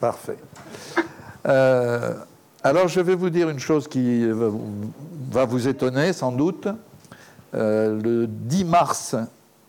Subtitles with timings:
[0.00, 0.38] Parfait.
[1.46, 2.14] Euh,
[2.64, 6.68] alors, je vais vous dire une chose qui va vous étonner sans doute.
[7.54, 9.16] Euh, le 10 mars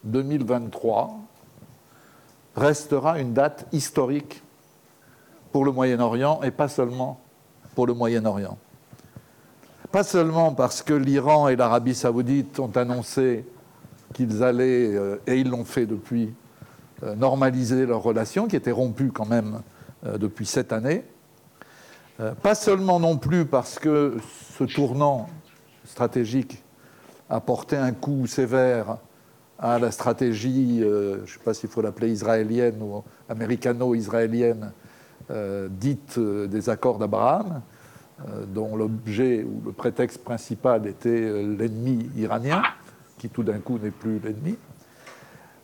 [0.05, 1.19] 2023
[2.55, 4.41] restera une date historique
[5.51, 7.19] pour le Moyen-Orient et pas seulement
[7.75, 8.57] pour le Moyen-Orient.
[9.91, 13.45] Pas seulement parce que l'Iran et l'Arabie saoudite ont annoncé
[14.13, 16.33] qu'ils allaient, euh, et ils l'ont fait depuis,
[17.17, 19.61] normaliser leurs relations, qui étaient rompues quand même
[20.03, 21.03] depuis sept années.
[22.41, 24.17] Pas seulement non plus parce que
[24.57, 25.27] ce tournant
[25.85, 26.63] stratégique
[27.29, 28.97] a porté un coup sévère
[29.57, 34.71] à la stratégie, je ne sais pas s'il faut l'appeler israélienne ou américano-israélienne,
[35.69, 37.61] dite des accords d'Abraham,
[38.47, 42.61] dont l'objet ou le prétexte principal était l'ennemi iranien
[43.17, 44.57] qui tout d'un coup n'est plus l'ennemi,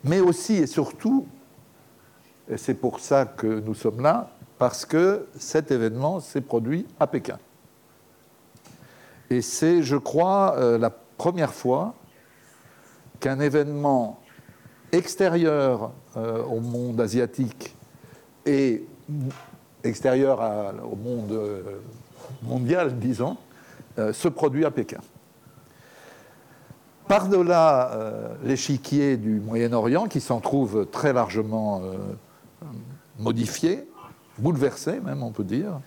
[0.04, 1.28] mais aussi et surtout,
[2.50, 7.08] et c'est pour ça que nous sommes là, parce que cet événement s'est produit à
[7.08, 7.38] Pékin.
[9.30, 11.94] Et c'est, je crois, euh, la première fois
[13.20, 14.20] qu'un événement
[14.92, 17.76] extérieur euh, au monde asiatique
[18.46, 18.86] et
[19.84, 20.40] extérieur
[20.90, 21.62] au monde euh,
[22.44, 23.38] mondial, disons,
[24.12, 25.00] se produit à Pékin.
[27.08, 27.92] Par-delà
[28.44, 31.82] l'échiquier du Moyen-Orient, qui s'en trouve très largement
[33.20, 33.88] modifié,
[34.38, 35.80] bouleversé même, on peut dire,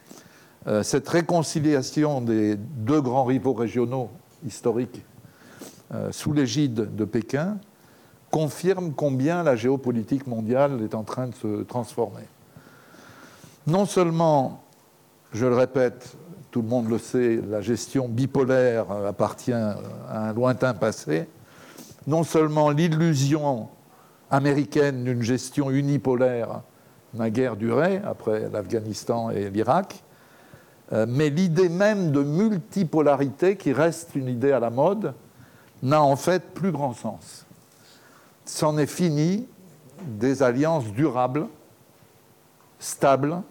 [0.67, 4.11] euh, cette réconciliation des deux grands rivaux régionaux
[4.47, 5.05] historiques
[6.13, 7.59] sous l'égide de Pékin
[8.31, 12.23] confirme combien la géopolitique mondiale est en train de se transformer.
[13.67, 14.63] Non seulement,
[15.33, 16.17] je le répète,
[16.51, 19.77] tout le monde le sait, la gestion bipolaire appartient à
[20.29, 21.29] un lointain passé.
[22.07, 23.69] Non seulement l'illusion
[24.31, 26.63] américaine d'une gestion unipolaire
[27.15, 30.03] n'a guère duré, après l'Afghanistan et l'Irak,
[30.93, 35.15] euh, mais l'idée même de multipolarité, qui reste une idée à la mode,
[35.83, 37.47] n'a en fait plus grand sens.
[38.45, 39.47] C'en est fini
[40.05, 41.47] des alliances durables,
[42.79, 43.43] stables,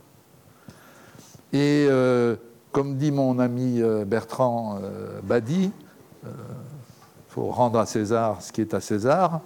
[1.52, 2.36] et euh,
[2.72, 4.80] comme dit mon ami euh, Bertrand
[5.24, 5.72] Badi,
[6.24, 6.30] il
[7.30, 9.42] faut rendre à César ce qui est à César,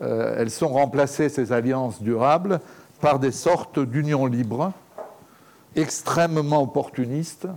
[0.00, 2.60] elles sont remplacées, ces alliances durables,
[3.00, 4.72] par des sortes d'unions libres,
[5.76, 7.48] extrêmement opportunistes,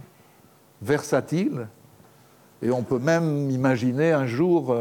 [0.81, 1.67] versatiles,
[2.61, 4.75] et on peut même imaginer un jour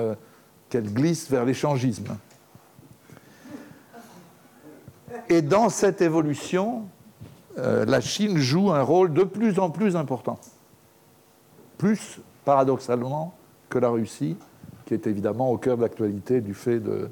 [0.69, 2.17] qu'elles glissent vers l'échangisme.
[5.29, 6.85] Et dans cette évolution,
[7.59, 10.39] euh, la Chine joue un rôle de plus en plus important.
[11.79, 13.35] Plus, paradoxalement,
[13.69, 14.37] que la Russie,
[14.85, 17.11] qui est évidemment au cœur de l'actualité du fait de euh,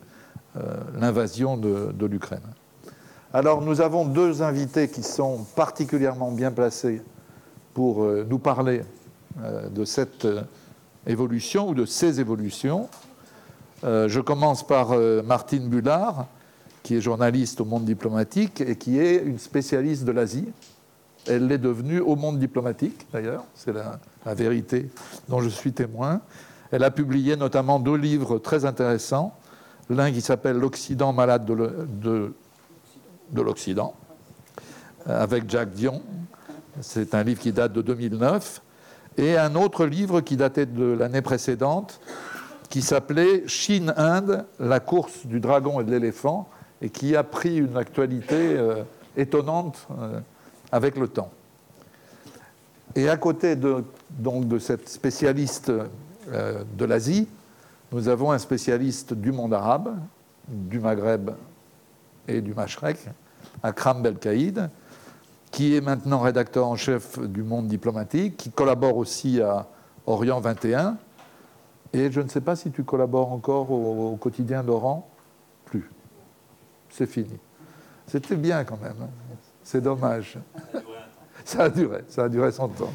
[0.98, 2.40] l'invasion de, l'Ukraine.
[3.32, 7.02] Alors nous avons deux invités qui sont particulièrement bien placés
[7.72, 8.82] pour euh, nous parler
[9.74, 10.28] de cette
[11.08, 12.88] évolution ou de ces évolutions.
[13.82, 16.26] je commence par Martine Bullard,
[16.84, 20.46] qui est journaliste au monde diplomatique et qui est une spécialiste de l'Asie.
[21.26, 23.98] Elle l'est devenue au monde diplomatique, d'ailleurs, c'est la,
[24.34, 24.90] vérité
[25.28, 26.20] dont je suis témoin.
[26.70, 29.34] Elle a publié notamment deux livres très intéressants.
[29.90, 32.32] L'un qui s'appelle L'Occident malade de,
[33.34, 33.94] l'Occident,
[35.06, 36.02] avec Jacques Dion.
[36.80, 38.62] C'est un livre qui date de 2009.
[39.16, 42.00] Et un autre livre qui datait de l'année précédente,
[42.68, 46.48] qui s'appelait Chine-Inde, la course du dragon et de l'éléphant,
[46.82, 48.82] et qui a pris une actualité euh,
[49.16, 50.18] étonnante euh,
[50.72, 51.30] avec le temps.
[52.96, 55.70] Et à côté de, donc, de cette spécialiste
[56.32, 57.28] euh, de l'Asie,
[57.94, 59.96] nous avons un spécialiste du monde arabe,
[60.48, 61.30] du Maghreb
[62.26, 62.98] et du Mashrek,
[63.62, 64.68] Akram Belkaïd,
[65.52, 69.68] qui est maintenant rédacteur en chef du monde diplomatique, qui collabore aussi à
[70.06, 70.96] Orient 21.
[71.92, 75.08] Et je ne sais pas si tu collabores encore au, au quotidien d'Oran
[76.90, 77.38] c'est fini.
[78.06, 79.08] C'était bien quand même.
[79.64, 80.38] C'est dommage.
[81.44, 82.92] Ça a duré, ça a duré son temps.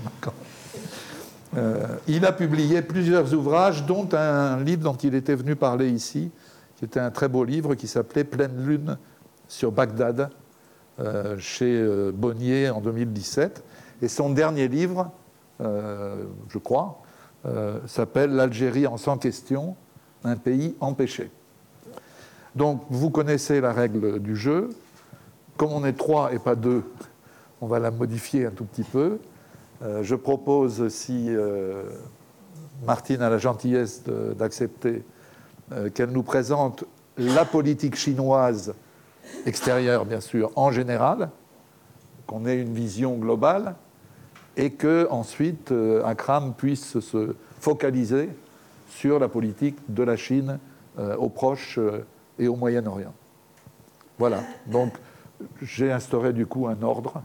[1.57, 6.31] Euh, il a publié plusieurs ouvrages, dont un livre dont il était venu parler ici,
[6.75, 8.97] qui était un très beau livre qui s'appelait Pleine Lune
[9.47, 10.29] sur Bagdad,
[10.99, 13.63] euh, chez euh, Bonnier en 2017.
[14.01, 15.11] Et son dernier livre,
[15.59, 17.01] je crois,
[17.85, 19.75] s'appelle L'Algérie en sans question,
[20.23, 21.29] un pays empêché.
[22.55, 24.69] Donc vous connaissez la règle du jeu.
[25.57, 26.85] Comme on est trois et pas deux,
[27.59, 29.19] on va la modifier un tout petit peu.
[29.81, 31.83] Euh, je propose, si euh,
[32.85, 34.03] Martine a la gentillesse
[34.37, 35.03] d'accepter,
[35.71, 36.83] euh, qu'elle nous présente
[37.17, 38.73] la politique chinoise
[39.45, 41.29] extérieure, bien sûr, en général,
[42.27, 43.75] qu'on ait une vision globale
[44.57, 45.73] et que ensuite
[46.05, 48.29] Akram puisse se focaliser
[48.87, 50.59] sur la politique de la Chine
[50.97, 51.79] au Proche
[52.37, 53.13] et au Moyen-Orient.
[54.17, 54.41] Voilà.
[54.67, 54.93] Donc
[55.61, 57.21] j'ai instauré du coup un ordre.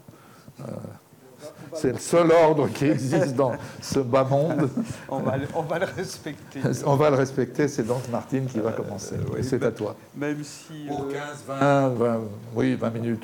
[1.74, 4.70] C'est le seul ordre qui existe dans ce bas monde.
[5.08, 6.60] on, va, le respecter.
[6.86, 9.16] on va le respecter, c'est donc Martine qui va commencer.
[9.42, 9.96] c'est à toi.
[10.14, 10.86] Même si.
[10.88, 12.20] Pour 15, 20, 20,
[12.54, 13.22] oui, 20 minutes.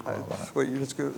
[0.55, 1.12] Oui, parce que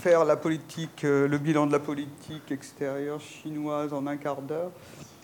[0.00, 4.70] faire la politique, euh, le bilan de la politique extérieure chinoise en un quart d'heure,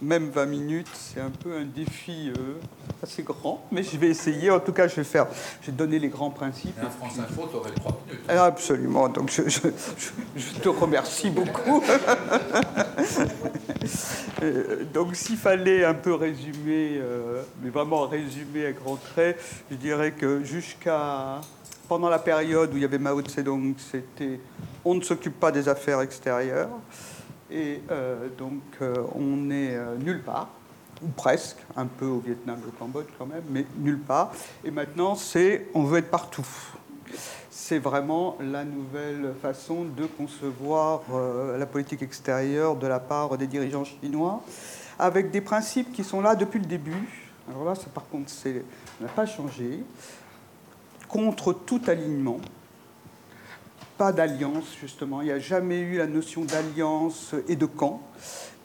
[0.03, 2.55] même 20 minutes, c'est un peu un défi euh,
[3.03, 4.51] assez grand, mais je vais essayer.
[4.51, 5.27] En tout cas, je vais faire,
[5.61, 6.77] je vais donner les grands principes.
[6.83, 8.25] Et France Info, tu aurais 3 minutes.
[8.29, 9.09] Ah, absolument.
[9.09, 11.83] Donc, je, je, te remercie beaucoup.
[14.43, 19.39] Euh, donc, s'il fallait un peu résumer, euh, mais vraiment résumer à grands traits,
[19.71, 21.41] je dirais que jusqu'à
[21.89, 24.41] pendant la période où il y avait Mao Tse-tung, c'était
[24.85, 26.71] on ne s'occupe pas des affaires extérieures.
[27.51, 30.49] Et euh, donc, euh, on est euh, nulle part,
[31.03, 34.33] ou presque, un peu au Vietnam et au Cambodge quand même, mais nulle part.
[34.65, 36.47] Et maintenant, c'est on veut être partout.
[37.51, 41.03] C'est vraiment la nouvelle façon de concevoir
[41.57, 44.43] la politique extérieure de la part des dirigeants chinois,
[44.99, 47.09] avec des principes qui sont là depuis le début.
[47.49, 48.49] Alors là, ça, par contre, ça
[49.01, 49.83] n'a pas changé.
[51.09, 52.39] Contre tout alignement,
[54.01, 55.21] pas d'alliance, justement.
[55.21, 58.01] Il n'y a jamais eu la notion d'alliance et de camp.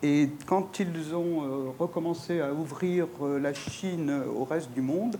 [0.02, 5.18] Et quand ils ont euh, recommencé à ouvrir euh, la Chine au reste du monde,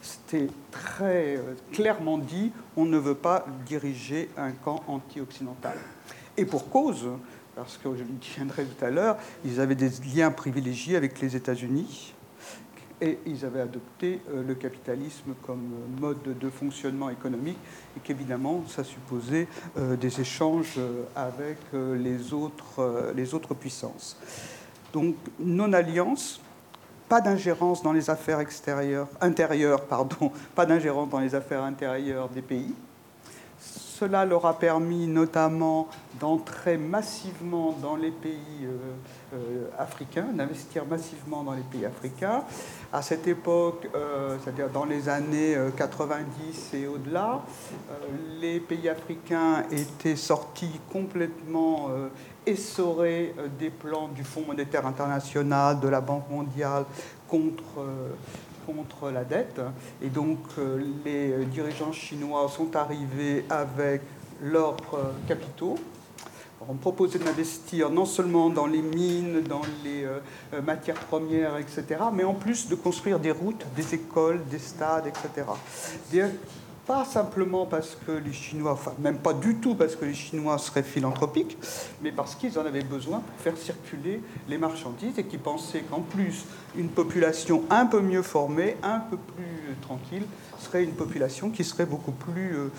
[0.00, 5.76] c'était très euh, clairement dit, on ne veut pas diriger un camp anti-occidental.
[6.38, 7.10] Et pour cause,
[7.54, 11.36] parce que je le tiendrai tout à l'heure, ils avaient des liens privilégiés avec les
[11.36, 12.14] États-Unis,
[13.00, 17.58] et ils avaient adopté euh, le capitalisme comme euh, mode de fonctionnement économique
[17.96, 19.48] et qu'évidemment ça supposait
[19.78, 20.78] euh, des échanges
[21.16, 24.16] avec les autres, les autres puissances.
[24.92, 26.40] Donc non-alliance,
[27.08, 32.42] pas d'ingérence dans les affaires extérieures, intérieures, pardon, pas d'ingérence dans les affaires intérieures des
[32.42, 32.74] pays.
[34.00, 35.86] Cela leur a permis notamment
[36.18, 38.66] d'entrer massivement dans les pays
[39.78, 42.44] africains, d'investir massivement dans les pays africains.
[42.92, 47.42] À cette époque, euh, c'est-à-dire dans les années 90 euh, et au-delà,
[47.90, 47.94] euh,
[48.40, 51.90] les pays africains étaient sortis complètement
[52.46, 56.84] essorés des plans du Fonds monétaire international, de la Banque mondiale
[57.28, 57.84] contre,
[58.72, 59.60] contre la dette.
[60.02, 60.38] Et donc
[61.04, 64.02] les dirigeants chinois sont arrivés avec
[64.42, 64.76] leurs
[65.28, 65.76] capitaux
[66.68, 70.18] on proposait d'investir non seulement dans les mines, dans les euh,
[70.54, 75.06] euh, matières premières, etc., mais en plus de construire des routes, des écoles, des stades,
[75.06, 75.46] etc.
[76.90, 80.58] pas simplement parce que les Chinois, enfin même pas du tout parce que les Chinois
[80.58, 81.56] seraient philanthropiques,
[82.02, 86.00] mais parce qu'ils en avaient besoin pour faire circuler les marchandises et qu'ils pensaient qu'en
[86.00, 86.46] plus,
[86.76, 90.24] une population un peu mieux formée, un peu plus tranquille,
[90.58, 92.72] serait une population qui serait beaucoup plus euh,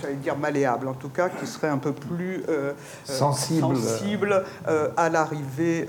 [0.00, 4.88] j'allais dire malléable, en tout cas, qui serait un peu plus euh, euh, sensible, euh,
[4.96, 5.86] à l'arrivée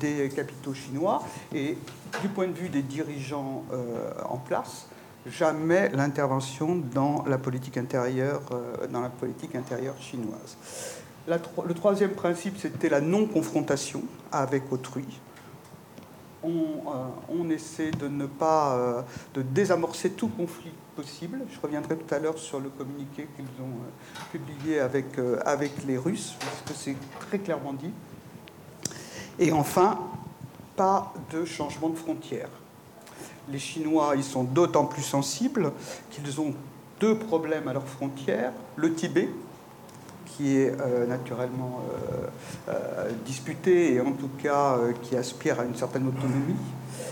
[0.00, 1.22] des capitaux chinois.
[1.54, 1.78] Et
[2.22, 3.64] du point de vue des dirigeants
[4.28, 4.86] en place,
[5.26, 8.42] jamais l'intervention dans la politique intérieure,
[8.90, 10.56] dans la politique intérieure chinoise.
[11.26, 15.06] le troisième principe, c'était la non-confrontation avec autrui.
[16.42, 16.64] On,
[17.28, 21.42] on, essaie de ne pas de désamorcer tout conflit possible.
[21.48, 25.70] Je reviendrai tout à l'heure sur le communiqué qu'ils ont euh, publié avec, euh, avec
[25.86, 27.92] les Russes, parce que c'est très clairement dit.
[29.38, 30.00] Et enfin,
[30.74, 32.50] pas de changement de frontières.
[33.52, 35.72] Les Chinois, ils sont d'autant plus sensibles
[36.10, 36.54] qu'ils ont
[37.00, 38.52] deux problèmes à leurs frontières.
[38.76, 39.28] Le Tibet,
[40.26, 41.82] qui est euh, naturellement
[43.24, 46.54] disputé et en tout cas qui aspire à une certaine autonomie.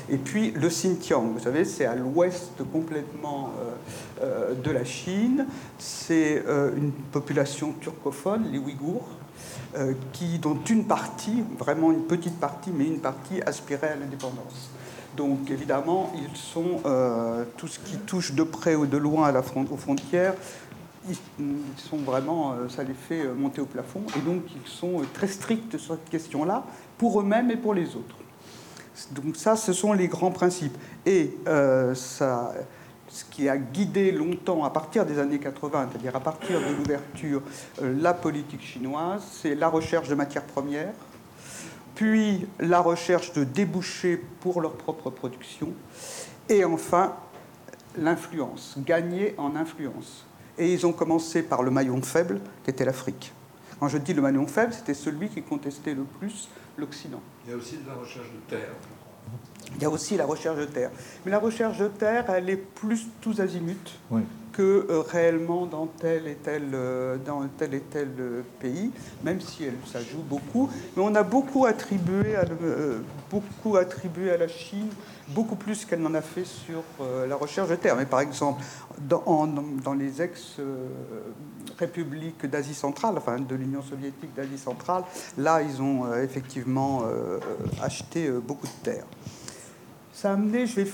[0.08, 5.46] Et puis le Xinjiang, vous savez, c'est à l'ouest complètement euh, euh, de la Chine.
[5.78, 9.08] C'est euh, une population turcophone, les Ouïghours,
[10.14, 14.70] qui, dont une partie, vraiment une petite partie, mais une partie aspirait à l'indépendance.
[15.16, 16.80] Donc évidemment, ils sont
[17.56, 20.34] tout ce qui touche de près ou de loin à la aux frontières.
[21.08, 21.16] Ils
[21.76, 25.94] sont vraiment, ça les fait monter au plafond, et donc ils sont très stricts sur
[25.94, 26.64] cette question-là,
[26.98, 28.16] pour eux-mêmes et pour les autres.
[29.10, 30.76] Donc ça, ce sont les grands principes.
[31.04, 36.60] Et euh, ce qui a guidé longtemps, à partir des années 80, c'est-à-dire à partir
[36.60, 37.42] de l'ouverture,
[37.82, 40.92] euh, la politique chinoise, c'est la recherche de matières premières,
[41.96, 45.72] puis la recherche de débouchés pour leur propre production,
[46.48, 47.16] et enfin
[47.98, 50.24] l'influence, gagner en influence.
[50.58, 53.32] Et ils ont commencé par le maillon faible, qui était l'Afrique.
[53.80, 56.48] Quand je dis le maillon faible, c'était celui qui contestait le plus
[56.78, 57.20] l'Occident.
[57.44, 58.70] Il y a aussi de la recherche de terre.
[59.74, 60.90] Il y a aussi la recherche de terre.
[61.24, 63.76] Mais la recherche de terre, elle est plus tous azimuts
[64.10, 64.22] Oui.
[64.52, 68.90] que euh, réellement dans tel et tel, euh, dans tel, et tel euh, pays,
[69.22, 70.70] même si elle, ça joue beaucoup.
[70.96, 72.44] Mais on a beaucoup attribué à,
[73.30, 74.88] beaucoup attribué à la Chine,
[75.28, 76.82] beaucoup plus qu'elle n'en a fait sur
[77.28, 77.96] la recherche de terre.
[77.96, 78.62] Mais par exemple,
[78.98, 85.02] dans, en- dans les ex-républiques d'Asie centrale, enfin de l'Union soviétique d'Asie centrale,
[85.36, 87.02] là, ils ont effectivement
[87.82, 89.04] acheté beaucoup de terre.
[90.16, 90.90] Ça a amené, je vais,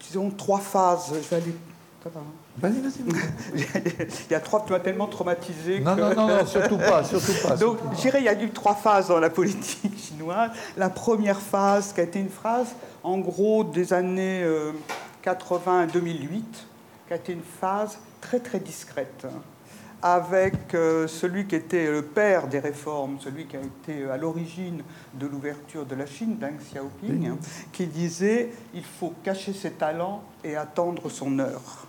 [0.00, 1.12] disons, trois phases.
[1.14, 1.54] Je vais aller.
[2.02, 2.20] Ça va,
[2.58, 3.02] Vas-y, vas-y.
[4.28, 7.04] il y a trois, tu m'as tellement traumatisé Non, que- non, non, non, surtout pas,
[7.04, 7.56] surtout pas.
[7.56, 10.50] Donc, je dirais, il y a eu trois phases dans la politique chinoise.
[10.76, 14.72] La première phase, qui a été une phase, en gros, des années euh,
[15.22, 16.66] 80 à 2008,
[17.06, 19.26] qui a été une phase très, très discrète,
[20.02, 24.82] avec euh, celui qui était le père des réformes, celui qui a été à l'origine
[25.14, 27.36] de l'ouverture de la Chine, Deng Xiaoping,
[27.72, 31.86] qui disait il faut cacher ses talents et attendre son heure.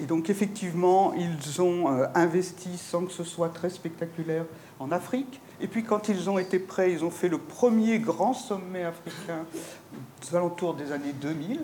[0.00, 4.44] Et donc effectivement, ils ont euh, investi sans que ce soit très spectaculaire
[4.78, 5.40] en Afrique.
[5.60, 9.44] Et puis quand ils ont été prêts, ils ont fait le premier grand sommet africain
[10.22, 11.60] aux alentours des années 2000.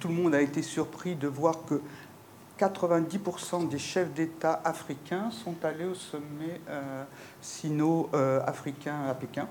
[0.00, 1.80] Tout le monde a été surpris de voir que
[2.66, 7.04] 90% des chefs d'État africains sont allés au sommet euh,
[7.40, 9.48] sino-africain à Pékin.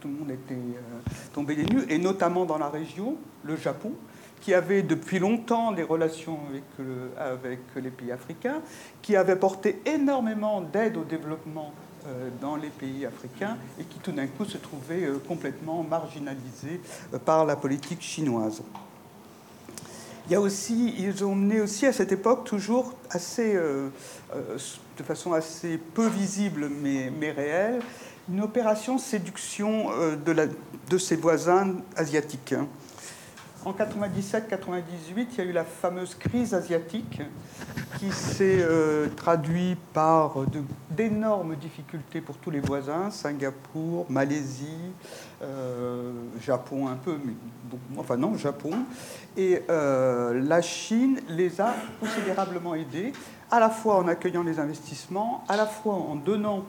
[0.00, 3.92] Tout le monde était euh, tombé des nues, et notamment dans la région, le Japon,
[4.40, 8.60] qui avait depuis longtemps des relations avec, le- avec les pays africains,
[9.02, 11.72] qui avait porté énormément d'aide au développement
[12.06, 16.80] euh, dans les pays africains et qui tout d'un coup se trouvait euh, complètement marginalisé
[17.12, 18.62] euh, par la politique chinoise.
[20.26, 23.88] Il y a aussi, ils ont mené aussi à cette époque toujours assez, euh,
[24.34, 24.58] euh,
[24.98, 27.80] de façon assez peu visible mais, réelle,
[28.28, 30.46] une opération séduction euh, de, la-
[30.90, 32.54] de ses voisins asiatiques.
[33.66, 37.20] En 97-98, il y a eu la fameuse crise asiatique
[37.98, 40.36] qui s'est euh, traduite par
[40.88, 44.92] d'énormes difficultés pour tous les voisins, Singapour, Malaisie,
[45.42, 47.32] euh, Japon un peu, mais
[47.64, 48.70] beaucoup- enfin non, Japon.
[49.36, 53.12] Et euh, la Chine les a considérablement aidés,
[53.50, 56.64] à la fois en accueillant les investissements, à la fois en donnant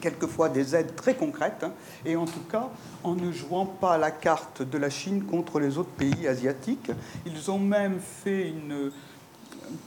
[0.00, 1.72] quelquefois des aides très concrètes, hein,
[2.04, 2.68] et en tout cas
[3.04, 6.92] en ne jouant pas la carte de la Chine contre les autres pays asiatiques.
[7.26, 8.90] Ils ont même fait un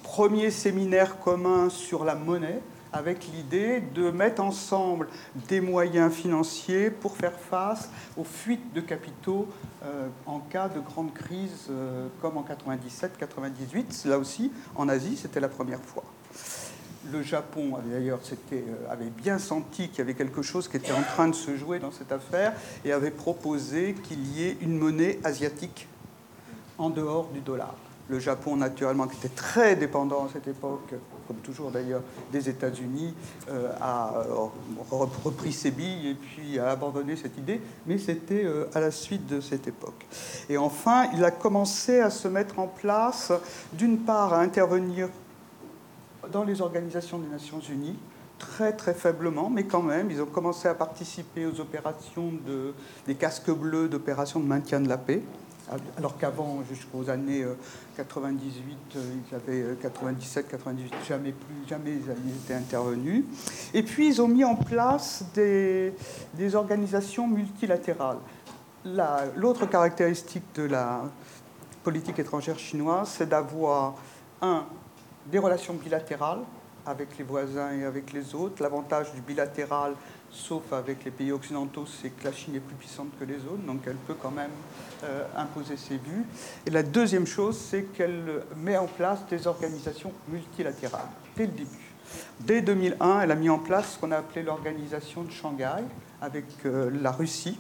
[0.04, 2.62] premier séminaire commun sur la monnaie
[2.96, 5.10] avec l'idée de mettre ensemble
[5.50, 9.48] des moyens financiers pour faire face aux fuites de capitaux
[9.84, 14.08] euh, en cas de grande crise euh, comme en 97-98.
[14.08, 16.06] Là aussi, en Asie, c'était la première fois.
[17.12, 18.20] Le Japon avait d'ailleurs
[18.54, 21.56] euh, avait bien senti qu'il y avait quelque chose qui était en train de se
[21.56, 25.88] jouer dans cette affaire et avait proposé qu'il y ait une monnaie asiatique
[26.78, 27.76] en dehors du dollar.
[28.08, 30.94] Le Japon, naturellement, qui était très dépendant à cette époque,
[31.28, 33.16] comme toujours d'ailleurs, des États-Unis,
[33.50, 34.48] euh, a euh,
[34.92, 38.46] re- repris ses billes et puis a abandonné cette idée, mais c'était
[38.76, 40.06] à la suite de cette époque.
[40.50, 43.32] Et enfin, il a commencé à se mettre en place,
[43.74, 45.10] d'une part, à intervenir
[46.32, 47.98] dans les organisations des Nations Unies,
[48.38, 52.74] très très faiblement, mais quand même, ils ont commencé à participer aux opérations de,
[53.08, 55.22] des casques bleus d'opérations de maintien de la paix,
[55.98, 57.56] alors qu'avant, jusqu'aux années euh,
[57.98, 59.00] 98, euh,
[59.32, 63.24] ils avaient euh, 97, 98, jamais plus, jamais ils étaient intervenus.
[63.74, 65.94] Et puis ils ont mis en place des,
[66.36, 68.20] des organisations multilatérales.
[68.84, 71.02] La- L'autre caractéristique de la
[71.84, 73.96] politique étrangère chinoise, c'est d'avoir
[74.44, 74.66] un
[75.26, 76.42] des relations bilatérales
[76.86, 78.62] avec les voisins et avec les autres.
[78.62, 79.94] L'avantage du bilatéral,
[80.30, 83.66] sauf avec les pays occidentaux, c'est que la Chine est plus puissante que les autres,
[83.66, 84.52] donc elle peut quand même
[85.04, 86.26] euh, imposer ses vues.
[86.66, 91.94] Et la deuxième chose, c'est qu'elle met en place des organisations multilatérales dès le début.
[92.40, 95.84] Dès 2001, elle a mis en place ce qu'on a appelé l'organisation de Shanghai
[96.22, 97.60] avec euh, la Russie,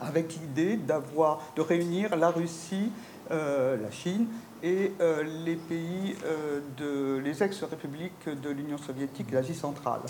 [0.00, 2.90] avec l'idée de réunir la Russie,
[3.30, 4.26] euh, la Chine
[4.64, 10.00] et euh, les pays euh, de les ex-républiques de l'Union soviétique et l'Asie centrale.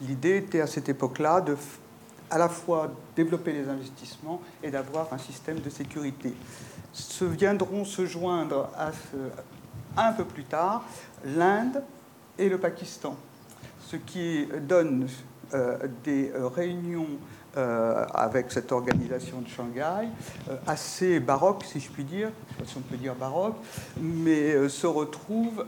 [0.00, 1.56] L'idée était à cette époque-là de
[2.30, 6.32] à la fois développer les investissements et d'avoir un système de sécurité.
[6.92, 8.90] Se viendront se joindre à
[9.96, 10.84] un peu plus tard
[11.24, 11.82] l'Inde
[12.38, 13.16] et le Pakistan,
[13.80, 15.08] ce qui donne
[15.54, 16.32] euh, des
[17.56, 20.08] euh, avec cette organisation de Shanghai,
[20.66, 23.56] assez baroque, si je puis dire, je ne si on peut dire baroque,
[24.00, 25.64] mais se retrouvent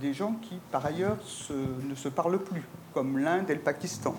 [0.00, 1.18] des gens qui, par ailleurs,
[1.50, 2.62] ne se parlent plus,
[2.94, 4.14] comme l'Inde et le Pakistan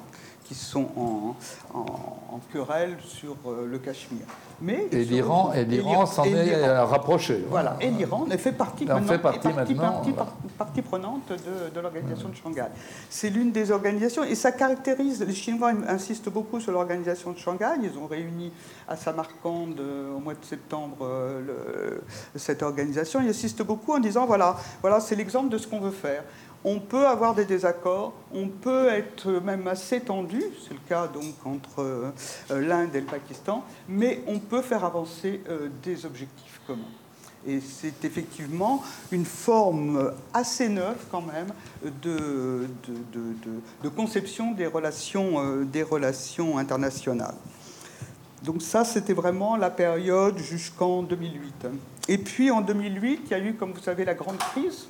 [0.50, 1.36] qui sont en,
[1.76, 4.26] en, querelle sur euh, le Cachemire.
[4.60, 7.46] Mais et l'Iran, et l'Iran s'en est rapproché.
[7.48, 10.14] Voilà, et l'Iran fait partie, maintenant, fait partie, partie, partie,
[10.58, 12.66] partie, prenante de, de l'organisation de Shanghai.
[13.12, 17.76] C'est l'une des organisations, et ça caractérise, les Chinois insistent beaucoup sur l'organisation de Shanghai,
[17.84, 18.52] ils ont réuni
[18.88, 22.04] à Samarcande euh, au mois de septembre euh, le,
[22.40, 25.92] cette organisation, ils insistent beaucoup en disant, voilà, voilà c'est l'exemple de ce qu'on veut
[25.92, 26.24] faire
[26.64, 31.36] on peut avoir des désaccords, on peut être même assez tendu, c'est le cas donc
[31.46, 32.12] entre euh,
[32.50, 36.84] l'Inde et le Pakistan, mais on peut faire avancer euh, des objectifs communs.
[37.48, 41.48] Et c'est effectivement une forme assez neuve quand même
[42.04, 42.68] de,
[43.96, 47.36] conception des relations, euh, des relations internationales.
[48.44, 51.68] Donc ça, c'était vraiment la période jusqu'en 2008.
[52.10, 54.90] Et puis en 2008, il y a eu, comme vous savez, la grande crise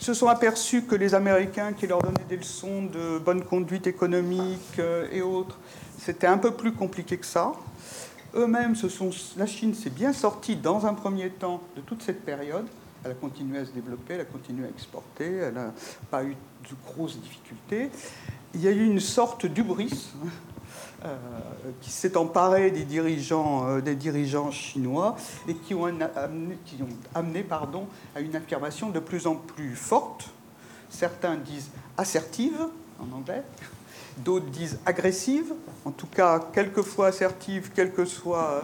[0.00, 4.78] se sont aperçus que les Américains qui leur donnaient des leçons de bonne conduite économique
[4.78, 5.58] euh, et autres,
[5.98, 7.52] c'était un peu plus compliqué que ça.
[8.34, 8.74] Eux-mêmes,
[9.36, 12.66] la Chine s'est bien sortie dans un premier temps de toute cette période.
[13.04, 15.72] Elle a continué à se développer, elle a continué à exporter, elle n'a
[16.10, 17.90] pas eu de grosses difficultés.
[18.54, 20.12] Il y a eu une sorte d'ubris
[21.02, 21.16] euh,
[21.80, 25.16] qui s'est emparé des dirigeants, euh, des dirigeants chinois
[25.48, 29.76] et qui ont amené, qui ont amené pardon, à une affirmation de plus en plus
[29.76, 30.28] forte.
[30.90, 32.66] Certains disent assertive
[32.98, 33.42] en anglais,
[34.18, 35.54] d'autres disent agressive,
[35.86, 38.62] en tout cas quelquefois assertive, quelquefois,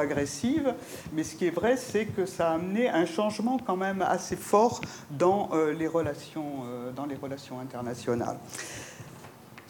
[0.00, 0.74] agressive.
[1.12, 4.34] Mais ce qui est vrai, c'est que ça a amené un changement quand même assez
[4.34, 4.80] fort
[5.10, 6.64] dans, euh, les, relations,
[6.96, 8.38] dans les relations internationales.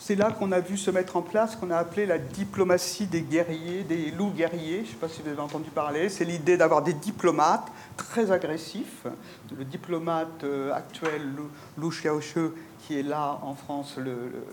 [0.01, 3.07] C'est là qu'on a vu se mettre en place ce qu'on a appelé la diplomatie
[3.07, 4.77] des guerriers, des loups guerriers.
[4.77, 6.09] Je ne sais pas si vous avez entendu parler.
[6.09, 9.09] C'est l'idée d'avoir des diplomates très agressifs.
[9.59, 11.23] Le diplomate euh, actuel,
[11.77, 12.39] Lu Xiaoshi,
[12.87, 13.97] qui est là en France,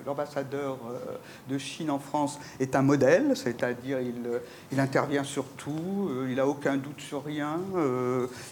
[0.06, 1.18] l'ambassadeur euh,
[1.50, 4.40] de Chine en France, est un modèle, c'est-à-dire il, euh,
[4.78, 7.60] intervient sur tout, euh, il n'a aucun doute sur rien.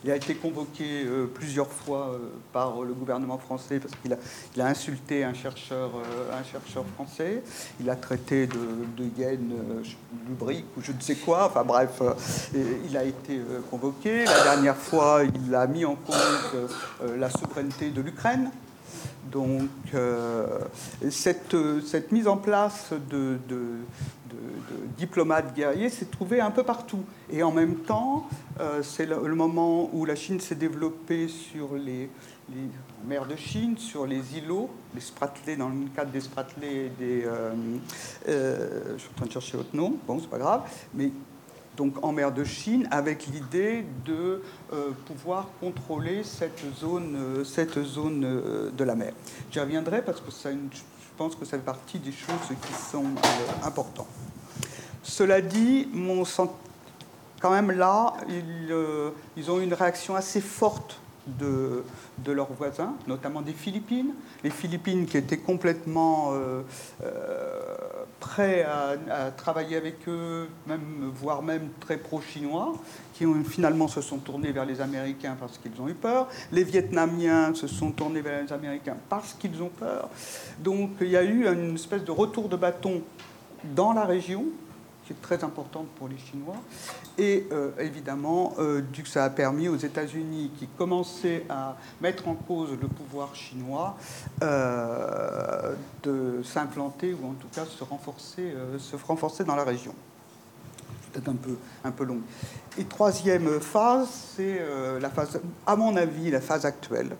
[0.03, 2.17] Il a été convoqué plusieurs fois
[2.51, 5.91] par le gouvernement français parce qu'il a, insulté un chercheur,
[6.31, 7.43] un chercheur français.
[7.79, 8.59] Il a traité de,
[8.97, 9.53] de hyène
[10.27, 11.47] lubrique ou je ne sais quoi.
[11.47, 12.01] Enfin bref,
[12.87, 14.25] il a été convoqué.
[14.25, 16.69] La dernière fois, il a mis en cause
[17.17, 18.51] la souveraineté de l'Ukraine.
[19.33, 20.59] Donc euh,
[21.09, 23.39] cette, mise en place de,
[24.95, 27.03] diplomates guerriers s'est trouvée un peu partout.
[27.31, 28.27] Et en même temps,
[28.59, 32.09] euh, c'est le, moment où la Chine s'est développée sur les,
[33.07, 37.23] mers de Chine, sur les îlots, les Spratlés, dans le cadre des Spratlés des...
[37.25, 40.61] Euh, je suis en train de chercher votre nom, bon, c'est pas grave,
[40.93, 41.11] mais
[41.77, 47.81] donc en mer de Chine, avec l'idée de euh, pouvoir contrôler cette zone, euh, cette
[47.83, 49.13] zone euh, de la mer.
[49.51, 50.79] J'y reviendrai parce que ça, je
[51.17, 53.05] pense que ça fait partie des choses qui sont
[53.63, 54.07] importantes.
[55.01, 56.23] Cela dit, mon
[57.41, 58.73] quand même là, ils,
[59.35, 61.83] ils ont une réaction assez forte de,
[62.25, 64.13] leurs voisins, notamment des Philippines.
[64.43, 66.61] Les Philippines qui étaient complètement euh,
[67.03, 67.75] euh,
[68.19, 72.73] prêts à, travailler avec eux, même, voire même très pro-chinois,
[73.13, 76.27] qui finalement se sont tournés vers les Américains parce qu'ils ont eu peur.
[76.51, 80.09] Les Vietnamiens se sont tournés vers les Américains parce qu'ils ont peur.
[80.59, 83.01] Donc il y a eu une espèce de retour de bâton
[83.63, 84.45] dans la région
[85.05, 86.55] qui est très importante pour les Chinois.
[87.17, 92.71] Et euh, évidemment, euh, ça a permis aux États-Unis, qui commençaient à mettre en cause
[92.71, 93.97] le pouvoir chinois,
[94.41, 99.93] euh, de s'implanter ou en tout cas se renforcer, se renforcer dans la région.
[101.11, 102.21] Peut-être un peu, un peu long.
[102.77, 104.59] Et troisième phase, c'est
[104.99, 107.15] la phase, à mon avis, la phase actuelle.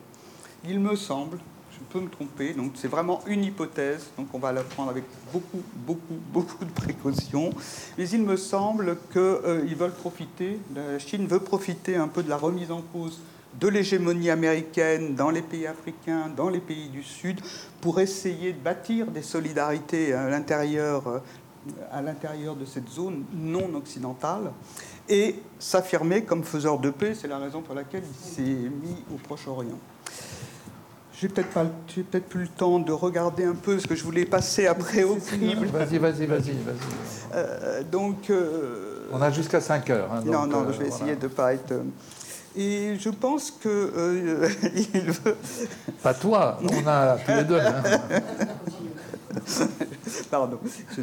[0.66, 1.38] Il me semble
[1.90, 5.62] peux me tromper, donc c'est vraiment une hypothèse, donc on va la prendre avec beaucoup,
[5.76, 7.52] beaucoup, beaucoup de précautions.
[7.98, 12.30] Mais il me semble qu'ils euh, veulent profiter, la Chine veut profiter un peu de
[12.30, 13.20] la remise en cause
[13.60, 17.40] de l'hégémonie américaine dans les pays africains, dans les pays du Sud,
[17.82, 21.20] pour essayer de bâtir des solidarités à l'intérieur, euh,
[21.92, 24.52] à l'intérieur de cette zone non occidentale
[25.10, 27.14] et s'affirmer comme faiseur de paix.
[27.14, 29.80] C'est la raison pour laquelle il s'est mis au Proche-Orient.
[31.20, 34.26] J'ai peut-être pas, peut-être plus le temps de regarder un peu ce que je voulais
[34.26, 35.68] passer après au crible.
[35.68, 37.34] Vas-y, vas-y, vas-y, vas-y.
[37.36, 38.30] Euh, donc.
[38.30, 40.12] Euh, on a jusqu'à 5 heures.
[40.12, 41.74] Hein, non, non, je vais euh, essayer de ne pas être.
[42.56, 44.50] Et je pense que
[44.94, 45.38] il veut.
[46.02, 47.60] Pas toi, on a tous les deux.
[47.60, 47.84] Hein.
[50.32, 50.60] Pardon.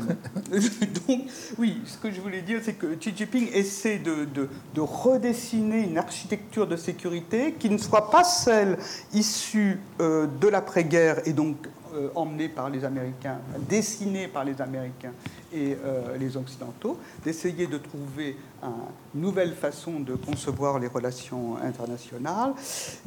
[1.08, 1.20] Donc,
[1.58, 5.98] oui, ce que je voulais dire, c'est que Xi Jinping essaie de, de, redessiner une
[5.98, 8.78] architecture de sécurité qui ne soit pas celle
[9.12, 11.56] issue euh, de l'après-guerre et donc
[11.94, 13.38] euh, emmenée par les Américains,
[13.68, 15.12] dessinée par les Américains
[15.52, 22.52] et euh, les Occidentaux, d'essayer de trouver une nouvelle façon de concevoir les relations internationales.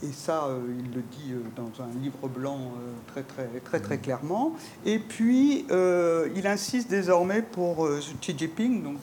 [0.02, 2.72] Et ça, euh, il le dit euh, dans un livre blanc
[3.08, 4.56] très, très, très, très clairement.
[4.86, 5.66] Et puis,
[6.36, 7.88] il insiste désormais pour
[8.22, 8.98] Xi Jinping, donc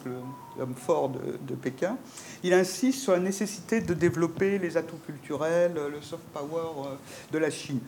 [0.57, 1.97] l'homme fort de, Pékin,
[2.43, 6.97] il insiste sur la nécessité de développer les atouts culturels, le soft power
[7.31, 7.79] de la Chine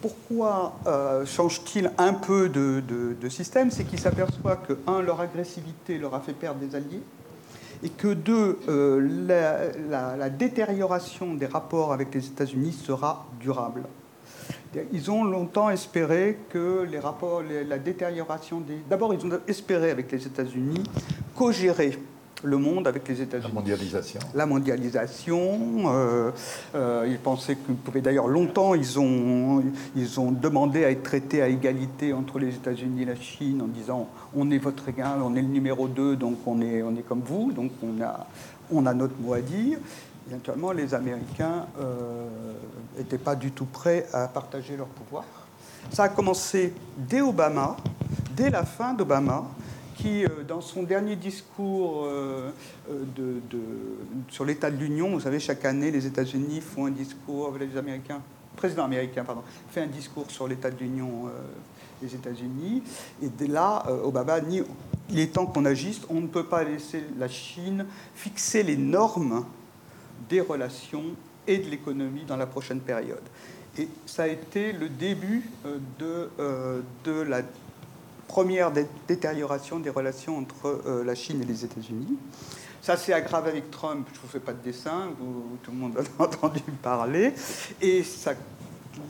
[0.00, 3.70] pourquoi euh, change-t-il un peu de, système?
[3.70, 7.02] C'est qu'il s'aperçoit que, un, leur agressivité leur a fait perdre des alliés,
[7.82, 9.68] et que, deux, euh,
[10.18, 13.82] la, détérioration des rapports avec les États-Unis sera durable.
[14.92, 18.78] Ils ont longtemps espéré que les rapports, la détérioration des.
[18.90, 20.82] D'abord, ils ont espéré avec les États-Unis
[21.34, 21.98] co-gérer
[22.42, 23.48] le monde avec les États-Unis.
[23.48, 24.20] La mondialisation.
[24.34, 25.60] La mondialisation.
[25.86, 26.30] Euh,
[26.74, 29.62] euh, ils pensaient qu'ils pouvaient d'ailleurs longtemps, ils ont,
[29.94, 33.66] ils ont demandé à être traités à égalité entre les États-Unis et la Chine en
[33.66, 37.06] disant on est votre égal, on est le numéro 2, donc on est, on est
[37.06, 38.26] comme vous, donc on a,
[38.70, 39.78] on a notre mot à dire.
[40.28, 41.66] Éventuellement, les Américains
[42.98, 45.24] n'étaient euh, pas du tout prêts à partager leur pouvoir.
[45.90, 47.76] Ça a commencé dès Obama,
[48.36, 49.44] dès la fin d'Obama
[49.96, 52.50] qui, euh, dans son dernier discours euh,
[52.90, 53.04] euh,
[54.28, 58.20] sur l'état de l'Union, vous savez, chaque année, les États-Unis font un discours, les Américains,
[58.54, 61.24] le président américain, pardon, fait un discours sur l'état de l'Union
[62.00, 62.82] des États-Unis.
[63.22, 64.62] Et là, Obama dit
[65.10, 69.44] il est temps qu'on agisse, on ne peut pas laisser la Chine fixer les normes
[70.30, 71.04] des relations
[71.46, 73.22] et de l'économie dans la prochaine période.
[73.78, 75.50] Et ça a été le début
[75.98, 76.30] de,
[77.04, 77.42] de la
[78.28, 78.70] première
[79.06, 82.18] détérioration des relations entre euh, la Chine et les États-Unis.
[82.82, 85.10] Ça s'est aggravé avec Trump, je ne vous fais pas de dessin,
[85.64, 87.32] tout le monde a entendu parler.
[87.80, 88.34] Et ça,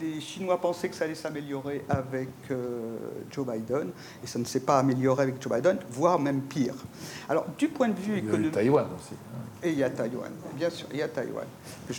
[0.01, 2.97] les Chinois pensaient que ça allait s'améliorer avec euh,
[3.31, 3.89] Joe Biden,
[4.23, 6.75] et ça ne s'est pas amélioré avec Joe Biden, voire même pire.
[7.29, 8.51] Alors, du point de vue économique.
[8.51, 9.15] Taïwan aussi.
[9.63, 11.45] Et il y a Taïwan, bien sûr, il y a Taïwan,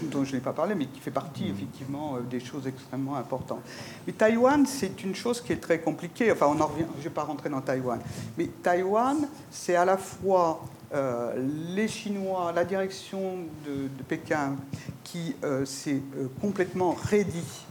[0.02, 1.50] dont je n'ai pas parlé, mais qui fait partie mm.
[1.50, 3.62] effectivement euh, des choses extrêmement importantes.
[4.06, 6.30] Mais Taïwan, c'est une chose qui est très compliquée.
[6.30, 7.98] Enfin, on en revient, je ne vais pas rentrer dans Taïwan.
[8.36, 11.34] Mais Taïwan, c'est à la fois euh,
[11.74, 14.54] les Chinois, la direction de, Pékin,
[15.02, 16.00] qui euh, s'est
[16.40, 17.66] complètement raidie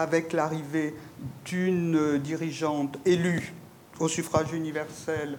[0.00, 0.94] avec l'arrivée
[1.44, 3.52] d'une dirigeante élue
[3.98, 5.38] au suffrage universel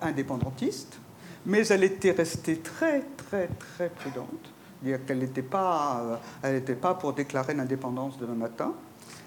[0.00, 0.98] indépendantiste
[1.46, 4.52] mais elle était restée très, très, très prudente.
[4.82, 8.74] dire qu'elle n'était pas, n'était pas pour déclarer l'indépendance demain matin,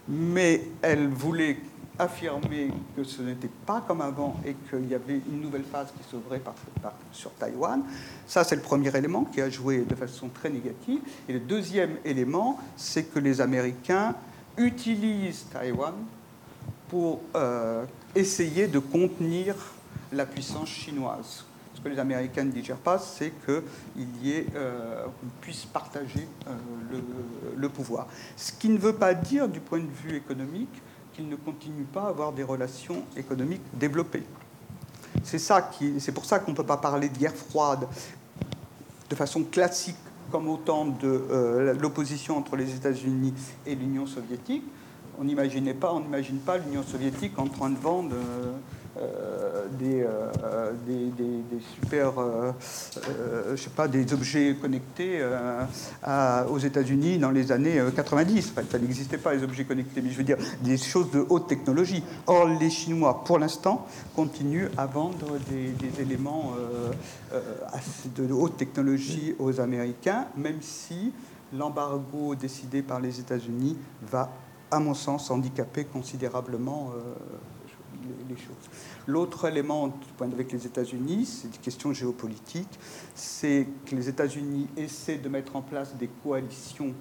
[0.08, 1.58] mais elle voulait
[1.98, 6.10] affirmer que ce n'était pas comme avant et qu'il y avait une nouvelle phase qui
[6.10, 6.42] s'ouvrait
[7.12, 7.84] sur Taïwan.
[8.28, 11.00] Ça, c'est le premier élément qui a joué de façon très négative.
[11.28, 14.16] Et le deuxième élément, c'est que les Américains
[14.58, 15.94] utilisent Taïwan
[16.90, 19.56] pour euh, essayer de contenir
[20.12, 21.46] la puissance chinoise
[21.86, 25.06] que les Américains ne digèrent pas, c'est qu'ils y ait, euh,
[25.40, 27.00] puissent partager euh,
[27.56, 28.08] le, pouvoir.
[28.36, 30.82] Ce qui ne veut pas dire, du point de vue économique,
[31.16, 34.24] qu'ils ne continuent pas à avoir des relations économiques développées.
[35.24, 37.88] C'est ça qui, c'est pour ça qu'on ne peut pas parler de guerre froide
[39.10, 39.96] de façon classique
[40.32, 43.34] comme au temps de euh, l'opposition entre les États-Unis
[43.66, 44.64] et l'Union soviétique.
[45.18, 48.52] On n'imaginait pas, on n'imagine pas l'Union soviétique en train de vendre euh,
[48.98, 50.06] euh, des,
[50.88, 52.54] des, super, euh,
[53.52, 55.22] je sais pas, des objets connectés
[56.50, 58.54] aux États-Unis dans les années 90.
[58.70, 62.04] ça n'existait pas les objets connectés, mais je veux dire des choses de haute technologie.
[62.28, 66.54] Or, les Chinois, pour l'instant, continuent à vendre des, éléments
[68.16, 71.12] de haute technologie aux Américains, même si
[71.54, 73.78] l'embargo décidé par les États-Unis
[74.10, 74.30] va,
[74.72, 76.92] à mon sens, handicaper considérablement
[78.30, 78.70] les, choses.
[79.08, 82.80] L'autre élément du point de vue avec les États-Unis, c'est une question géopolitique,
[83.14, 86.94] c'est que les États-Unis essaient de mettre en place des coalitions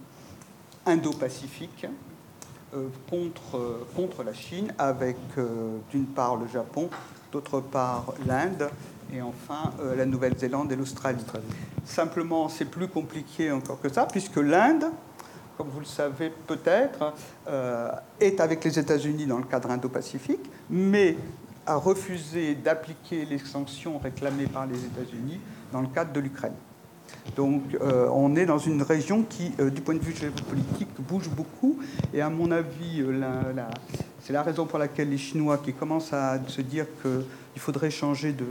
[0.87, 1.87] indo-pacifiques
[2.75, 6.91] euh, contre, euh, contre la Chine, avec euh, d'une part le Japon,
[7.33, 8.69] d'autre part l'Inde,
[9.13, 11.25] et enfin la Nouvelle-Zélande et l'Australie.
[11.85, 14.87] Simplement, c'est plus compliqué encore que ça, puisque l'Inde,
[15.57, 17.15] comme vous le savez peut-être,
[18.21, 21.17] est avec les États-Unis dans le cadre indo-pacifique, mais
[21.67, 25.41] a refusé d'appliquer les sanctions réclamées par les États-Unis
[25.73, 26.55] dans le cadre de l'Ukraine.
[27.37, 31.29] Donc euh, on est dans une région qui, euh, du point de vue géopolitique, bouge
[31.29, 31.79] beaucoup.
[32.13, 33.05] Et à mon avis,
[34.21, 38.33] c'est la raison pour laquelle les Chinois qui commencent à se dire qu'il faudrait changer
[38.33, 38.45] de,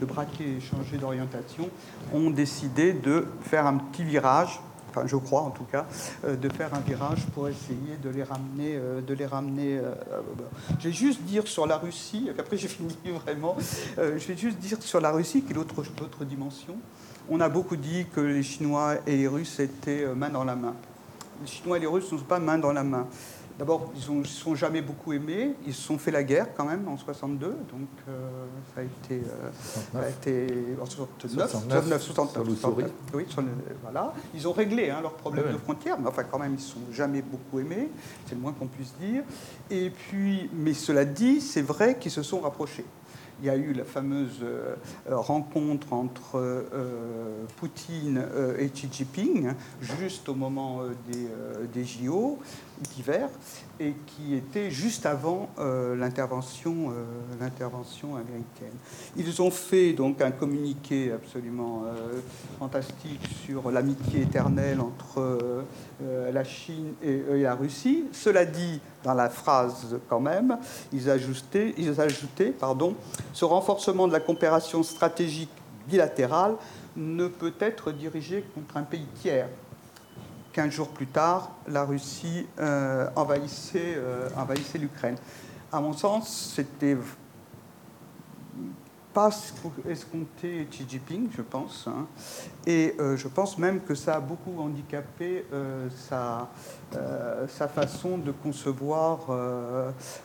[0.00, 1.68] de, braquet, changer d'orientation,
[2.12, 4.60] ont décidé de faire un petit virage
[4.94, 5.86] enfin je crois en tout cas,
[6.26, 8.78] de faire un virage pour essayer de les ramener.
[9.06, 9.80] de les ramener
[10.78, 13.56] je vais juste dire sur la Russie, après j'ai fini vraiment,
[13.96, 16.76] je vais juste dire sur la Russie, qui est l'autre dimension.
[17.28, 20.56] On a beaucoup dit que les Chinois et les Russes étaient euh, main dans la
[20.56, 20.74] main.
[21.40, 23.06] Les Chinois et les Russes ne sont pas main dans la main.
[23.58, 25.54] D'abord, ils ne sont jamais beaucoup aimés.
[25.66, 27.56] Ils se sont fait la guerre quand même en 62, donc
[28.08, 29.22] euh, ça a été,
[29.94, 33.24] euh, été en 69, 69, 69, oui,
[33.82, 34.14] voilà.
[34.34, 36.92] Ils ont réglé hein, leurs problèmes de frontières, mais enfin quand même, ils ne sont
[36.92, 37.90] jamais beaucoup aimés,
[38.26, 39.22] c'est le moins qu'on puisse dire.
[39.70, 42.84] Et puis, mais cela dit, c'est vrai qu'ils se sont rapprochés.
[43.42, 44.76] Il y a eu la fameuse euh,
[45.10, 49.50] rencontre entre euh, Poutine euh, et Xi Jinping,
[49.98, 51.26] juste au moment des,
[51.74, 52.38] des JO
[52.82, 53.28] d'hiver,
[53.80, 55.48] et qui était juste avant
[55.96, 56.92] l'intervention,
[57.40, 58.76] l'intervention américaine.
[59.16, 61.84] Ils ont fait donc un communiqué absolument
[62.58, 65.64] fantastique sur l'amitié éternelle entre
[66.00, 68.04] la Chine et, et, la Russie.
[68.12, 70.58] Cela dit, dans la phrase quand même,
[70.92, 72.94] ils ajoutaient, ils ajoutaient pardon,
[73.32, 75.50] ce renforcement de la coopération stratégique
[75.88, 76.54] bilatérale
[76.96, 79.48] ne peut être dirigé contre un pays tiers.
[80.52, 85.16] Quinze jours plus tard, la Russie euh, envahissait, euh, envahissait l'Ukraine.
[85.72, 86.98] À mon sens, c'était
[89.14, 89.30] pas
[89.88, 91.86] escompté Xi Jinping, je pense.
[91.88, 92.06] Hein.
[92.66, 95.46] Et euh, je pense même que ça a beaucoup handicapé
[96.08, 96.50] sa,
[97.74, 99.20] façon de concevoir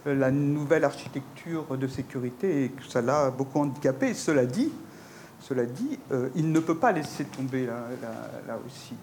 [0.06, 4.14] la nouvelle architecture de sécurité et que ça l'a beaucoup handicapé.
[4.14, 4.74] cela dit,
[5.40, 6.00] cela dit
[6.36, 8.96] il ne peut pas laisser tomber la Russie.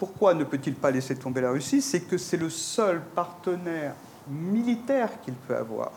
[0.00, 3.92] Pourquoi ne peut-il pas laisser tomber la Russie C'est que c'est le seul partenaire
[4.30, 5.92] militaire qu'il peut avoir.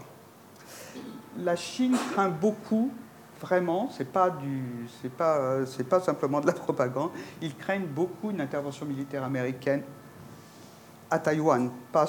[1.40, 2.92] La Chine craint beaucoup
[3.40, 7.12] vraiment, pas du, c'est pas, pas simplement de la propagande.
[7.42, 9.84] Ils craignent beaucoup une intervention militaire américaine
[11.10, 12.06] à Taïwan, pas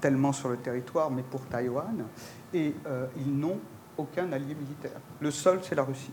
[0.00, 2.06] tellement sur le territoire, mais pour Taïwan.
[2.54, 3.58] Et euh, ils n'ont
[3.98, 5.00] aucun allié militaire.
[5.20, 6.12] Le seul, c'est la Russie.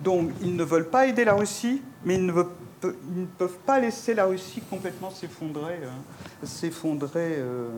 [0.00, 2.32] Donc, ils ne veulent pas aider la Russie, mais ils ne,
[3.38, 6.46] peuvent pas laisser la Russie complètement s'effondrer, hein.
[6.46, 7.68] s'effondrer euh,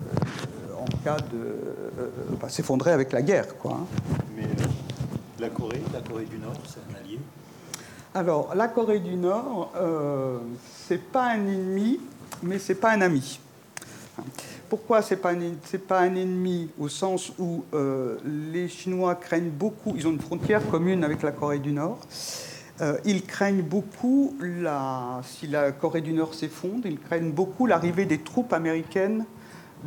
[0.00, 3.80] euh, en cas de, s'effondrer avec la guerre, quoi.
[3.80, 3.86] Hein.
[4.36, 4.48] Mais
[5.38, 7.18] la Corée, la Corée du Nord, c'est un allié?
[8.14, 10.38] Alors, la Corée du Nord, euh,
[10.86, 12.00] c'est pas un ennemi,
[12.42, 13.40] mais c'est pas un ami.
[14.68, 15.32] Pourquoi c'est pas
[15.88, 18.18] pas un ennemi au sens où euh,
[18.52, 21.98] les Chinois craignent beaucoup, ils ont une frontière commune avec la Corée du Nord.
[22.80, 28.06] Euh, ils craignent beaucoup la, si la Corée du Nord s'effondre, ils craignent beaucoup l'arrivée
[28.06, 29.24] des troupes américaines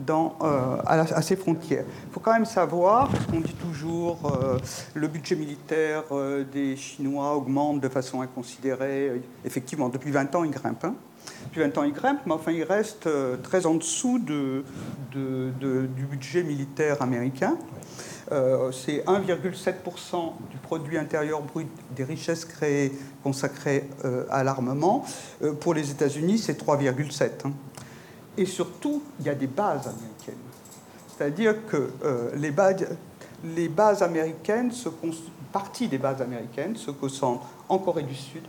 [0.10, 1.86] euh, à, ses frontières.
[2.08, 4.58] Il faut quand même savoir, parce qu'on dit toujours euh,
[4.96, 9.22] le budget militaire euh, des Chinois augmente de façon inconsidérée.
[9.46, 10.84] Effectivement, depuis 20 ans, il grimpe.
[10.84, 10.96] Hein.
[11.46, 13.08] Depuis 20 ans, il grimpe, mais enfin, il reste
[13.44, 14.64] très en dessous de,
[15.14, 17.56] du budget militaire américain.
[18.30, 22.92] C'est 1,7% du produit intérieur brut des richesses créées
[23.24, 23.90] consacrées
[24.30, 25.06] à l'armement.
[25.60, 27.52] pour les États-Unis, c'est 3,7%.
[28.38, 30.36] Et surtout, il y a des bases américaines.
[31.16, 32.50] C'est-à-dire que euh, les,
[33.70, 34.90] bases, américaines, se
[35.52, 38.44] partie des bases américaines se concentrent en Corée du Sud.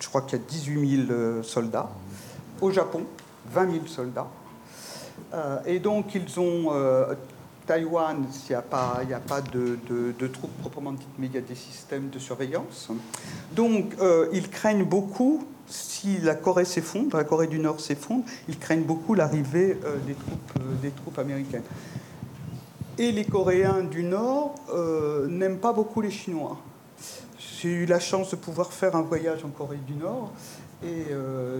[0.00, 1.90] Je crois qu'il y a 18 000 euh, soldats.
[2.60, 3.04] Au Japon,
[3.50, 4.28] 20 000 soldats.
[5.34, 6.72] Euh, et donc, ils ont.
[7.68, 9.78] Taïwan, il n'y a pas, a pas de,
[10.32, 12.88] troupes proprement dites, mais il y a des systèmes de surveillance.
[13.52, 13.94] Donc,
[14.32, 19.14] ils craignent beaucoup si la Corée s'effondre, la Corée du Nord s'effondre, ils craignent beaucoup
[19.14, 21.62] l'arrivée euh, des, troupes, euh, des troupes américaines.
[22.96, 26.58] Et les Coréens du Nord euh, n'aiment pas beaucoup les Chinois.
[27.38, 30.32] J'ai eu la chance de pouvoir faire un voyage en Corée du Nord.
[30.82, 31.06] Et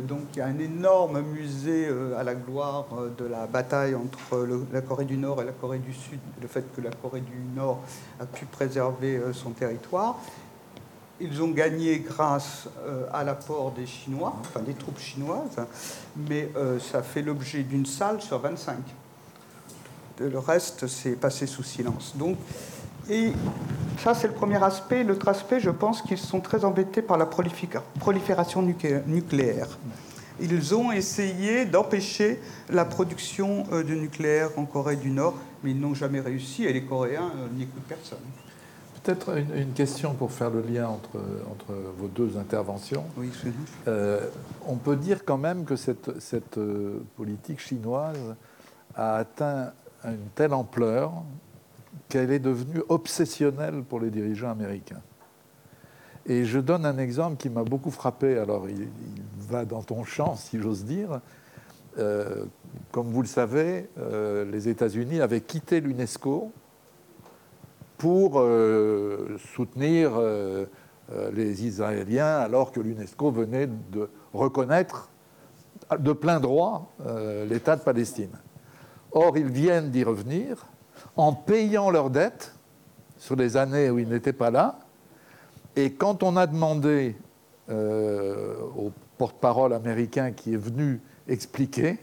[0.07, 2.87] donc il y a un énorme musée à la gloire
[3.19, 6.65] de la bataille entre la Corée du Nord et la Corée du Sud, le fait
[6.73, 7.81] que la Corée du Nord
[8.21, 10.21] a pu préserver son territoire.
[11.21, 15.67] Ils ont gagné grâce euh, à l'apport des Chinois, enfin des troupes chinoises,
[16.17, 18.77] mais euh, ça fait l'objet d'une salle sur 25.
[20.21, 22.15] Le reste, c'est passé sous silence.
[22.17, 22.37] Donc,
[23.11, 23.33] et
[23.99, 25.05] ça, c'est le premier aspect.
[25.05, 29.79] L'autre aspect, je pense qu'ils sont très embêtés par la prolifération nucléaire.
[30.41, 35.81] Ils ont essayé d'empêcher la production euh, de nucléaire en Corée du Nord, mais ils
[35.81, 38.19] n'ont jamais réussi et les Coréens n'écoutent personne.
[39.03, 41.19] Peut-être une, question pour faire le lien entre,
[41.51, 43.05] entre vos deux interventions.
[43.17, 43.31] Oui,
[43.87, 44.29] euh,
[44.67, 48.37] on peut dire quand même que cette, cette euh, politique chinoise
[48.95, 49.73] a atteint
[50.05, 51.13] une telle ampleur
[52.09, 55.03] qu'elle est devenue obsessionnelle pour les dirigeants américains.
[56.27, 58.37] Et je donne un exemple qui m'a beaucoup frappé.
[58.37, 58.89] Alors, il,
[59.49, 61.21] va dans ton champ, si j'ose dire.
[61.99, 62.45] Euh,
[62.93, 66.53] comme vous le savez, euh, les États-Unis avaient quitté l'UNESCO
[67.97, 70.13] pour euh, soutenir
[71.33, 75.09] les Israéliens, alors que l'UNESCO venait de reconnaître
[75.99, 76.93] de plein droit
[77.49, 78.37] l'État de Palestine.
[79.13, 80.67] Or, ils viennent d'y revenir
[81.17, 82.55] en payant leurs dettes
[83.19, 84.79] sur les années où ils n'étaient pas là.
[85.77, 87.17] Et quand on a demandé
[87.71, 91.99] euh, au porte-parole américain qui est venu expliquer,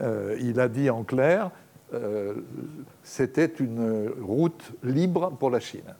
[0.00, 1.50] euh, il a dit en clair,
[1.92, 2.34] euh,
[3.02, 5.94] c'était une route libre pour la Chine.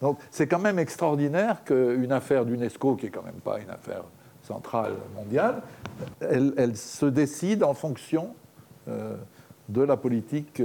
[0.00, 4.04] Donc c'est quand même extraordinaire qu'une affaire d'UNESCO, qui est quand même pas une affaire
[4.42, 5.62] centrale mondiale,
[6.20, 8.34] elle, se décide en fonction
[9.68, 10.60] de la politique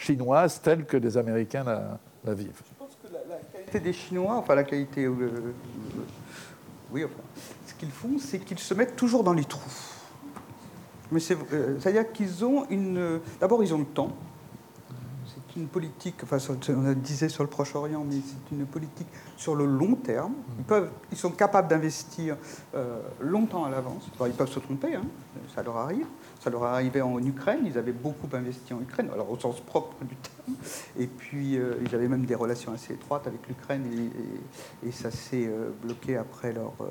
[0.00, 2.62] chinoise telle que les Américains la, vivent.
[2.64, 5.52] Je pense que la, qualité des Chinois, enfin la qualité, euh, euh,
[6.90, 7.22] oui, enfin,
[7.66, 9.60] ce qu'ils font, c'est qu'ils se mettent toujours dans les trous.
[11.12, 13.20] Mais euh, c'est-à-dire qu'ils ont une.
[13.40, 14.12] D'abord, ils ont le temps.
[15.26, 19.54] C'est une politique, enfin, on le disait sur le Proche-Orient, mais c'est une politique sur
[19.54, 20.32] le long terme.
[20.58, 22.36] Ils, peuvent, ils sont capables d'investir
[23.20, 24.08] longtemps à l'avance.
[24.24, 25.02] ils peuvent se tromper, hein,
[25.54, 26.06] ça leur arrive.
[26.40, 29.60] Ça leur est arrivé en Ukraine, ils avaient beaucoup investi en Ukraine, alors au sens
[29.60, 30.56] propre du terme.
[30.98, 33.84] Et puis euh, ils avaient même des relations assez étroites avec l'Ukraine
[34.82, 36.86] et, ça s'est euh, bloqué après leur, euh,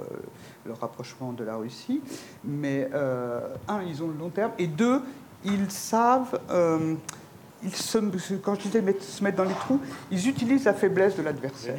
[0.66, 2.02] leur, rapprochement de la Russie.
[2.44, 5.02] Mais un, ils ont le long terme, et deux,
[5.44, 6.40] ils savent.
[7.64, 7.98] ils se,
[8.36, 9.80] quand je disais se mettre dans les trous,
[10.12, 11.76] ils utilisent la faiblesse de l'adversaire.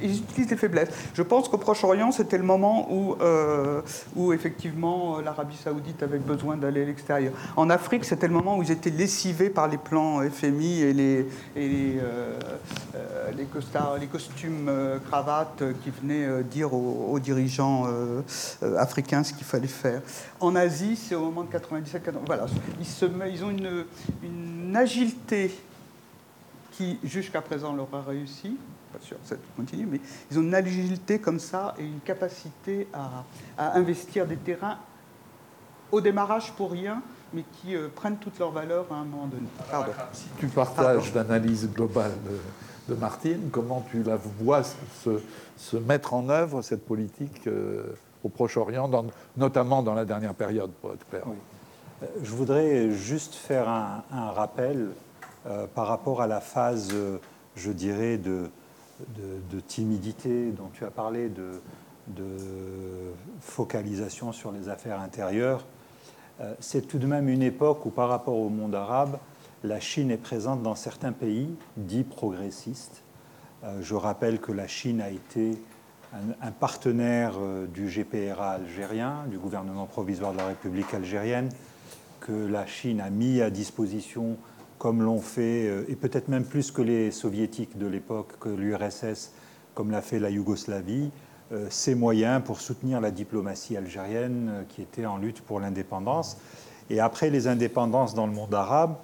[0.00, 0.88] Ils utilisent les faiblesses.
[1.14, 3.82] Je pense qu'au Proche-Orient, c'était le moment où, euh,
[4.16, 7.32] où effectivement, euh, l'Arabie saoudite avait besoin d'aller à l'extérieur.
[7.56, 11.26] En Afrique, c'était le moment où ils étaient lessivés par les plans FMI et les,
[11.56, 12.38] euh,
[13.36, 14.70] les, costumes
[15.08, 17.86] cravates qui venaient dire aux, dirigeants
[18.78, 20.00] africains ce qu'il fallait faire.
[20.40, 22.46] En Asie, c'est au moment de 97 Voilà.
[22.78, 23.84] Ils, se, ils ont une,
[24.22, 25.52] une agilité
[26.72, 28.56] qui, jusqu'à présent, leur a réussi
[28.92, 30.00] pas sûr que ça continue, mais
[30.30, 33.24] ils ont une agilité comme ça et une capacité à,
[33.76, 34.78] investir des terrains
[35.92, 39.46] au démarrage pour rien, mais qui euh, prennent toute leur valeur à un moment donné.
[39.70, 39.92] Pardon.
[40.12, 42.12] Si tu partages l'analyse globale
[42.88, 47.84] de, Martine, comment tu la vois se, mettre en œuvre, cette politique euh,
[48.24, 48.90] au Proche-Orient,
[49.36, 51.22] notamment dans la dernière période, pour être clair?
[52.02, 54.88] Euh, Je voudrais juste faire un, rappel
[55.74, 56.92] par rapport à la phase,
[57.56, 58.50] je dirais, de,
[59.16, 61.60] de, timidité dont tu as parlé, de,
[63.40, 65.64] focalisation sur les affaires intérieures,
[66.40, 69.18] euh, c'est tout de même une époque où par rapport au monde arabe,
[69.62, 73.02] la Chine est présente dans certains pays dits progressistes.
[73.64, 75.58] Euh, je rappelle que la Chine a été
[76.42, 81.50] un, partenaire euh, du GPRA algérien, du gouvernement provisoire de la République algérienne,
[82.20, 84.36] que la Chine a mis à disposition
[84.80, 89.30] comme l'ont fait, euh, et peut-être même plus que les soviétiques de l'époque, que l'URSS,
[89.74, 91.10] comme l'a fait la Yougoslavie,
[91.52, 96.38] euh, ces moyens pour soutenir la diplomatie algérienne euh, qui était en lutte pour l'indépendance.
[96.88, 98.96] Et après les indépendances dans le monde arabe,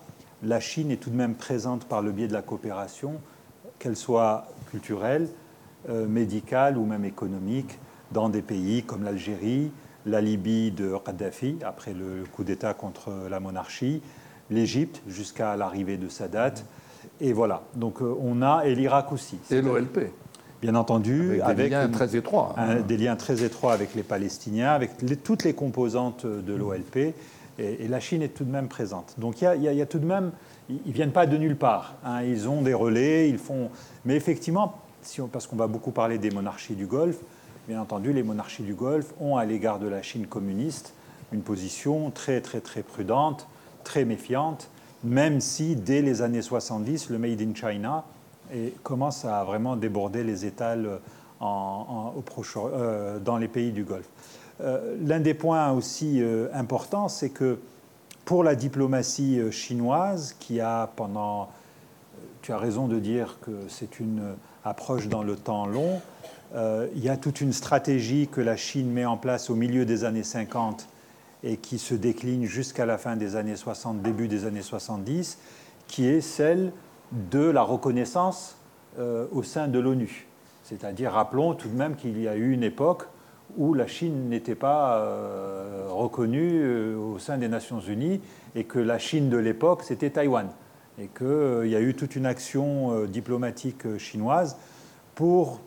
[0.43, 3.21] la Chine est tout de même présente par le biais de la coopération,
[3.79, 5.29] qu'elle soit culturelle,
[5.89, 7.79] médicale ou même économique,
[8.11, 9.71] dans des pays comme l'Algérie,
[10.05, 14.03] la Libye de Kadhafi, après le coup d'État contre la monarchie,
[14.51, 16.55] l'Égypte jusqu'à l'arrivée de Sadat.
[17.21, 19.39] Et voilà, donc euh, on a, et l'Irak aussi.
[19.51, 20.13] Et l'OLP.
[20.63, 22.55] Bien entendu, avec, des liens très étroits.
[22.57, 22.77] Hein.
[22.77, 27.15] des liens très étroits avec les Palestiniens, avec toutes les composantes de l'OLP.
[27.59, 29.15] Et, la Chine est tout de même présente.
[29.19, 30.33] Donc il y, a, tout de même,
[30.69, 31.95] ils ne viennent pas de nulle part.
[32.05, 32.23] Hein.
[32.23, 33.71] Ils ont des relais, ils font.
[34.05, 37.19] Mais effectivement, si parce qu'on va beaucoup parler des monarchies du Golfe,
[37.69, 40.95] bien entendu, les monarchies du Golfe ont à l'égard de la Chine communiste
[41.33, 43.47] une position très très très prudente
[43.87, 44.68] très méfiante,
[45.05, 48.05] même si dès les années 70, le Made in China
[48.82, 51.01] commence à vraiment déborder les étals
[52.24, 54.09] proche, euh, dans les pays du Golfe.
[54.61, 57.59] Euh, l'un des points aussi euh, importants, c'est que
[58.24, 61.49] pour la diplomatie chinoise, qui a pendant,
[62.43, 64.34] tu as raison de dire que c'est une
[64.64, 66.01] approche dans le temps long,
[66.57, 70.03] il y a toute une stratégie que la Chine met en place au milieu des
[70.03, 70.89] années 50
[71.47, 75.38] et qui se décline jusqu'à la fin des années 60, début des années 70,
[75.86, 76.72] qui est celle
[77.12, 78.57] de la reconnaissance
[78.99, 80.26] au sein de l'ONU.
[80.64, 83.05] C'est-à-dire, rappelons tout de même qu'il y a eu une époque
[83.57, 85.07] où la Chine n'était pas
[85.88, 88.20] reconnue au sein des Nations Unies
[88.57, 90.49] et que la Chine de l'époque, c'était Taïwan.
[90.99, 94.57] Et qu'il y a eu toute une action diplomatique chinoise
[95.14, 95.61] pour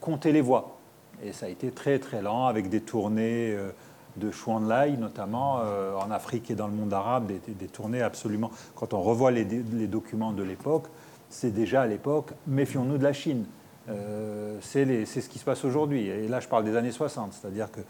[0.00, 0.78] compter les voix.
[1.22, 3.70] Et ça a été très très lent avec des tournées euh,
[4.16, 4.30] de
[4.68, 8.50] Lai, notamment euh, en Afrique et dans le monde arabe, des, tournées absolument.
[8.74, 10.86] Quand on revoit les, documents de l'époque,
[11.28, 13.44] c'est déjà à l'époque, méfions-nous de la Chine.
[13.88, 16.06] Euh, c'est ce qui se passe aujourd'hui.
[16.06, 17.80] Et là, je parle des années 60, c'est-à-dire que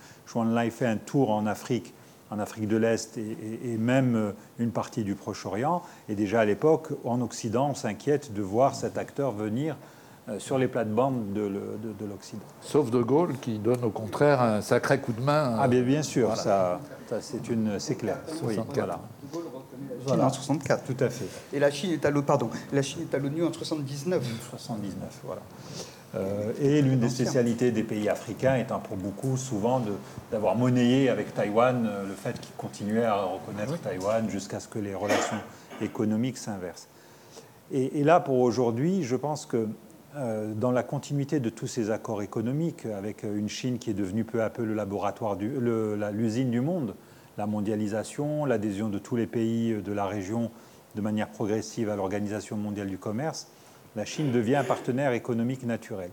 [0.54, 1.94] Lai fait un tour en Afrique,
[2.30, 5.82] en Afrique de l'Est et, et, même une partie du Proche-Orient.
[6.08, 9.99] Et déjà à l'époque, en Occident, on s'inquiète de voir cet acteur venir euh,
[10.38, 12.42] sur les plates-bandes de, l'Occident.
[12.60, 15.56] Sauf De Gaulle qui donne au contraire un sacré coup de main.
[15.58, 16.80] Ah bien, bien sûr, ça,
[17.20, 17.42] c'est,
[17.96, 18.18] clair.
[18.42, 19.00] Oui, voilà.
[20.06, 20.84] La Chine en 64.
[20.84, 21.26] Tout à fait.
[21.52, 24.22] Et la Chine est à l'ONU, pardon, la Chine est à l'ONU en 79.
[24.50, 25.42] 79, voilà.
[26.16, 29.80] Euh, et l'une des spécialités des pays africains étant pour beaucoup souvent
[30.32, 34.80] d'avoir monnayé avec Taïwan euh, le fait qu'ils continuaient à reconnaître Taïwan jusqu'à ce que
[34.80, 35.38] les relations
[35.80, 36.88] économiques s'inversent.
[37.70, 39.66] Et, et, là, pour aujourd'hui, je pense que euh,
[40.14, 44.42] dans la continuité de tous ces accords économiques, avec une Chine qui est devenue peu
[44.42, 46.94] à peu le laboratoire, l'usine du monde,
[47.38, 50.50] la mondialisation, l'adhésion de tous les pays de la région
[50.94, 53.48] de manière progressive à l'Organisation mondiale du commerce,
[53.96, 56.10] la Chine devient un partenaire économique naturel.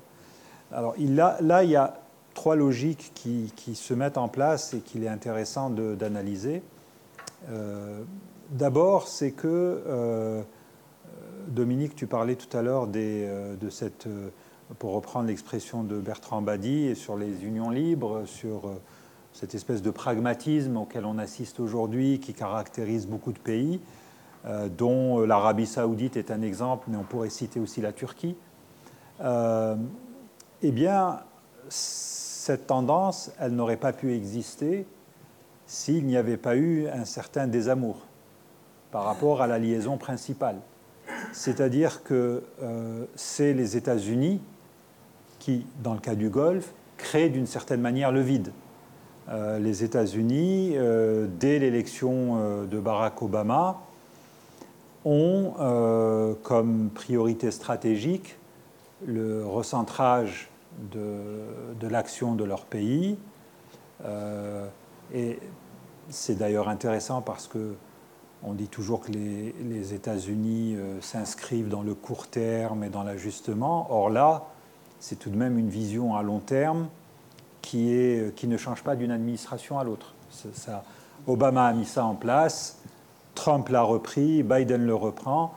[0.72, 2.02] Alors là, il y a
[2.34, 6.62] trois logiques qui, se mettent en place et qu'il est intéressant d'analyser.
[7.50, 8.04] Euh,
[8.52, 10.42] d'abord, c'est que euh,
[11.48, 14.30] Dominique, tu parlais tout à l'heure euh, de cette, euh,
[14.80, 18.82] pour reprendre l'expression de Bertrand Badi, sur les unions libres, sur euh,
[19.34, 23.80] cette espèce de pragmatisme auquel on assiste aujourd'hui, qui caractérise beaucoup de pays,
[24.78, 28.36] dont l'Arabie saoudite est un exemple, mais on pourrait citer aussi la Turquie.
[29.20, 31.20] eh bien,
[31.68, 34.88] cette tendance, elle n'aurait pas pu exister
[35.66, 37.98] s'il n'y avait pas eu un certain désamour
[38.90, 40.62] par rapport à la liaison principale.
[41.32, 44.42] C'est-à-dire que euh, c'est les États-Unis
[45.40, 48.52] qui, dans le cas du Golfe, créent d'une certaine manière le vide.
[49.30, 53.82] Euh, les États-Unis, euh, dès l'élection de Barack Obama,
[55.06, 55.54] ont
[56.44, 58.38] comme priorité stratégique
[59.06, 60.50] le recentrage
[60.92, 63.18] de l'action de leur pays.
[65.14, 65.40] et
[66.10, 67.76] c'est d'ailleurs intéressant parce que
[68.44, 73.88] on dit toujours que les, États-Unis euh, s'inscrivent dans le court terme et dans l'ajustement.
[73.90, 74.46] Or là,
[75.00, 76.88] c'est tout de même une vision à long terme
[77.62, 80.14] qui, est, qui ne change pas d'une administration à l'autre.
[81.26, 82.80] Obama a mis ça en place,
[83.36, 85.54] Trump l'a repris, Biden le reprend.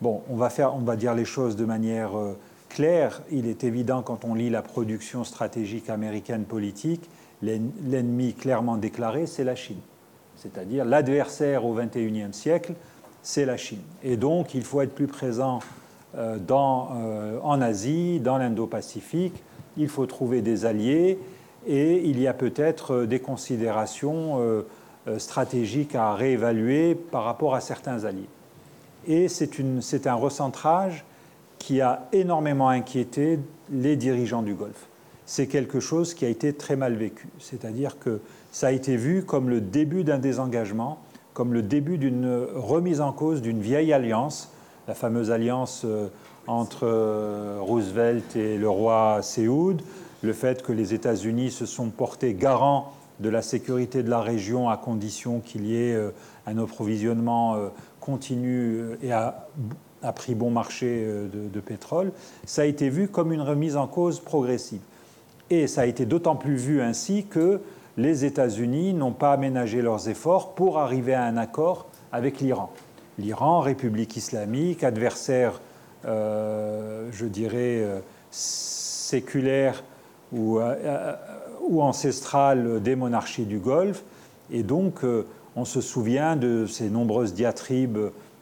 [0.00, 2.36] Bon, on va, faire, on va dire les choses de manière euh,
[2.68, 3.22] claire.
[3.30, 7.08] Il est évident quand on lit la production stratégique américaine politique,
[7.42, 9.80] l'ennemi clairement déclaré, c'est la Chine
[10.36, 12.74] c'est-à-dire l'adversaire au XXIe siècle,
[13.22, 13.82] c'est la Chine.
[14.02, 15.60] Et donc, il faut être plus présent
[16.16, 19.42] euh, euh, en Asie, dans l'Indo-Pacifique,
[19.76, 21.18] il faut trouver des alliés,
[21.66, 24.64] et il y a peut-être euh, des considérations
[25.18, 28.28] stratégiques à réévaluer par rapport à certains alliés.
[29.06, 31.04] Et c'est un recentrage
[31.60, 33.38] qui a énormément inquiété
[33.70, 34.88] les dirigeants du Golfe.
[35.24, 37.28] C'est quelque chose qui a été très mal vécu.
[37.38, 38.20] C'est-à-dire que
[38.56, 40.98] ça a été vu comme le début d'un désengagement,
[41.34, 44.50] comme le début d'une remise en cause d'une vieille alliance,
[44.88, 46.08] la fameuse alliance euh,
[46.46, 49.82] entre euh, Roosevelt et le roi Séoud,
[50.22, 54.70] le fait que les États-Unis se sont portés garants de la sécurité de la région
[54.70, 56.08] à condition qu'il y ait euh,
[56.46, 57.58] un approvisionnement
[58.00, 59.50] continu et à,
[60.14, 62.10] prix bon marché de, de, pétrole,
[62.46, 64.80] ça a été vu comme une remise en cause progressive.
[65.50, 67.60] Et ça a été d'autant plus vu ainsi que
[67.96, 72.70] les États-Unis n'ont pas aménagé leurs efforts pour arriver à un accord avec l'Iran.
[73.18, 75.60] L'Iran, République islamique, adversaire,
[76.04, 79.82] euh, je dirais, euh, séculaire
[80.32, 81.14] ou, euh,
[81.66, 84.04] ou, ancestral des monarchies du Golfe.
[84.50, 85.00] Et donc,
[85.56, 87.98] on se souvient de ces nombreuses diatribes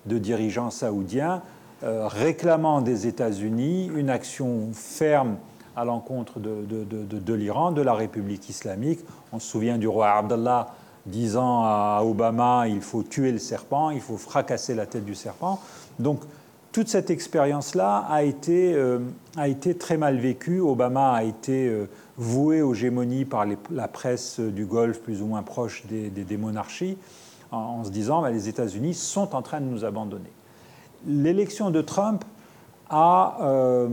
[0.06, 1.40] de dirigeants saoudiens
[1.82, 5.36] réclamant des États-Unis une action ferme
[5.76, 9.00] à l'encontre de, l'Iran, de la République islamique.
[9.34, 10.68] On se souvient du roi Abdallah
[11.06, 15.58] disant à Obama il faut tuer le serpent, il faut fracasser la tête du serpent.
[15.98, 16.20] Donc
[16.70, 19.00] toute cette expérience-là a, été, euh,
[19.36, 20.60] a été très mal vécue.
[20.60, 25.42] Obama a été euh, voué aux gémonies par la presse du Golfe plus ou moins
[25.42, 26.96] proche des, monarchies,
[27.50, 30.30] en, se disant bah, les États-Unis sont en train de nous abandonner.
[31.08, 32.24] L'élection de Trump
[32.88, 33.88] a,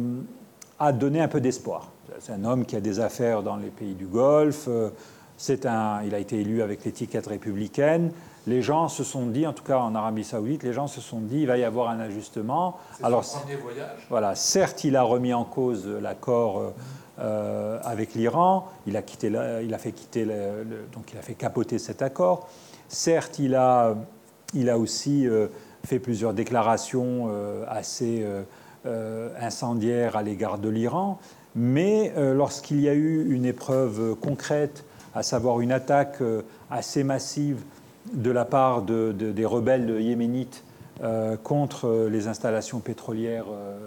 [0.79, 1.89] a donné un peu d'espoir.
[2.19, 4.69] C'est un homme qui a des affaires dans les pays du Golfe.
[5.65, 8.11] Un, il a été élu avec l'étiquette républicaine.
[8.47, 11.19] Les gens se sont dit, en tout cas en Arabie Saoudite, les gens se sont
[11.19, 12.77] dit, il va y avoir un ajustement.
[13.01, 14.05] Alors, son premier voyage.
[14.09, 16.73] Voilà, certes, il a remis en cause l'accord
[17.19, 18.67] euh, avec l'Iran.
[18.87, 20.25] Il a quitté, il a fait quitter,
[20.93, 22.47] donc il a fait capoter cet accord.
[22.87, 23.95] Certes, il a,
[24.53, 25.47] il a aussi euh,
[25.85, 28.25] fait plusieurs déclarations euh, assez
[29.39, 31.19] incendiaires à l'égard de l'Iran.
[31.53, 34.85] Mais lorsqu'il y a eu une épreuve concrète,
[35.15, 36.21] à savoir une attaque
[36.69, 37.63] assez massive
[38.13, 40.63] de la part des rebelles yéménites
[41.43, 43.45] contre les installations pétrolières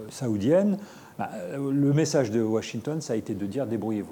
[0.09, 0.77] saoudiennes,
[1.17, 4.11] bah, le message de Washington, ça a été de dire débrouillez-vous.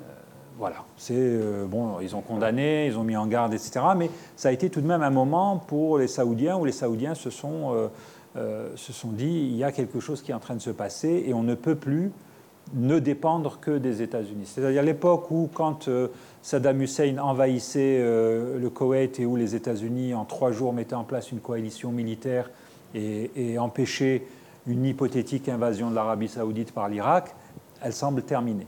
[0.00, 0.12] Euh,
[0.58, 3.80] voilà, c'est euh, bon, ils ont condamné, ils ont mis en garde, etc.
[3.96, 7.14] Mais ça a été tout de même un moment pour les Saoudiens où les Saoudiens
[7.14, 7.88] se sont,
[8.36, 10.70] euh, se sont dit il y a quelque chose qui est en train de se
[10.70, 12.12] passer et on ne peut plus
[12.74, 14.46] ne dépendre que des États-Unis.
[14.46, 15.88] C'est-à-dire l'époque où, quand
[16.42, 21.30] Saddam Hussein envahissait le Koweït et où les États-Unis, en trois jours, mettaient en place
[21.30, 22.50] une coalition militaire
[22.94, 24.26] et, et empêchaient
[24.66, 27.34] une hypothétique invasion de l'Arabie saoudite par l'Irak,
[27.82, 28.66] elle semble terminée.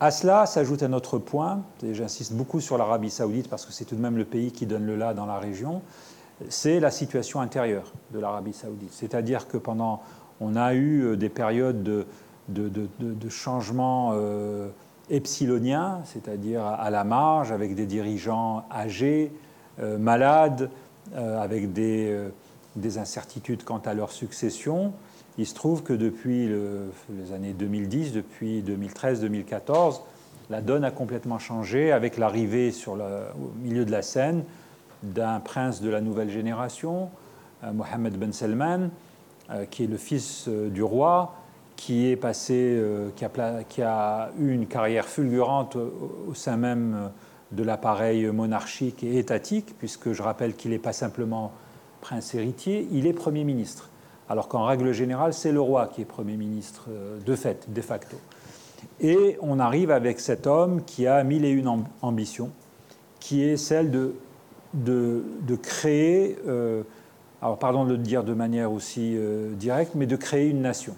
[0.00, 3.84] À cela s'ajoute un autre point, et j'insiste beaucoup sur l'Arabie saoudite parce que c'est
[3.84, 5.80] tout de même le pays qui donne le là dans la région,
[6.48, 8.92] c'est la situation intérieure de l'Arabie saoudite.
[8.92, 10.02] C'est-à-dire que pendant,
[10.40, 12.06] on a eu euh, des périodes de,
[12.48, 14.68] de, de, changement euh,
[15.10, 19.32] epsilonien, c'est-à-dire à la marge, avec des dirigeants âgés,
[19.80, 20.70] euh, malades,
[21.14, 22.16] avec des
[22.76, 24.92] des incertitudes quant à leur succession.
[25.38, 30.00] Il se trouve que depuis les années 2010, depuis 2013-2014,
[30.50, 34.44] la donne a complètement changé avec l'arrivée sur le, au milieu de la scène
[35.02, 37.10] d'un prince de la nouvelle génération,
[37.64, 38.90] euh, Mohammed Ben Salman,
[39.50, 41.34] euh, qui est le fils euh, du roi,
[41.76, 42.80] qui est passé,
[43.20, 47.10] a, qui, a, eu une carrière fulgurante au sein même
[47.50, 51.52] de l'appareil monarchique et étatique, puisque je rappelle qu'il n'est pas simplement
[52.00, 53.88] prince héritier, il est Premier ministre.
[54.28, 57.80] Alors qu'en règle générale, c'est le roi qui est Premier ministre euh, de fait, de
[57.80, 58.16] facto.
[59.00, 62.50] Et on arrive avec cet homme qui a mille et une ambitions,
[63.20, 66.82] qui est celle de, créer, euh,
[67.40, 70.94] alors pardon de le dire de manière aussi euh, directe, mais de créer une nation,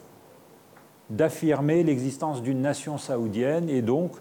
[1.17, 4.13] d'affirmer l'existence d'une nation saoudienne, et donc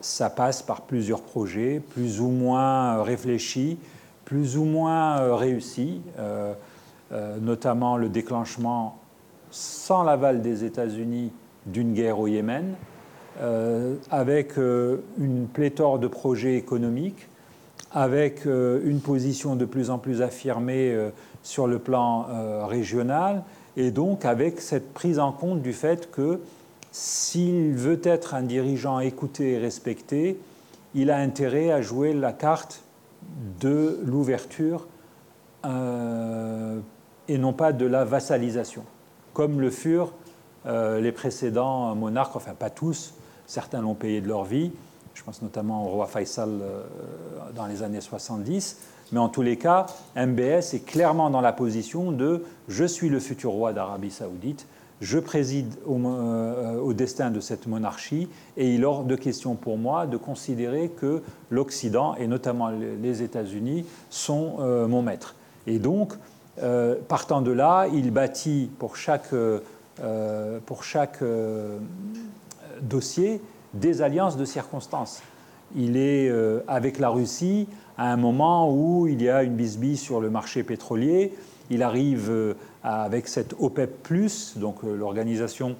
[0.00, 3.78] ça passe par plusieurs projets, plus ou moins réfléchis,
[4.24, 6.54] plus ou moins euh, réussi, euh,
[7.12, 8.98] euh, notamment le déclenchement
[9.50, 11.32] sans l'aval des États-Unis
[11.66, 12.74] d'une guerre au Yémen,
[14.10, 17.28] avec une pléthore de projets économiques,
[17.92, 20.96] avec une position de plus en plus affirmée
[21.42, 22.26] sur le plan
[22.66, 23.42] régional,
[23.76, 26.40] et donc avec cette prise en compte du fait que
[26.90, 30.38] s'il veut être un dirigeant écouté et respecté,
[30.94, 32.82] il a intérêt à jouer la carte
[33.60, 34.86] de l'ouverture
[35.64, 36.78] euh,
[37.28, 38.84] et non pas de la vassalisation,
[39.32, 40.12] comme le furent
[40.66, 43.14] euh, les précédents monarques, enfin pas tous,
[43.46, 44.72] certains l'ont payé de leur vie,
[45.14, 46.82] je pense notamment au roi Faisal euh,
[47.54, 48.78] dans les années 70,
[49.12, 53.20] mais en tous les cas, MBS est clairement dans la position de je suis le
[53.20, 54.66] futur roi d'Arabie saoudite,
[55.02, 59.76] je préside euh, au, destin de cette monarchie et il est hors de question pour
[59.76, 65.34] moi de considérer que l'Occident, et notamment les États-Unis, sont euh, mon maître.
[65.66, 66.14] Et donc,
[66.62, 69.34] euh, partant de là, il bâtit pour chaque,
[70.66, 71.22] pour chaque
[72.80, 73.40] dossier
[73.74, 75.20] des alliances de circonstances.
[75.76, 76.30] Il est
[76.68, 77.66] avec la Russie
[77.98, 81.32] à un moment où il y a une bisbille sur le marché pétrolier.
[81.70, 84.08] Il arrive avec cette OPEP,
[84.56, 85.76] donc euh, l'organisation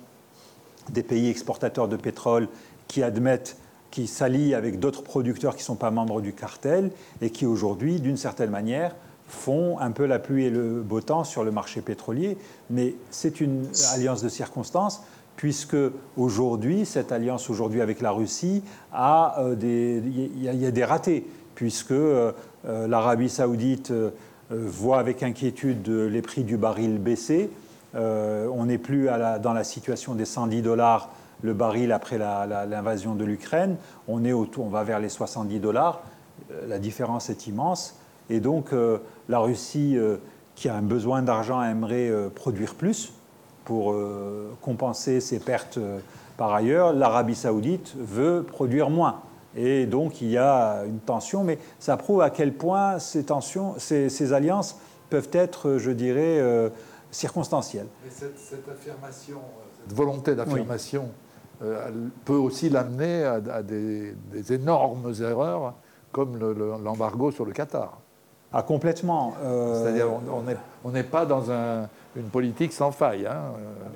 [0.91, 2.49] des pays exportateurs de pétrole
[2.89, 3.57] qui admettent
[3.91, 8.01] qui s'allient avec d'autres producteurs qui ne sont pas membres du cartel et qui aujourd'hui,
[8.01, 8.97] d'une certaine manière,
[9.28, 12.39] font un peu la pluie et le beau temps sur le marché pétrolier.
[12.70, 15.03] Mais c'est une alliance de circonstances
[15.37, 15.76] puisque
[16.16, 18.62] aujourd'hui, cette alliance aujourd'hui avec la Russie
[18.93, 22.33] a euh, des, il y, a des ratés, puisque euh,
[22.64, 24.11] l'Arabie saoudite euh,
[24.53, 27.50] voit avec inquiétude les prix du baril baisser.
[27.94, 29.09] Euh, on n'est plus
[29.42, 31.11] dans la situation des 110 dollars
[31.42, 33.76] le baril après l'invasion de l'Ukraine.
[34.07, 36.03] On, est on va vers les 70 dollars.
[36.50, 37.96] Euh, la différence est immense.
[38.30, 38.70] Et donc
[39.28, 39.98] la Russie,
[40.55, 43.12] qui a un besoin d'argent, aimerait produire plus
[43.64, 43.94] pour
[44.62, 45.78] compenser ses pertes
[46.38, 46.94] par ailleurs.
[46.94, 49.20] L'Arabie saoudite veut produire moins.
[49.57, 53.74] Et donc il y a une tension, mais ça prouve à quel point ces tensions,
[53.78, 54.78] ces, alliances
[55.11, 56.70] peuvent être, je dirais, euh,
[57.11, 57.86] circonstancielle.
[58.05, 59.40] Mais cette, affirmation,
[59.82, 61.09] cette volonté d'affirmation
[62.24, 64.16] peut aussi l'amener à, des,
[64.50, 65.74] énormes erreurs
[66.11, 66.38] comme
[66.82, 68.01] l'embargo sur le Qatar.
[68.53, 69.34] Ah, complètement.
[69.40, 70.09] C'est-à-dire,
[70.84, 71.50] on n'est pas dans
[72.16, 73.26] une politique sans faille.
[73.26, 73.40] Hein.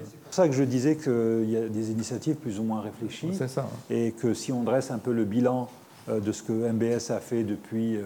[0.04, 3.34] C'est pour ça que je disais qu'il y a des initiatives plus ou moins réfléchies.
[3.34, 3.66] C'est ça.
[3.90, 5.68] Et que si on dresse un peu le bilan
[6.08, 7.98] de ce que MBS a fait depuis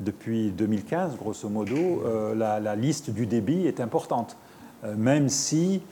[0.00, 4.36] depuis 2015, grosso modo, euh, la, liste du débit est importante,
[4.84, 5.82] euh, même si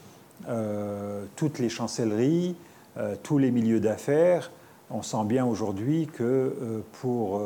[0.48, 2.56] euh, toutes les chancelleries,
[3.22, 4.50] tous les milieux d'affaires,
[4.90, 7.40] on sent bien aujourd'hui que, pour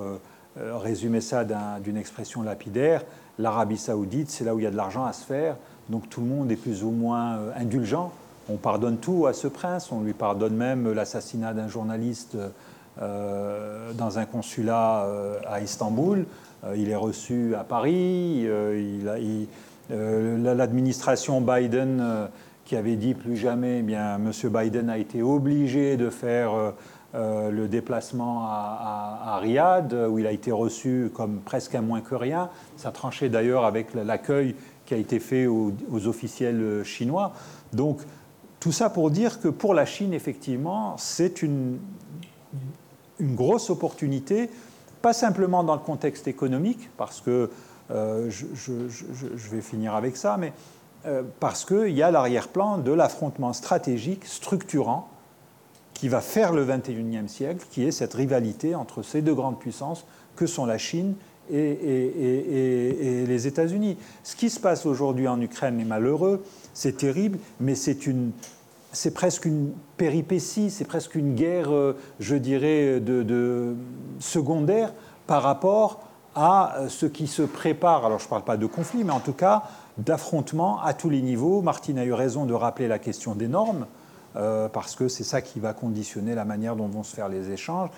[0.57, 1.45] résumer ça
[1.81, 3.03] d'une expression lapidaire,
[3.39, 5.57] l'Arabie saoudite, c'est là où il y a de l'argent à se faire,
[5.89, 8.13] donc tout le monde est plus ou moins indulgent.
[8.51, 12.37] On pardonne tout à ce prince, on lui pardonne même l'assassinat d'un journaliste
[12.99, 15.07] dans un consulat
[15.47, 16.27] à Istanbul.
[16.65, 18.45] Euh, il est reçu à Paris.
[18.47, 19.45] Euh,
[19.91, 22.29] euh, l'administration Biden
[22.65, 24.31] qui avait dit plus jamais, eh bien, M.
[24.45, 26.73] Biden a été obligé de faire
[27.15, 32.49] le déplacement à, Riyad, où il a été reçu comme presque un moins que rien.
[32.77, 34.55] Ça tranchait d'ailleurs avec l'accueil
[34.87, 35.73] qui a été fait aux,
[36.07, 37.33] officiels chinois.
[37.73, 38.01] Donc,
[38.61, 41.79] tout ça pour dire que pour la Chine, effectivement, c'est une,
[43.21, 44.49] une grosse opportunité
[45.03, 47.51] pas simplement dans le contexte économique, parce que
[47.91, 50.53] euh, je, vais finir avec ça, mais
[51.05, 55.09] euh, parce qu'il y a l'arrière-plan de l'affrontement stratégique structurant
[56.03, 60.05] qui va faire le 21e siècle, qui est cette rivalité entre ces deux grandes puissances
[60.35, 61.15] que sont la Chine
[61.49, 63.97] et, les États-Unis.
[64.25, 66.43] Ce qui se passe aujourd'hui en Ukraine est malheureux,
[66.75, 68.33] c'est terrible, mais c'est une,
[68.91, 73.77] c'est presque une péripétie, c'est presque une guerre, euh, je dirais, de,
[74.19, 74.93] secondaire
[75.29, 76.01] par rapport
[76.35, 78.07] à euh, ce qui se prépare.
[78.07, 79.63] Alors je ne parle pas de conflit, mais en tout cas
[79.99, 81.63] d'affrontement à tous les niveaux.
[81.63, 83.87] Martine a eu raison de rappeler la question des normes.
[84.35, 87.51] Euh, parce que c'est ça qui va conditionner la manière dont vont se faire les
[87.51, 87.91] échanges,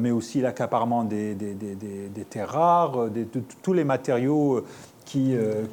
[0.00, 1.36] mais aussi l'accaparement des,
[2.30, 3.26] terres rares, de,
[3.62, 4.64] tous les matériaux
[5.04, 5.64] qui, euh,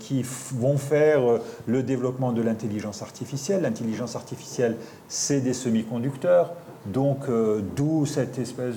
[0.53, 3.61] vont faire euh, le développement de l'intelligence artificielle.
[3.61, 6.53] L'intelligence artificielle, c'est des semi-conducteurs.
[6.85, 8.75] Donc, euh, d'où cette espèce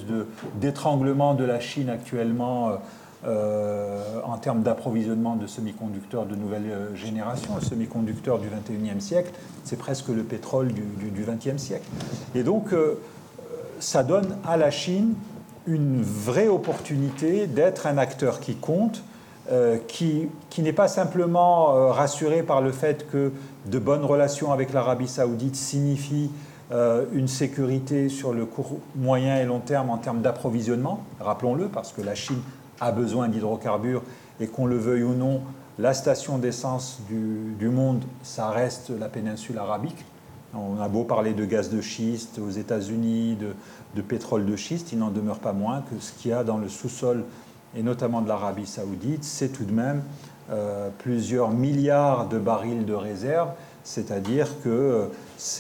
[0.61, 2.73] d'étranglement de, la Chine actuellement
[3.27, 7.55] en termes d'approvisionnement de semi-conducteurs de nouvelle génération.
[7.57, 9.33] Le semi-conducteur du 21e siècle,
[9.65, 11.89] c'est presque le pétrole du, du, 20e siècle.
[12.35, 12.75] Et donc,
[13.81, 15.15] ça donne à la Chine
[15.67, 19.03] une vraie opportunité d'être un acteur qui compte,
[19.51, 23.33] euh, qui, n'est pas simplement euh, rassuré par le fait que
[23.67, 26.31] de bonnes relations avec l'Arabie saoudite signifient
[26.73, 31.93] euh, une sécurité sur le court, moyen et long terme en termes d'approvisionnement, rappelons-le, parce
[31.93, 32.41] que la Chine
[32.81, 34.03] a besoin d'hydrocarbures
[34.41, 35.43] et qu'on le veuille ou non,
[35.79, 40.05] la station d'essence du, monde, ça reste la péninsule arabique.
[40.55, 43.55] On a beau parler de gaz de schiste aux États-Unis, de,
[43.97, 46.59] de pétrole de schiste, il n'en demeure pas moins que ce qu'il y a dans
[46.59, 47.25] le sous-sol
[47.77, 50.03] et notamment de l'Arabie saoudite, c'est tout de même
[50.51, 53.51] euh, plusieurs milliards de barils de réserve,
[53.83, 55.07] c'est-à-dire que euh,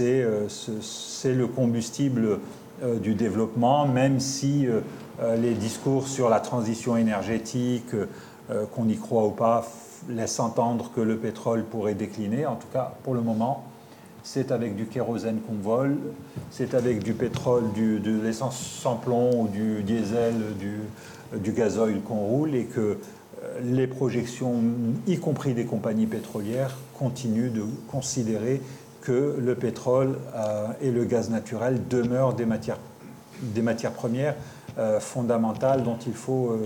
[0.01, 2.39] euh, c'est le combustible
[3.01, 4.67] du développement, même si
[5.37, 7.95] les discours sur la transition énergétique,
[8.73, 9.65] qu'on y croit ou pas,
[10.09, 12.47] laissent entendre que le pétrole pourrait décliner.
[12.47, 13.65] En tout cas, pour le moment,
[14.25, 15.99] c'est avec du kérosène qu'on vole,
[16.51, 20.81] c'est avec du pétrole, de l'essence sans plomb ou du diesel, du,
[21.39, 24.55] du gazoil qu'on roule et que euh, les projections,
[25.07, 28.62] y compris des compagnies pétrolières, continuent de considérer
[29.03, 32.79] que le pétrole euh, et le gaz naturel demeurent des matières,
[33.41, 34.35] des matières premières
[34.78, 36.57] euh, fondamentales dont il faut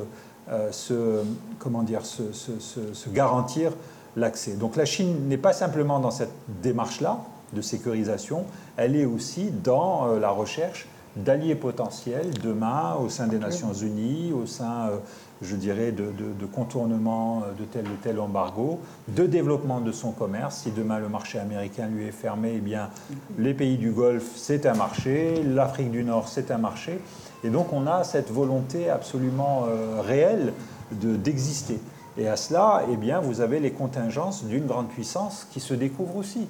[0.71, 1.23] se,
[1.59, 3.73] comment dire, se, garantir
[4.17, 4.53] l'accès.
[4.53, 7.19] Donc la Chine n'est pas simplement dans cette démarche-là
[7.53, 8.47] de sécurisation,
[8.79, 10.87] elle est aussi dans la recherche
[11.19, 14.97] d'alliés potentiels demain au sein des Nations Unies, au sein, euh,
[15.43, 20.63] je dirais, de, contournement euh, de tel ou tel embargo, de développement de son commerce.
[20.63, 22.91] Si demain le marché américain lui est fermé, eh bien,
[23.39, 27.01] les pays du Golfe, c'est un marché, l'Afrique du Nord, c'est un marché.
[27.45, 30.53] Et donc on a cette volonté absolument euh, réelle
[30.91, 31.79] d'exister.
[32.17, 36.17] et à cela, eh bien, vous avez les contingences d'une grande puissance qui se découvre
[36.17, 36.49] aussi.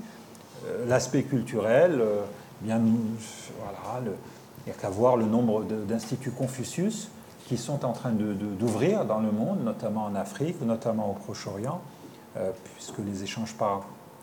[0.87, 2.81] L'aspect culturel, eh bien,
[3.59, 7.09] voilà, il n'y a qu'à voir le nombre d'instituts Confucius
[7.49, 11.81] qui sont en train d'ouvrir dans le monde, notamment en Afrique, notamment au Proche-Orient,
[12.37, 13.55] euh, puisque les échanges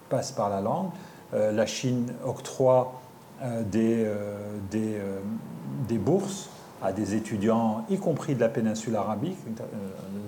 [0.10, 0.90] passent par la langue.
[1.34, 2.94] Euh, la Chine octroie
[3.42, 4.08] euh, des,
[4.70, 5.00] des,
[5.88, 6.50] des, bourses
[6.84, 9.40] à des étudiants, y compris de la péninsule arabique,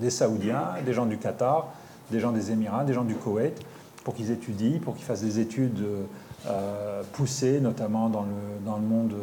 [0.01, 1.67] des Saoudiens, des gens du Qatar,
[2.09, 3.61] des gens des Émirats, des gens du Koweït,
[4.03, 5.85] pour qu'ils étudient, pour qu'ils fassent des études
[7.13, 9.13] poussées, notamment dans le, dans le monde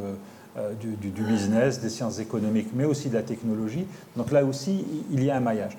[0.80, 3.86] du, du, business, des sciences économiques, mais aussi de la technologie.
[4.16, 5.76] Donc là aussi, il y a un maillage.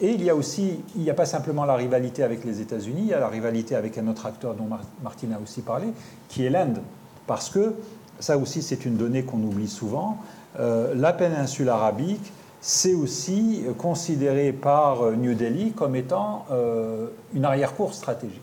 [0.00, 3.02] Et il y a aussi, il n'y a pas simplement la rivalité avec les États-Unis,
[3.02, 4.68] il y a la rivalité avec un autre acteur dont
[5.02, 5.86] Martine a aussi parlé,
[6.28, 6.80] qui est l'Inde.
[7.26, 7.74] Parce que,
[8.20, 10.18] ça aussi c'est une donnée qu'on oublie souvent,
[10.58, 17.44] euh, la péninsule arabique, c'est aussi considéré par euh, New Delhi comme étant euh, une
[17.44, 18.42] arrière-cour stratégique.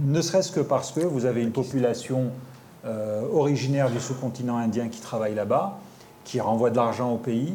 [0.00, 2.30] ne serait-ce que parce que vous avez une population
[3.32, 5.78] originaire du sous-continent indien qui travaille là-bas,
[6.24, 7.54] qui renvoie de l'argent au pays,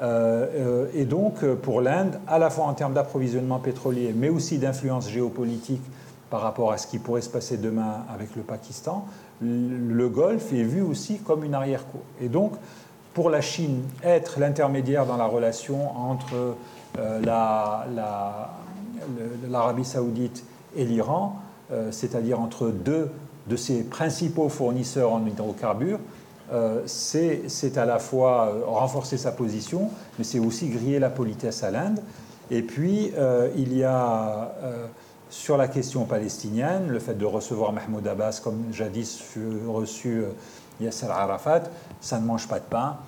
[0.00, 4.28] euh, euh, et donc, euh, pour l'Inde, à la fois en termes d'approvisionnement pétrolier, mais
[4.28, 5.82] aussi d'influence géopolitique
[6.30, 9.06] par rapport à ce qui pourrait se passer demain avec le Pakistan,
[9.42, 12.00] le Golfe est vu aussi comme une arrière-cour.
[12.20, 12.52] Et donc,
[13.12, 16.56] pour la Chine, être l'intermédiaire dans la relation entre
[19.50, 20.44] l'Arabie saoudite
[20.74, 21.36] et l'Iran,
[21.90, 23.10] c'est-à-dire entre deux
[23.46, 25.98] de ses principaux fournisseurs en hydrocarbures,
[26.52, 31.62] euh, c'est à la fois euh, renforcer sa position, mais c'est aussi griller la politesse
[31.62, 32.00] à l'Inde.
[32.50, 34.52] Et puis, euh, il y a
[35.30, 40.24] sur la question palestinienne, le fait de recevoir Mahmoud Abbas comme jadis fut reçu
[40.78, 41.62] Yasser Arafat,
[42.02, 42.98] ça ne mange pas de pain,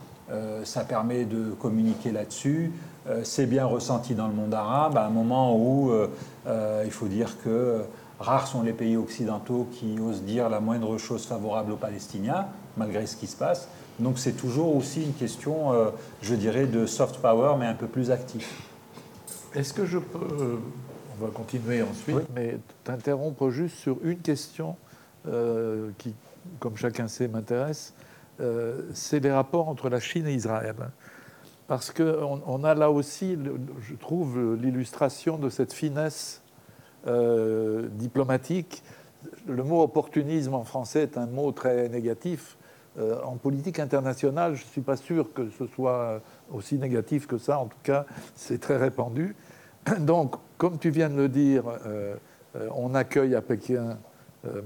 [0.64, 2.72] ça permet de communiquer là-dessus,
[3.24, 5.92] c'est bien ressenti dans le monde arabe, à un moment où
[6.46, 7.84] il faut dire que
[8.18, 12.46] rares sont les pays occidentaux qui osent dire la moindre chose favorable aux Palestiniens
[12.76, 13.68] malgré ce qui se passe.
[13.98, 15.90] Donc c'est toujours aussi une question, euh,
[16.22, 18.68] je dirais, de soft power, mais un peu plus actif.
[19.54, 20.58] Est-ce que je peux,
[21.16, 24.76] on va continuer ensuite, mais t'interrompre juste sur une question
[25.28, 26.14] euh, qui,
[26.58, 27.94] comme chacun sait, m'intéresse,
[28.40, 30.74] euh, c'est les rapports entre la Chine et Israël.
[31.68, 33.38] Parce qu'on on a là aussi,
[33.80, 36.42] je trouve, l'illustration de cette finesse
[37.06, 38.82] diplomatique.
[39.46, 42.56] Le mot opportunisme en français est un mot très négatif.
[42.96, 46.20] Euh, en politique internationale, je ne suis pas sûr que ce soit
[46.52, 47.58] aussi négatif que ça.
[47.58, 49.34] En tout cas, c'est très répandu.
[50.00, 52.14] Donc, comme tu viens de le dire, euh,
[52.56, 53.98] euh, on accueille à Pékin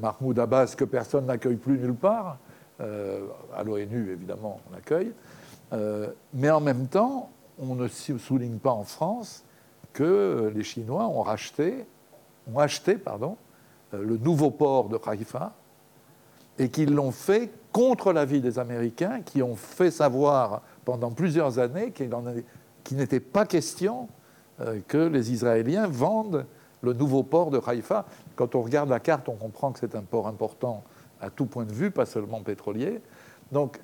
[0.01, 2.39] Mahmoud Abbas que personne n'accueille plus nulle part.
[2.81, 5.13] à l'ONU, évidemment, on l'accueille.
[6.35, 7.31] mais en même temps,
[7.61, 9.45] on ne souligne pas en France
[9.93, 11.87] que les Chinois ont racheté,
[12.53, 13.37] ont acheté pardon,
[13.93, 15.53] le nouveau port de Haïfa
[16.59, 21.93] et qu'ils l'ont fait contre l'avis des Américains qui ont fait savoir pendant plusieurs années
[21.93, 24.09] qu'il n'était pas question
[24.61, 26.47] euh, que les Israéliens vendent
[26.83, 28.07] le nouveau port de Haïfa.
[28.37, 30.83] Quand on regarde la carte, on comprend que c'est un port important
[31.21, 33.01] à tout point de vue, pas seulement pétrolier.
[33.53, 33.81] Donc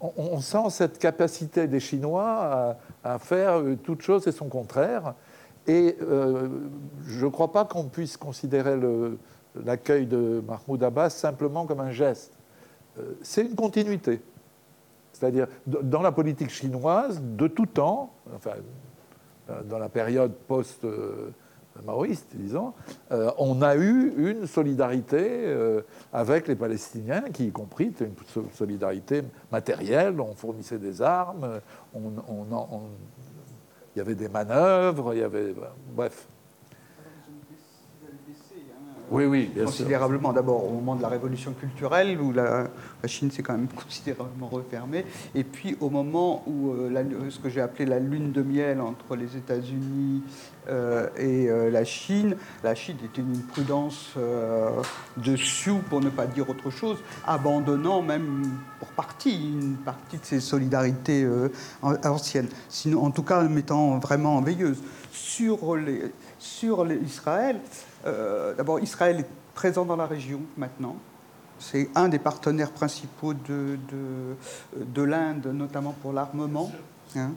[0.00, 5.14] on, sent cette capacité des Chinois à, faire euh, toute chose et son contraire.
[5.66, 6.48] Et euh,
[7.06, 8.78] je ne crois pas qu'on puisse considérer
[9.64, 12.32] l'accueil de Mahmoud Abbas simplement comme un geste.
[12.98, 14.20] Euh, c'est une continuité.
[15.12, 18.52] C'est-à-dire, dans la politique chinoise, de tout temps, enfin,
[19.64, 22.74] dans la période post-maoïste, disons,
[23.12, 25.56] euh, on a eu une solidarité
[26.12, 30.20] avec les Palestiniens, qui, y compris, était une solidarité matérielle.
[30.20, 31.60] On fournissait des armes,
[33.96, 35.54] il y avait des manœuvres, il y avait.
[35.94, 36.28] Bref.
[39.10, 40.32] Oui, oui, considérablement.
[40.32, 42.66] D'abord au moment de la révolution culturelle, où la,
[43.06, 45.04] Chine s'est quand même considérablement refermée,
[45.34, 49.14] et puis au moment où euh, ce que j'ai appelé la lune de miel entre
[49.14, 50.22] les États-Unis
[50.68, 54.14] euh, et euh, la Chine, la Chine était une prudence
[55.16, 58.42] de Sioux, pour ne pas dire autre chose, abandonnant même
[58.80, 61.28] pour partie une partie de ses solidarités
[61.82, 62.48] anciennes,
[62.96, 64.82] en tout cas mettant vraiment en veilleuse.
[65.12, 66.10] Sur, les,
[67.04, 67.60] Israël,
[68.56, 70.96] d'abord, Israël est présent dans la région maintenant.
[71.58, 73.78] C'est un des partenaires principaux de,
[74.76, 76.70] de, l'Inde, notamment pour l'armement.
[77.14, 77.32] Hein.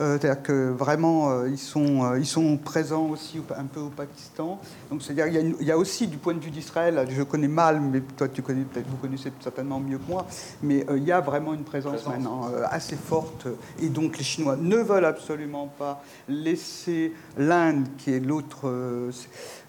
[0.00, 4.60] Euh, c'est-à-dire que vraiment, euh, ils, sont, ils sont présents aussi un peu au Pakistan.
[4.90, 7.80] Donc, c'est-à-dire qu'il y, y, a aussi, du point de vue d'Israël, je connais mal,
[7.80, 10.26] mais toi, tu connais peut-être, vous connaissez certainement mieux que moi,
[10.62, 13.46] mais il y a vraiment une présence, maintenant assez forte.
[13.80, 18.68] Et donc, les Chinois ne veulent absolument pas laisser l'Inde, qui est l'autre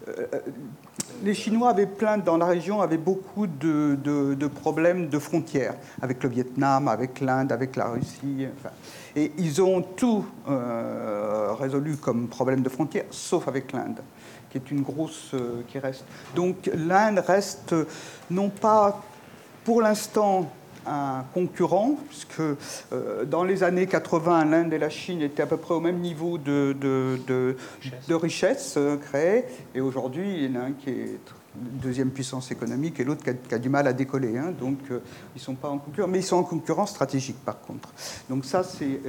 [0.07, 0.21] euh,
[1.23, 6.29] les Chinois avaient plein, dans la région, avaient beaucoup de, problèmes de frontières, avec le
[6.29, 8.47] Vietnam, avec l'Inde, avec la Russie.
[9.15, 14.01] Et ils ont tout euh, résolu comme problème de frontières, sauf avec l'Inde,
[14.49, 15.31] qui est une grosse.
[15.33, 16.05] Euh, qui reste.
[16.35, 17.75] Donc l'Inde reste,
[18.29, 19.03] non pas
[19.63, 20.51] pour l'instant,
[20.85, 25.57] un concurrent, puisque euh, dans les années 80, l'Inde et la Chine étaient à peu
[25.57, 27.19] près au même niveau de, de,
[28.07, 31.19] de, richesse euh, créée, et aujourd'hui, il y en a un qui est
[31.55, 34.37] deuxième puissance économique et l'autre qui, a du mal à décoller.
[34.37, 34.53] Hein.
[34.59, 34.95] donc ils
[35.35, 37.89] ne sont pas en concurrence, mais ils sont en concurrence stratégique par contre.
[38.29, 39.01] Donc ça c'est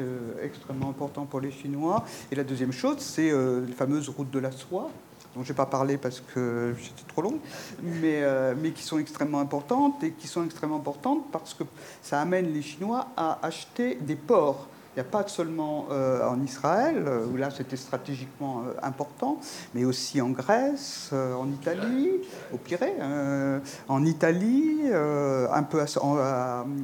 [0.42, 2.04] extrêmement important pour les Chinois.
[2.30, 4.90] Et la deuxième chose, c'est les fameuses routes de la soie
[5.36, 7.38] dont je n'ai pas parlé parce que c'était trop long,
[7.82, 11.64] mais, euh, mais qui sont extrêmement importantes et qui sont extrêmement importantes parce que
[12.02, 14.66] ça amène les Chinois à acheter des ports
[14.96, 19.38] il n'y a pas seulement euh, en Israël, euh, où là c'était stratégiquement euh, important,
[19.74, 22.12] mais aussi en Grèce, en Italie,
[22.50, 22.94] au Pirée,
[23.88, 25.84] en Italie, un peu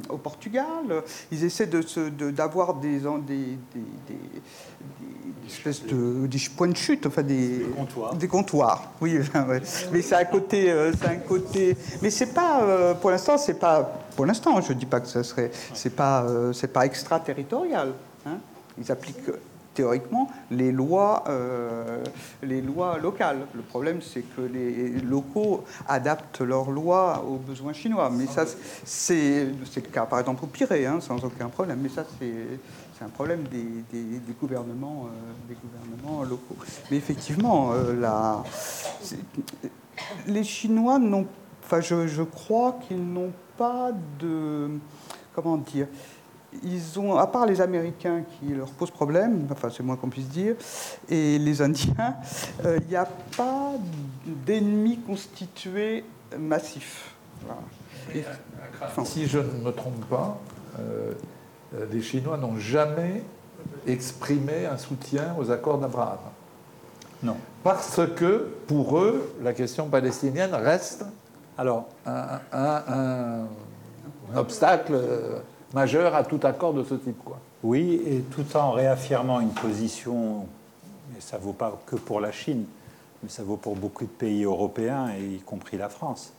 [0.09, 1.03] au Portugal.
[1.31, 3.57] Ils essaient d'avoir de, des, des,
[4.07, 4.17] des,
[5.47, 8.15] espèces de des points de chute, enfin des, comptoirs.
[8.15, 9.19] Des comptoirs, oui.
[9.91, 11.75] mais c'est un côté, c'est un côté.
[12.03, 15.23] Mais c'est pas, pour l'instant, c'est pas pour l'instant, je ne dis pas que ce
[15.23, 17.93] serait, c'est pas, euh, c'est pas extraterritorial.
[18.25, 18.37] Hein.
[18.77, 19.31] Ils appliquent
[19.73, 22.03] théoriquement les lois, euh,
[22.43, 23.47] les lois locales.
[23.55, 28.11] Le problème, c'est que les locaux adaptent leurs lois aux besoins chinois.
[28.11, 28.45] Mais ça,
[28.85, 31.79] c'est, le cas, par exemple, au Pirée, hein, sans aucun problème.
[31.81, 32.59] Mais ça, c'est,
[32.97, 36.55] c'est un problème des, des, gouvernements, euh, des gouvernements locaux.
[36.91, 38.43] Mais effectivement, la,
[40.27, 41.25] les Chinois n'ont,
[41.63, 44.69] enfin, je, je crois qu'ils n'ont pas de.
[45.33, 45.87] Comment dire
[46.61, 50.27] ils ont, à part les Américains qui leur posent problème, enfin c'est moins qu'on puisse
[50.27, 50.55] dire,
[51.09, 52.15] et les Indiens,
[52.65, 53.71] euh, il n'y a pas
[54.45, 56.03] d'ennemis constitués
[56.37, 57.15] massifs.
[59.03, 60.39] si je ne me trompe pas,
[60.79, 61.13] euh,
[61.75, 63.23] euh, les Chinois n'ont jamais
[63.87, 66.19] exprimé un soutien aux accords d'Abraham.
[67.21, 67.37] Non.
[67.63, 71.05] Parce que pour eux, la question palestinienne reste
[71.57, 73.45] alors, un,
[74.35, 74.99] obstacle
[75.73, 77.23] majeur à tout accord de ce type.
[77.23, 77.39] Quoi.
[77.63, 80.47] Oui, et tout en réaffirmant une position,
[81.17, 82.65] et ça ne vaut pas que pour la Chine,
[83.21, 86.33] mais ça vaut pour beaucoup de pays européens, y compris la France,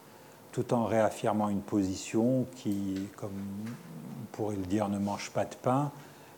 [0.53, 5.55] tout en réaffirmant une position qui, comme on pourrait le dire, ne mange pas de
[5.55, 5.91] pain,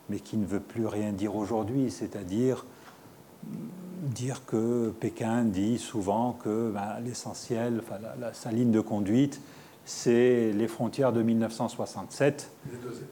[0.09, 2.65] mais qui ne veut plus rien dire aujourd'hui, c'est-à-dire
[4.01, 7.95] dire que Pékin dit souvent que ben, l'essentiel, enfin,
[8.33, 9.41] sa ligne de conduite,
[9.85, 12.51] c'est les frontières de 1967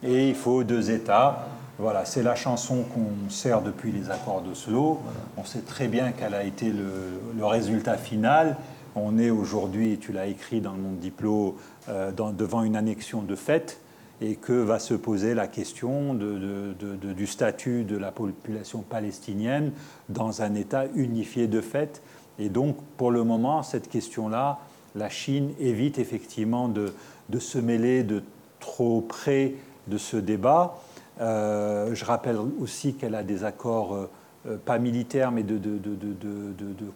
[0.04, 1.48] et il faut deux États.
[1.80, 5.00] Voilà, c'est la chanson qu'on sert depuis les accords d'Oslo.
[5.38, 8.58] On sait très bien quel a été le, résultat final.
[8.96, 11.54] On est aujourd'hui, tu l'as écrit dans monde diplôme,
[11.90, 13.80] euh, devant une annexion de fait
[14.22, 19.72] et que va se poser la question du statut de la population palestinienne
[20.10, 22.02] dans un État unifié de fait.
[22.40, 24.60] Et donc, pour le moment, cette question-là,
[24.96, 26.94] la Chine évite effectivement de,
[27.40, 28.24] se mêler de
[28.60, 29.56] trop près
[29.88, 30.78] de ce débat.
[31.20, 34.08] Euh, je rappelle aussi qu'elle a des accords,
[34.48, 35.60] euh, pas militaires, mais de,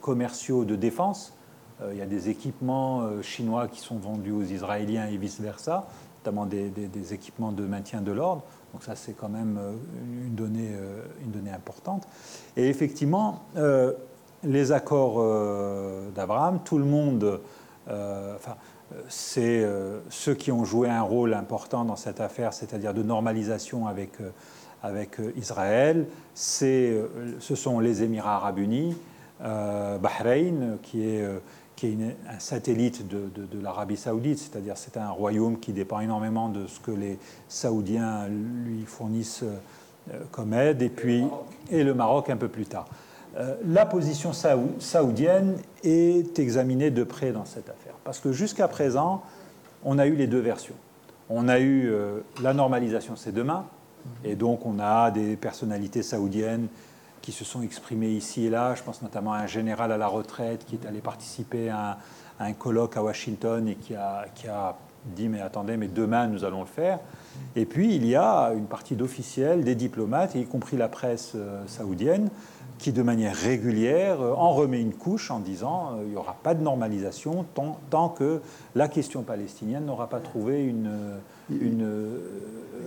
[0.02, 1.34] commerciaux de défense.
[1.82, 5.88] Euh, il y a des équipements chinois qui sont vendus aux Israéliens et vice-versa
[6.20, 8.44] notamment des, équipements de maintien de l'ordre.
[8.74, 9.72] Donc ça, c'est quand même euh,
[10.26, 12.08] une donnée, euh, une donnée importante.
[12.58, 13.94] Et effectivement, euh,
[14.44, 15.22] les accords
[16.16, 17.42] d'Abraham, tout le monde,
[17.90, 18.56] enfin,
[19.10, 19.68] c'est
[20.10, 24.12] ceux qui ont joué un rôle important dans cette affaire, c'est-à-dire de normalisation avec,
[24.82, 27.04] avec Israël, ce
[27.38, 28.96] sont les Émirats arabes unis,
[29.42, 31.28] Bahreïn, qui est
[31.80, 36.68] qui est un satellite de, l'Arabie saoudite, c'est-à-dire c'est un royaume qui dépend énormément de
[36.68, 37.18] ce que les
[37.48, 41.24] Saoudiens lui fournissent euh, comme aide, et puis
[41.72, 42.86] et le Maroc un peu plus tard.
[43.38, 49.24] Euh, la position saoudienne est examinée de près dans cette affaire, parce que jusqu'à présent,
[49.86, 50.76] on a eu les deux versions.
[51.30, 53.66] On a eu euh, la normalisation, c'est demain,
[54.26, 56.68] et donc on a des personnalités saoudiennes
[57.22, 58.76] qui se sont exprimés ici et là.
[58.76, 61.98] Je pense notamment à un général à la retraite qui est allé participer à
[62.40, 66.44] un, colloque à Washington et qui a, qui a, dit mais attendez, mais demain nous
[66.44, 67.00] allons le faire.
[67.56, 71.64] Et puis il y a une partie d'officiels, des diplomates, y compris la presse euh,
[71.68, 72.30] saoudienne,
[72.80, 76.36] qui de manière régulière euh, en remet une couche en disant euh, il n'y aura
[76.42, 78.42] pas de normalisation tant, tant que
[78.74, 80.90] la question palestinienne n'aura pas trouvé une...
[81.52, 81.88] une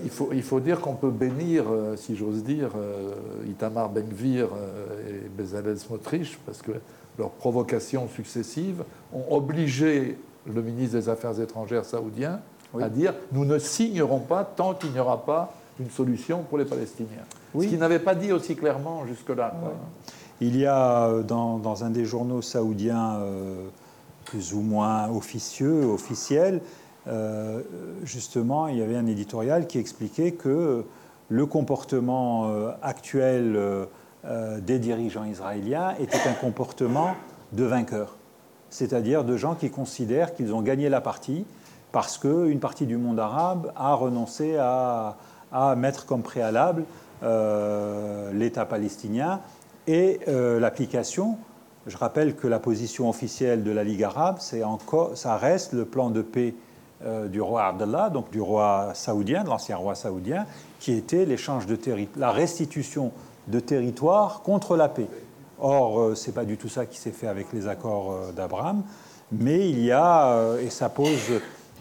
[0.03, 2.71] il, faut, il faut dire qu'on peut bénir, euh, si j'ose dire,
[3.47, 4.49] Itamar Ben-Gvir
[5.09, 6.73] et Bezalel Smotrich, parce que
[7.19, 8.83] leurs provocations successives
[9.13, 10.17] ont obligé
[10.53, 12.41] le ministre des Affaires étrangères saoudien
[12.81, 16.65] à dire nous ne signerons pas tant qu'il n'y aura pas une solution pour les
[16.65, 17.25] Palestiniens.
[17.59, 19.55] Ce qu'il n'avait pas dit aussi clairement jusque-là.
[20.41, 23.55] Il y a euh, dans, un des journaux saoudiens euh,
[24.25, 26.61] plus ou moins officieux, officiels,
[28.05, 30.85] justement, il y avait un éditorial qui expliquait que
[31.29, 32.49] le comportement
[32.81, 33.59] actuel
[34.25, 37.17] des dirigeants israéliens était un comportement
[37.51, 38.17] de vainqueur,
[38.71, 41.45] c'est-à-dire de gens qui considèrent qu'ils ont gagné la partie
[41.93, 45.17] parce qu'une partie du monde arabe a renoncé à,
[45.77, 46.85] mettre comme préalable
[48.33, 49.41] l'État palestinien
[49.87, 51.39] et l'application
[51.87, 55.85] je rappelle que la position officielle de la Ligue arabe, c'est encore, ça reste le
[55.85, 56.55] plan de paix
[57.05, 60.47] euh, du roi Abdallah, donc du roi saoudien, de l'ancien roi saoudien,
[60.79, 61.77] qui était l'échange de
[62.17, 63.11] la restitution
[63.49, 65.09] de territoire contre la paix.
[65.59, 68.33] Or, euh, ce n'est pas du tout ça qui s'est fait avec les accords euh,
[68.33, 68.85] d'Abraham,
[69.33, 71.41] mais il y a, et ça pose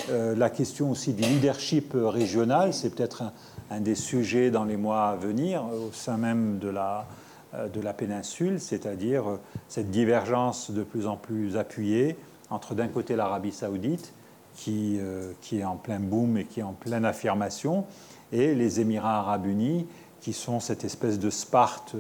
[0.09, 3.33] la question aussi du leadership régional, c'est peut-être un,
[3.79, 7.05] des sujets dans les mois à venir au sein même de la,
[7.53, 12.15] euh, de la péninsule, c'est-à-dire euh, cette divergence de plus en plus appuyée
[12.49, 14.13] entre d'un côté l'Arabie saoudite,
[14.55, 17.85] qui, euh, qui, est en plein boom et qui est en pleine affirmation,
[18.31, 19.85] et les Émirats arabes unis,
[20.21, 21.95] qui sont cette espèce de Sparte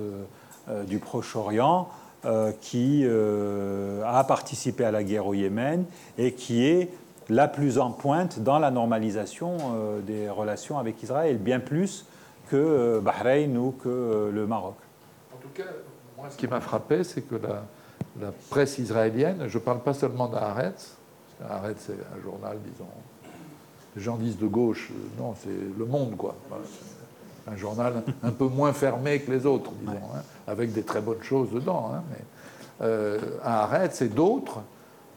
[0.87, 1.89] du Proche-Orient,
[2.61, 5.85] qui a participé à la guerre au Yémen
[6.19, 6.91] et qui est
[7.31, 9.57] la plus en pointe dans la normalisation
[10.05, 12.05] des relations avec Israël, bien plus
[12.49, 14.75] que Bahreïn ou que le Maroc
[15.41, 15.69] tout cas,
[16.17, 20.27] moi, ce qui m'a frappé, c'est que la, presse israélienne, je ne parle pas seulement
[20.27, 20.95] d'Haaretz,
[21.39, 22.89] parce qu'Haaretz, c'est un journal, disons,
[23.95, 26.35] les gens disent de gauche, non, c'est Le Monde, quoi.
[27.47, 31.23] Un journal un peu moins fermé que les autres, disons, hein, avec des très bonnes
[31.23, 31.91] choses dedans.
[31.93, 32.23] Hein, mais
[32.83, 34.61] euh, Haaretz et d'autres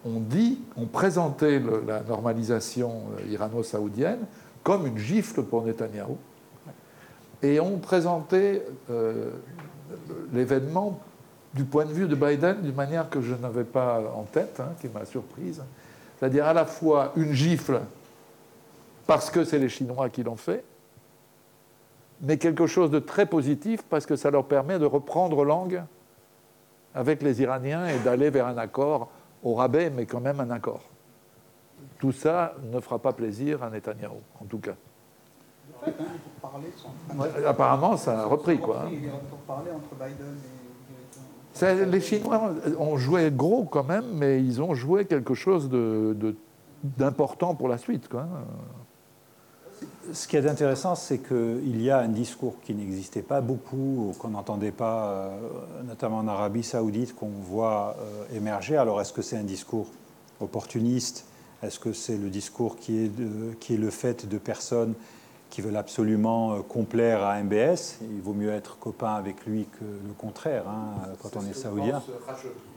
[0.04, 4.20] ont dit, ont présenté la normalisation euh, irano-saoudienne
[4.62, 6.18] comme une gifle pour Netanyahou
[7.42, 9.30] et ont présenté euh,
[10.32, 11.00] l'événement
[11.52, 14.72] du point de vue de Biden d'une manière que je n'avais pas en tête, hein,
[14.80, 15.62] qui m'a surprise.
[16.18, 17.80] C'est-à-dire à la fois une gifle
[19.06, 20.64] parce que c'est les Chinois qui l'ont fait,
[22.22, 25.82] mais quelque chose de très positif parce que ça leur permet de reprendre langue
[26.94, 29.10] avec les Iraniens et d'aller vers un accord
[29.44, 30.82] au rabais, mais quand même un accord.
[31.98, 34.74] Tout ça ne fera pas plaisir à Netanyahu, en tout cas
[37.46, 38.58] apparemment, ça a repris.
[38.58, 38.86] Quoi.
[41.86, 45.70] les Chinois ont joué gros quand même, mais ils ont joué quelque chose
[46.82, 48.08] d'important pour la suite.
[48.08, 48.26] Quoi.
[50.12, 54.28] Ce qui est intéressant, c'est qu'il y a un discours qui n'existait pas beaucoup, qu'on
[54.28, 55.38] n'entendait pas, euh,
[55.84, 58.76] notamment en Arabie saoudite, qu'on voit euh, émerger.
[58.76, 59.86] Alors est-ce que c'est un discours
[60.40, 61.26] opportuniste?
[61.62, 63.12] Est-ce que c'est le discours qui est,
[63.60, 64.94] qui est le fait de personnes
[65.48, 68.00] qui veulent absolument euh, complaire à MBS.
[68.02, 72.02] Il vaut mieux être copain avec lui que le contraire hein, quand on est saoudien.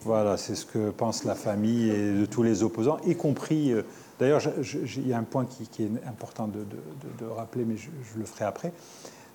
[0.02, 3.74] Voilà, c'est ce que pense la famille et de tous les opposants, y compris.
[4.22, 4.42] Euh, d'ailleurs,
[4.98, 8.74] il y a un point qui, est important de, rappeler, mais je, le ferai après.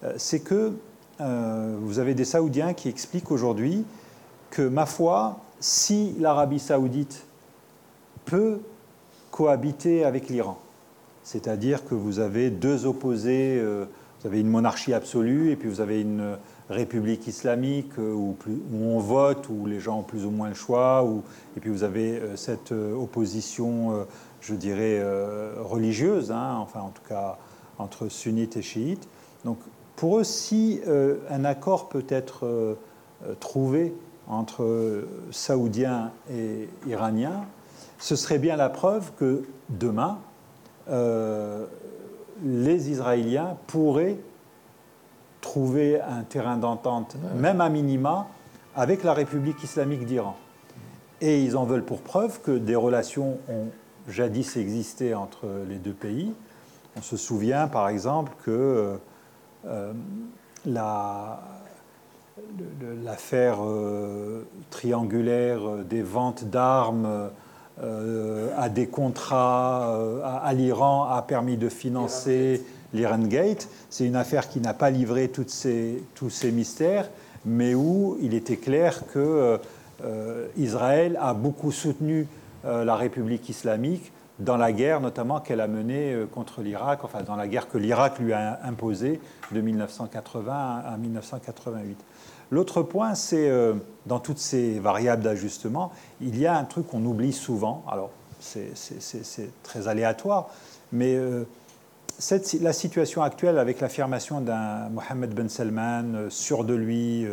[0.05, 0.72] Euh, c'est que
[1.18, 3.85] vous avez des Saoudiens qui expliquent aujourd'hui
[4.51, 7.24] que, ma foi, si l'Arabie saoudite
[8.24, 8.59] peut
[9.30, 10.59] cohabiter avec l'Iran,
[11.24, 13.87] c'est-à-dire que vous avez deux opposés, euh,
[14.20, 16.37] vous avez une monarchie absolue et puis vous avez une
[16.68, 18.37] république islamique euh, où,
[18.74, 21.09] on vote, où les gens ont plus ou moins le choix,
[21.57, 24.07] et puis vous avez euh, cette opposition,
[24.43, 25.03] je dirais,
[25.59, 27.38] religieuse, hein, enfin en tout cas
[27.78, 29.09] entre sunnites et chiites.
[29.45, 29.59] Donc
[29.97, 30.80] pour eux, si
[31.30, 32.76] un accord peut être
[33.40, 33.95] trouvé
[34.28, 37.47] entre saoudiens et iraniens,
[38.03, 40.18] ce serait bien la preuve que demain,
[40.90, 41.66] euh,
[42.43, 44.18] les Israéliens pourraient
[45.40, 48.26] trouver un terrain d'entente, même à minima,
[48.74, 50.36] avec la République islamique d'Iran.
[51.20, 53.68] Et ils en veulent pour preuve que des relations ont
[54.09, 56.33] jadis existé entre les deux pays.
[56.97, 58.99] On se souvient par exemple que
[59.67, 59.93] euh,
[63.05, 67.31] l'affaire euh, triangulaire des ventes d'armes
[67.83, 73.69] euh, à des contrats à, l'Iran a permis de financer l'Iran Gate.
[73.91, 77.09] C'est une affaire qui n'a pas livré tous ces mystères,
[77.45, 79.59] mais où il était clair que
[80.57, 82.27] Israël a beaucoup soutenu
[82.65, 87.49] la République islamique dans la guerre notamment qu'elle a menée contre l'Irak, enfin dans la
[87.49, 89.21] guerre que l'Irak lui a imposée
[89.53, 91.99] de 1980 à 1988.
[92.53, 93.73] L'autre point, c'est euh,
[94.05, 95.91] dans toutes ces variables d'ajustement,
[96.21, 97.83] il y a un truc qu'on oublie souvent.
[97.91, 98.11] Alors,
[98.41, 98.75] c'est
[99.63, 100.51] très aléatoire,
[100.93, 101.45] mais euh,
[102.61, 107.27] la situation actuelle avec l'affirmation d'un Mohammed Ben Salman euh, sûr de lui,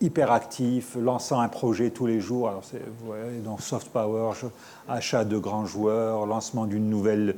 [0.00, 2.48] hyperactif, lançant un projet tous les jours.
[2.48, 2.62] Alors
[3.00, 4.32] vous voyez, donc soft power,
[4.88, 7.36] achat de grands joueurs, lancement d'une nouvelle.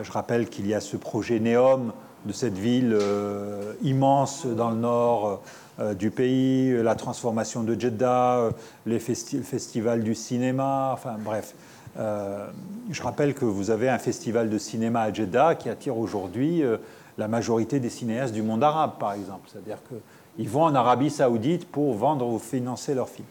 [0.00, 1.92] Je rappelle qu'il y a ce projet Neom
[2.24, 5.42] de cette ville euh, immense dans le nord
[5.78, 8.50] euh, du pays, la transformation de Jeddah,
[8.86, 11.54] les festivals du cinéma, enfin bref.
[11.96, 16.62] je rappelle que vous avez un festival de cinéma à Jeddah qui attire aujourd'hui
[17.18, 19.48] la majorité des cinéastes du monde arabe, par exemple.
[19.52, 19.96] C'est-à-dire que
[20.38, 23.26] ils vont en Arabie saoudite pour vendre ou financer leurs films.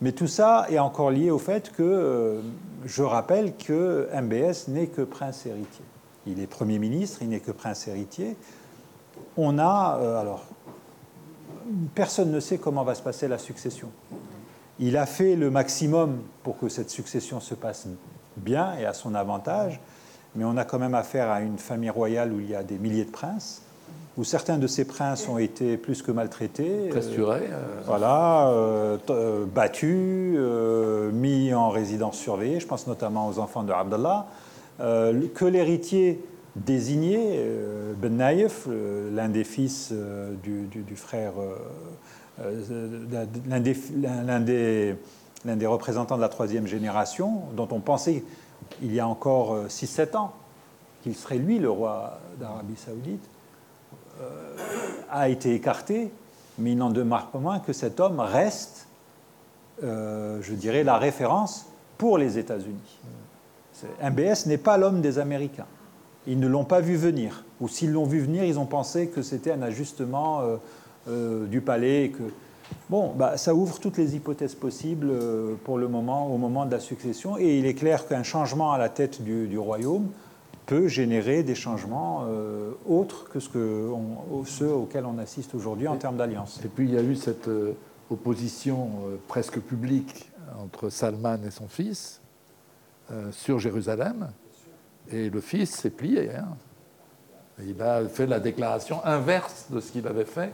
[0.00, 2.40] Mais tout ça est encore lié au fait que euh,
[2.84, 5.84] je rappelle que MBS n'est que prince héritier.
[6.26, 8.36] Il est Premier ministre, il n'est que prince héritier.
[9.36, 10.44] On a, euh, alors,
[11.94, 13.90] personne ne sait comment va se passer la succession.
[14.80, 17.86] Il a fait le maximum pour que cette succession se passe
[18.36, 19.80] bien et à son avantage,
[20.34, 22.78] mais on a quand même affaire à une famille royale où il y a des
[22.78, 23.62] milliers de princes
[24.18, 26.88] où certains de ces princes ont été plus que maltraités.
[26.90, 27.48] Presturés.
[27.50, 27.82] Euh, euh.
[27.86, 30.38] voilà, euh, battus,
[31.12, 32.60] mis en résidence surveillée.
[32.60, 34.26] Je pense notamment aux enfants de Abdallah.
[34.78, 36.22] que l'héritier
[36.54, 37.40] désigné,
[37.96, 38.68] Ben Naïf,
[39.14, 39.92] l'un des fils
[40.42, 41.32] du, du, frère,
[43.48, 43.74] l'un des,
[44.40, 48.22] des, des, représentants de la troisième génération, dont on pensait
[48.82, 50.32] il y a encore 6-7 ans
[51.02, 53.31] qu'il serait lui le roi d'Arabie saoudite, euh,
[55.12, 56.10] a été écarté,
[56.58, 58.88] mais il n'en demeure pas moins que cet homme reste,
[59.84, 61.66] euh, je dirais, la référence
[61.98, 62.98] pour les États-Unis.
[64.02, 65.66] MBS n'est pas l'homme des Américains.
[66.26, 67.44] Ils ne l'ont pas vu venir.
[67.60, 70.42] Ou s'ils l'ont vu venir, ils ont pensé que c'était un ajustement
[71.08, 72.12] euh, du palais.
[72.16, 72.22] Que...
[72.88, 75.12] Bon, bah, ça ouvre toutes les hypothèses possibles
[75.64, 77.38] pour le moment, au moment de la succession.
[77.38, 80.08] Et il est clair qu'un changement à la tête du royaume
[80.66, 83.90] peut générer des changements euh, autres que, ce que
[84.46, 86.60] ceux auxquels on assiste aujourd'hui en termes d'alliance.
[86.64, 87.72] Et puis il y a eu cette euh,
[88.10, 90.30] opposition euh, presque publique
[90.62, 92.20] entre Salman et son fils
[93.30, 94.30] sur Jérusalem,
[95.10, 96.30] et le fils s'est plié.
[96.34, 96.48] Hein.
[97.62, 100.52] Il a fait la déclaration inverse de ce qu'il avait fait,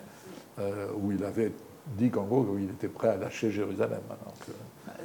[1.01, 1.53] où il avait
[1.97, 4.01] dit qu'en gros, il était prêt à lâcher Jérusalem.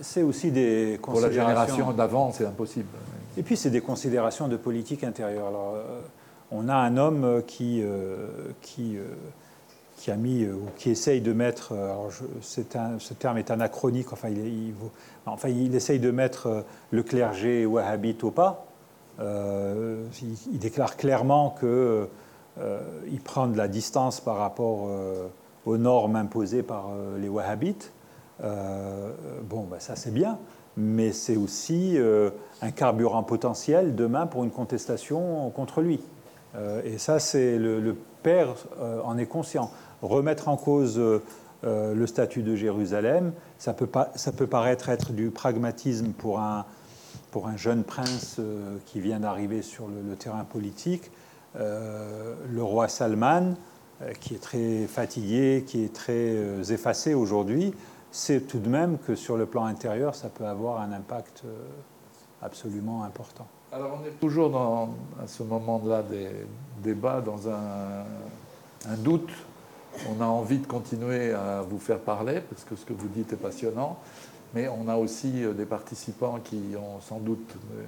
[0.02, 2.88] C'est aussi des Pour la génération d'avant, c'est impossible.
[3.38, 5.48] Et puis, c'est des considérations de politique intérieure.
[5.48, 6.02] Alors, euh,
[6.52, 8.28] on a un homme qui, euh,
[8.62, 9.06] qui, euh,
[9.98, 12.10] qui a mis, ou qui essaye de mettre, alors
[12.42, 14.74] ce terme est anachronique, enfin il,
[15.26, 18.66] enfin, il essaye de mettre le clergé wahhabite au pas.
[19.20, 22.08] il, déclare clairement qu'il
[23.12, 24.90] il prend de la distance par rapport
[25.66, 27.92] aux normes imposées par les wahhabites.
[28.44, 30.38] Bon, ben, ça c'est bien
[30.78, 32.32] mais c'est aussi euh,
[32.62, 36.00] un carburant potentiel demain pour une contestation contre lui.
[36.56, 39.72] Euh, et ça, c'est le, père euh, en est conscient.
[40.02, 41.02] Remettre en cause
[41.66, 46.66] le statut de Jérusalem, ça peut, pas, ça peut paraître être du pragmatisme pour un,
[47.32, 48.41] pour un jeune prince
[48.86, 51.10] qui vient d'arriver sur le, terrain politique.
[51.56, 53.54] le roi Salman,
[54.20, 56.36] qui est très fatigué, qui est très
[56.70, 57.74] effacé aujourd'hui,
[58.14, 61.51] c'est tout de même que sur le plan intérieur, ça peut avoir un impact euh,
[62.43, 63.47] absolument important.
[63.72, 64.55] Alors on est toujours
[65.22, 66.30] à ce moment-là des
[66.84, 68.05] débats, dans un,
[68.99, 69.32] doute.
[70.07, 73.34] On a envie de continuer à vous faire parler, parce que ce que vous dites
[73.34, 73.97] est passionnant,
[74.53, 77.84] mais on a aussi euh, des participants qui ont sans doute, euh,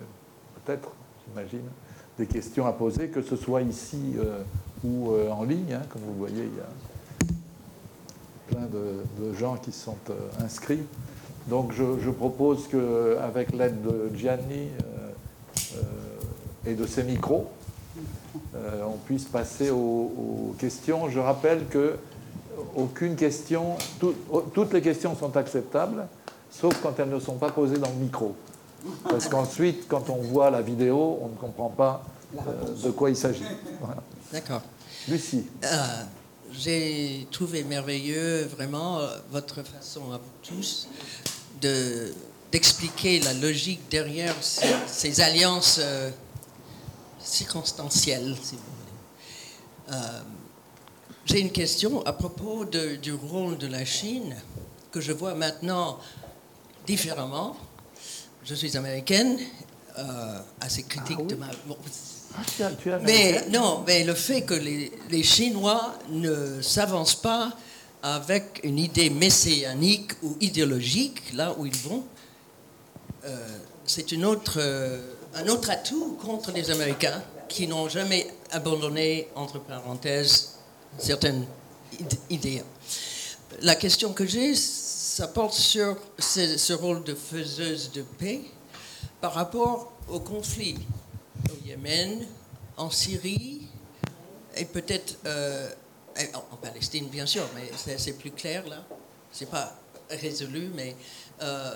[0.65, 0.89] peut-être,
[1.27, 1.69] j'imagine,
[2.17, 4.15] des questions à poser, que ce soit ici
[4.85, 5.73] ou en ligne.
[5.73, 6.94] Hein, comme vous voyez, il y a
[8.55, 10.83] plein de, gens qui sont euh, inscrits.
[11.47, 15.11] Donc je, propose qu'avec l'aide de Gianni euh,
[15.75, 17.49] euh, et de ses micros,
[18.55, 21.09] on puisse passer aux, questions.
[21.09, 21.97] Je rappelle que
[22.75, 23.75] aucune question,
[24.53, 26.07] toutes les questions sont acceptables,
[26.49, 28.35] sauf quand elles ne sont pas posées dans le micro.
[29.09, 32.03] Parce qu'ensuite, quand on voit la vidéo, on ne comprend pas
[32.83, 33.43] de quoi il s'agit.
[34.31, 34.61] D'accord.
[35.07, 35.45] Lucie
[36.51, 40.87] j'ai trouvé merveilleux vraiment euh, votre façon à vous tous
[41.61, 42.13] de,
[42.51, 46.09] d'expliquer la logique derrière ces, alliances euh,
[47.19, 49.97] circonstancielles, si vous voulez.
[49.97, 50.21] Euh,
[51.25, 54.35] j'ai une question à propos du rôle de la Chine
[54.91, 55.99] que je vois maintenant
[56.85, 57.57] différemment.
[58.43, 59.39] Je suis américaine,
[60.61, 61.47] assez critique ah de ma...
[62.37, 62.69] Ah,
[63.03, 67.51] mais non, mais le fait que les, Chinois ne s'avancent pas
[68.03, 72.03] avec une idée messianique ou idéologique là où ils vont,
[73.25, 74.99] euh, c'est une autre, euh,
[75.33, 80.55] un autre atout contre les Américains qui n'ont jamais abandonné, entre parenthèses,
[80.97, 81.45] certaines
[82.29, 82.63] idées.
[83.61, 88.41] la question que j'ai, ça porte sur ce, rôle de faiseuse de paix
[89.21, 90.75] par rapport au conflit
[91.51, 92.25] au Yémen,
[92.77, 93.67] en Syrie
[94.55, 95.69] et peut-être euh,
[96.33, 98.83] en Palestine, bien sûr, mais c'est plus clair là.
[99.31, 99.75] C'est pas
[100.09, 100.95] résolu, mais
[101.41, 101.73] euh,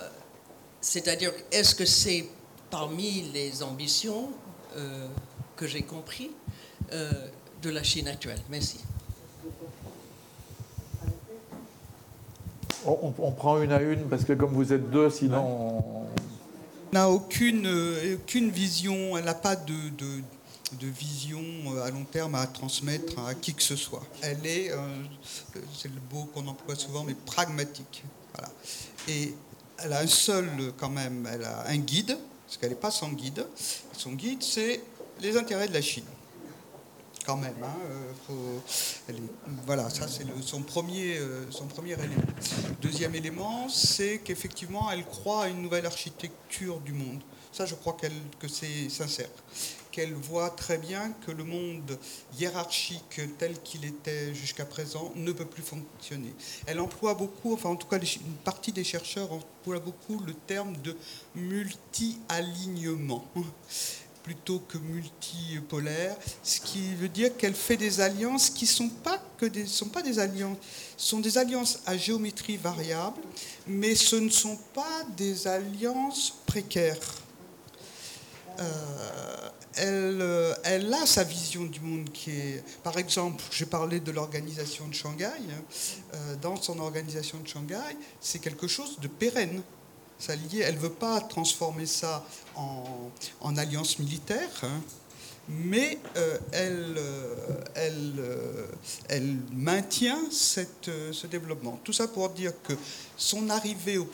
[0.80, 2.26] c'est-à-dire, est-ce que c'est
[2.70, 4.30] parmi les ambitions
[4.78, 5.08] euh,
[5.56, 6.32] que j'ai compris
[7.62, 8.40] de la Chine actuelle?
[8.50, 8.80] Merci.
[12.86, 15.84] On, prend une à une parce que comme vous êtes deux, sinon...
[16.09, 16.09] On
[16.94, 17.68] n'a aucune,
[18.16, 23.34] aucune vision, elle n'a pas de, de, vision euh, à long terme à transmettre à
[23.34, 24.04] qui que ce soit.
[24.22, 24.78] Elle est, euh,
[25.76, 28.04] c'est le mot qu'on emploie souvent, mais pragmatique.
[28.34, 28.52] Voilà.
[29.08, 29.34] Et
[29.78, 30.48] elle a un seul,
[30.78, 33.46] quand même, elle a un guide, parce qu'elle n'est pas sans guide.
[33.98, 34.82] Son guide, c'est
[35.22, 36.06] les intérêts de la Chine
[37.38, 37.56] même.
[37.64, 37.78] Hein,
[38.30, 38.60] euh,
[39.66, 42.22] voilà, ça c'est son, premier, euh, son premier élément.
[42.82, 47.20] Deuxième élément, c'est qu'effectivement, elle croit à une nouvelle architecture du monde.
[47.52, 49.30] Ça, je crois qu'elle, que c'est sincère.
[49.92, 51.98] Qu'elle voit très bien que le monde
[52.38, 56.32] hiérarchique tel qu'il était jusqu'à présent ne peut plus fonctionner.
[56.68, 60.78] Elle emploie beaucoup, enfin en tout cas une partie des chercheurs emploient beaucoup le terme
[60.84, 60.96] de
[61.34, 63.26] multi-alignement
[64.24, 69.66] plutôt que multipolaire, ce qui veut dire qu'elle fait des alliances qui sont pas des
[69.66, 70.58] sont pas des alliances,
[70.98, 73.22] sont des alliances à géométrie variable,
[73.68, 76.98] mais ce ne sont pas des alliances précaires.
[78.60, 84.02] Euh, elle, euh, elle, a sa vision du monde qui est, par exemple, j'ai parlé
[84.02, 85.26] de l'organisation de Shanghai.
[85.26, 85.64] Hein,
[86.14, 89.62] euh, dans son organisation de Shanghai, c'est quelque chose de pérenne
[90.28, 92.26] elle ne veut pas transformer ça
[92.56, 94.82] en, alliance militaire, hein,
[95.48, 97.36] mais euh, elle, euh,
[97.78, 98.68] euh,
[99.08, 101.80] elle, maintient ce développement.
[101.84, 102.74] Tout ça pour dire que
[103.18, 104.10] son arrivée au...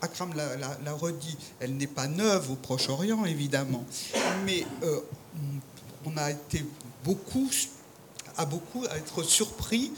[0.00, 3.86] Akram l'a redit, elle n'est pas neuve au Proche-Orient, évidemment,
[4.44, 4.66] mais
[6.04, 6.62] on a été
[7.02, 7.48] beaucoup,
[8.36, 9.92] à beaucoup à être surpris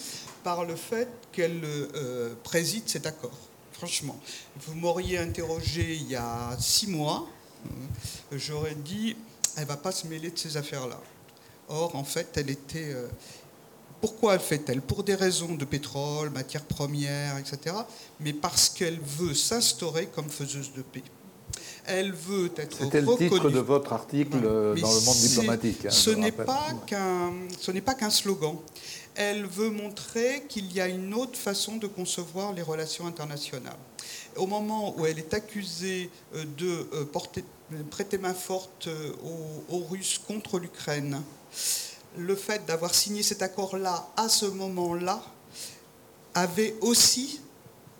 [0.44, 1.60] par le fait qu'elle
[2.44, 3.45] préside cet accord
[3.76, 4.18] franchement.
[4.66, 7.26] Vous m'auriez interrogé il y a six mois,
[7.66, 9.16] euh, j'aurais dit,
[9.56, 11.00] elle ne va pas se mêler de ces affaires-là.
[11.68, 12.92] Or, en fait, elle était...
[12.92, 13.08] Euh,
[14.00, 14.82] pourquoi elle fait-elle?
[14.82, 17.74] Pour des raisons de pétrole, matières premières, etc.
[18.20, 21.02] Mais parce qu'elle veut s'instaurer comme faiseuse de paix.
[21.86, 25.86] Elle veut être C'était le titre de votre article dans le monde diplomatique.
[25.86, 28.56] Hein, ce n'est pas qu'un, ce n'est pas qu'un slogan
[29.16, 33.78] elle veut montrer qu'il y a une autre façon de concevoir les relations internationales.
[34.36, 37.42] Au moment où elle est accusée euh, de euh, porter,
[37.90, 39.12] prêter main forte euh,
[39.70, 41.22] aux, Russes contre l'Ukraine,
[42.18, 45.22] le fait d'avoir signé cet accord-là à ce moment-là
[46.34, 47.40] avait aussi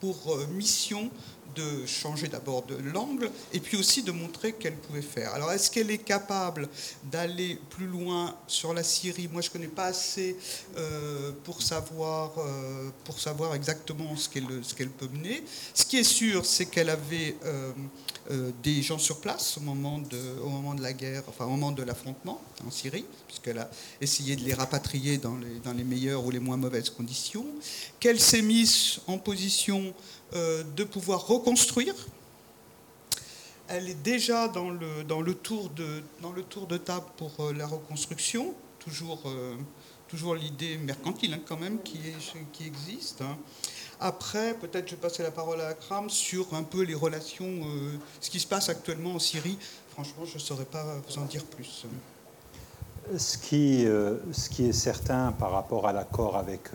[0.00, 1.10] pour mission
[1.56, 5.34] de changer d'abord de l'angle et puis aussi de montrer qu'elle pouvait faire.
[5.34, 6.68] Alors est-ce qu'elle est capable
[7.04, 9.28] d'aller plus loin sur la Syrie?
[9.32, 10.36] Moi je ne connais pas assez
[10.76, 15.42] euh, pour, savoir, euh, pour savoir exactement ce qu'elle, peut mener.
[15.74, 17.72] Ce qui est sûr, c'est qu'elle avait euh,
[18.62, 21.72] des gens sur place au moment, de, au moment de la guerre, enfin au moment
[21.72, 23.70] de l'affrontement en Syrie, puisqu'elle a
[24.00, 27.46] essayé de les rapatrier dans les, dans les meilleures ou les moins mauvaises conditions,
[28.00, 29.94] qu'elle s'est mise en position
[30.32, 31.94] de pouvoir reconstruire.
[33.68, 37.32] Elle est déjà dans le, dans le, tour, de, dans le tour de table pour
[37.40, 39.56] euh, la reconstruction, toujours, euh,
[40.08, 42.00] toujours l'idée mercantile hein, quand même qui
[42.64, 43.22] existe.
[43.22, 43.36] Hein.
[43.98, 47.62] Après, peut-être je vais passer la parole à Akram sur un peu les relations,
[48.20, 49.58] ce qui se passe actuellement en Syrie.
[49.90, 51.86] Franchement, je ne saurais pas vous en dire plus.
[53.16, 53.86] Ce qui,
[54.32, 56.68] ce qui est certain par rapport à l'accord avec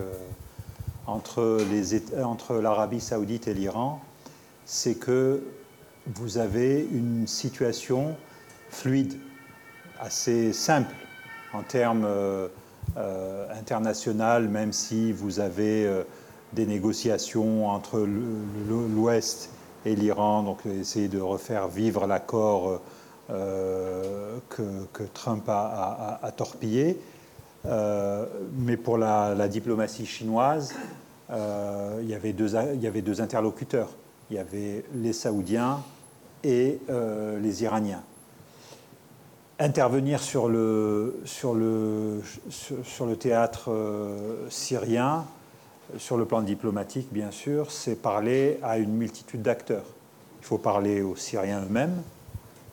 [1.07, 4.01] entre l'Arabie saoudite et l'Iran,
[4.65, 5.43] c'est que
[6.07, 8.15] vous avez une situation
[8.69, 9.17] fluide,
[9.99, 10.95] assez simple
[11.53, 12.07] en termes
[12.97, 16.03] euh, internationaux, même si vous avez euh,
[16.53, 19.49] des négociations entre l'Ouest
[19.85, 22.81] et l'Iran, donc essayer de refaire vivre l'accord
[23.29, 26.99] euh, que, Trump a, torpillé.
[27.65, 30.73] Mais pour la, diplomatie chinoise,
[31.31, 33.89] euh, il, y avait deux, interlocuteurs.
[34.29, 35.79] Il y avait les Saoudiens
[36.43, 38.03] et euh, les Iraniens.
[39.59, 41.21] Intervenir sur le,
[43.19, 45.25] théâtre euh, syrien,
[45.97, 49.85] sur le plan diplomatique, bien sûr, c'est parler à une multitude d'acteurs.
[50.41, 52.01] Il faut parler aux Syriens eux-mêmes,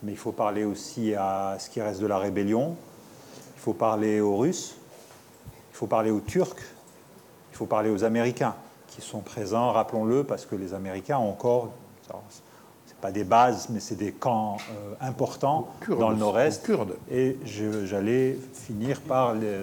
[0.02, 2.74] mais il faut parler aussi à ce qui reste de la rébellion.
[3.56, 4.77] Il faut parler aux Russes,
[5.78, 6.56] faut parler aux Turcs,
[7.52, 8.54] il faut parler aux Américains.
[8.88, 11.70] qui sont présents, rappelons-le, parce que les Américains ont encore,
[12.86, 16.68] c'est pas des bases, mais c'est des camps euh, importants dans le nord-est.
[17.12, 19.58] Et j'allais finir par les,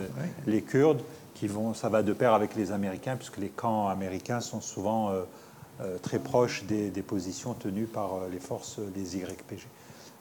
[0.45, 1.01] les, Kurdes,
[1.33, 5.09] qui vont, ça va de pair avec les Américains, puisque les camps américains sont souvent
[5.09, 5.23] euh,
[5.81, 9.67] euh, très proches des, des, positions tenues par les forces des YPG.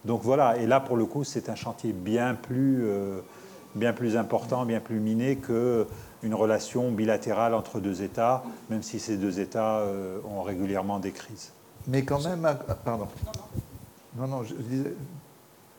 [0.04, 2.84] Donc voilà, et là pour le coup, c'est un chantier bien plus,
[3.74, 5.86] bien plus important, bien plus miné que
[6.24, 11.12] une relation bilatérale entre deux États, même si ces deux États euh, ont régulièrement des
[11.12, 11.52] crises.
[11.86, 13.08] Mais quand même, ah, pardon.
[14.16, 14.94] Non, non, je disais,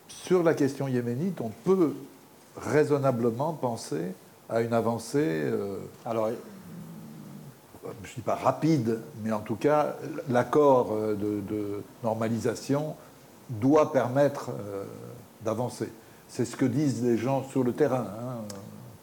[0.08, 1.96] sur la question yéménite, on peut
[2.58, 4.14] raisonnablement penser
[4.50, 5.42] à une avancée.
[5.46, 6.30] Euh, Alors,
[7.84, 9.96] je ne dis pas rapide, mais en tout cas,
[10.30, 12.96] l'accord euh, de, normalisation
[13.50, 14.50] doit permettre
[15.44, 15.90] d'avancer.
[16.28, 18.08] C'est ce que disent les gens sur le terrain.
[18.20, 18.56] Hein.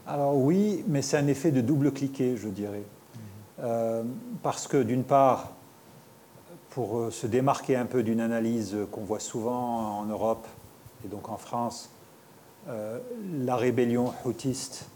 [0.07, 2.83] Alors oui, mais c'est un effet de double cliquet, je dirais.
[3.61, 4.03] Euh,
[4.43, 5.53] parce que d'une part,
[6.71, 10.47] pour euh, se démarquer un peu d'une analyse qu'on voit souvent en Europe
[11.05, 11.91] et donc en France,
[12.69, 12.99] euh,
[13.45, 14.87] la rébellion houtiste,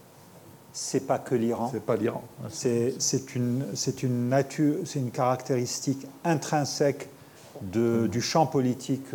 [0.73, 1.71] c'est pas que l'Iran.
[1.73, 2.25] C'est pas l'Iran.
[2.49, 2.95] C'est
[3.35, 3.65] une,
[4.03, 7.09] une, nature, c'est une caractéristique intrinsèque
[7.63, 9.07] de, du champ politique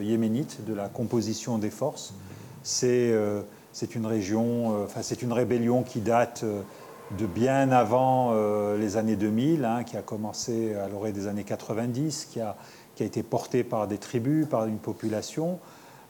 [0.00, 2.12] yéménite, de la composition des forces.
[2.12, 2.27] C'est
[2.68, 6.60] c'est une région, euh, enfin c'est une rébellion qui date euh,
[7.18, 11.44] de bien avant euh, les années 2000, hein, qui a commencé à l'orée des années
[11.44, 12.56] 90, qui a,
[13.00, 15.60] été portée par des tribus, par une population.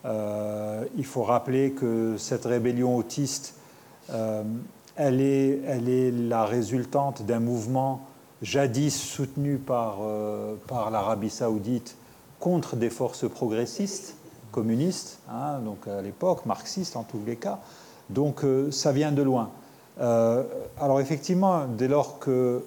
[0.06, 3.56] il faut rappeler que cette rébellion autiste,
[4.97, 8.06] elle, est, la résultante d'un mouvement
[8.40, 10.01] jadis soutenu par
[10.90, 11.94] l'Arabie saoudite
[12.40, 14.16] contre des forces progressistes
[14.51, 17.61] communiste, hein, donc à l'époque, marxiste en tous les cas.
[18.11, 19.51] Donc euh, ça vient de loin.
[20.01, 20.45] Euh,
[20.81, 22.65] alors effectivement, dès lors que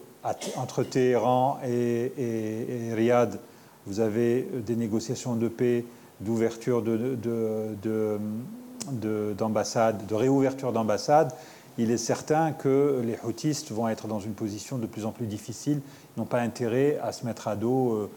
[0.57, 3.39] entre Téhéran et, et, Riyad,
[3.87, 5.85] vous avez des négociations de paix,
[6.19, 8.19] d'ouverture de, de,
[8.91, 11.33] de, réouverture d'ambassades,
[11.79, 15.25] il est certain que les houtistes vont être dans une position de plus en plus
[15.25, 15.81] difficile,
[16.15, 18.09] ils n'ont pas intérêt à se mettre à dos euh,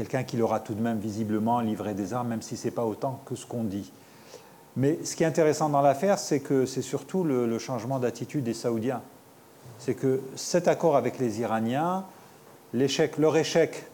[0.00, 2.86] quelqu'un qui leur tout de même visiblement livré des armes, même si ce n'est pas
[2.86, 3.92] autant que ce qu'on dit.
[4.74, 8.54] Mais ce qui est intéressant dans l'affaire, c'est que c'est surtout le, changement d'attitude des
[8.54, 9.02] Saoudiens.
[9.78, 12.06] C'est que cet accord avec les Iraniens,
[12.72, 13.84] leur échec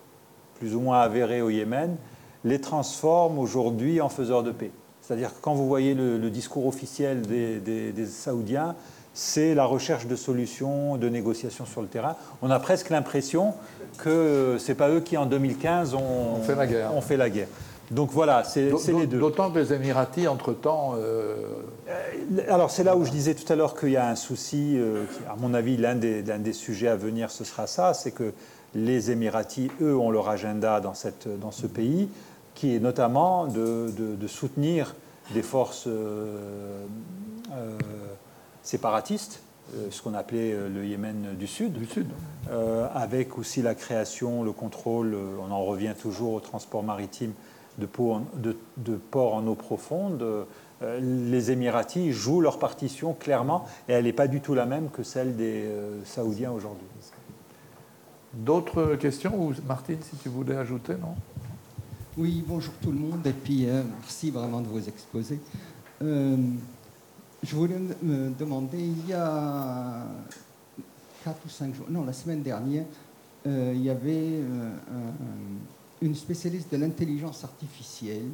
[0.61, 1.97] plus ou moins avéré au Yémen,
[2.45, 4.70] les transforme aujourd'hui en faiseurs de paix.
[5.03, 8.77] C'est-à-dire que quand vous voyez le, discours officiel des Saoudiens,
[9.16, 12.16] c'est la recherche de solutions, de négociations sur le terrain.
[12.43, 13.55] On a presque l'impression
[13.97, 16.94] que ce n'est pas eux qui, en 2015, ont, fait la guerre.
[16.94, 17.48] Ont fait la guerre.
[17.90, 19.18] Donc voilà, c'est les deux.
[19.18, 20.97] D'autant que les Émiratis, entre-temps...
[20.98, 21.36] Euh,
[22.47, 25.05] alors c'est là où je disais tout à l'heure qu'il y a un souci, euh,
[25.30, 28.34] à mon avis, l'un des, des, sujets à venir, ce sera ça, c'est que
[28.74, 32.10] les Émiratis, eux, ont leur agenda dans, cette, dans ce pays,
[32.55, 33.88] qui est notamment de,
[34.26, 34.94] soutenir
[35.32, 35.86] des forces...
[35.86, 36.82] Euh,
[38.66, 39.40] séparatistes,
[39.74, 42.09] euh, ce qu'on appelait euh, le Yémen du Sud, du Sud.
[42.51, 47.32] Euh, avec aussi la création, le contrôle, on en revient toujours au transport maritime
[47.78, 47.88] de,
[48.76, 50.24] de, ports en eau profonde.
[50.80, 55.02] les Émiratis jouent leur partition clairement et elle n'est pas du tout la même que
[55.02, 55.68] celle des
[56.06, 56.86] Saoudiens aujourd'hui.
[58.32, 61.16] D'autres questions ou Martine, si tu voulais ajouter, non?
[62.16, 63.68] Oui, bonjour tout le monde et puis
[64.01, 65.40] merci vraiment de vos exposés.
[67.47, 70.05] Je voulais me demander, il y a
[71.23, 72.86] 4 ou 5 jours, non, la semaine dernière,
[73.47, 74.70] euh, il y avait euh,
[76.02, 78.31] une spécialiste de l'intelligence artificielle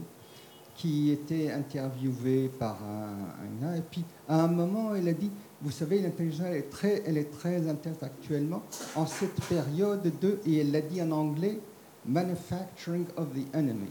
[0.75, 5.31] qui était interviewée par un, un, et puis à un moment, elle a dit,
[5.61, 8.63] vous savez, l'intelligence elle est très, elle est très actuellement
[8.97, 11.61] en cette période de, et elle l'a dit en anglais,
[12.07, 13.91] manufacturing of the enemy,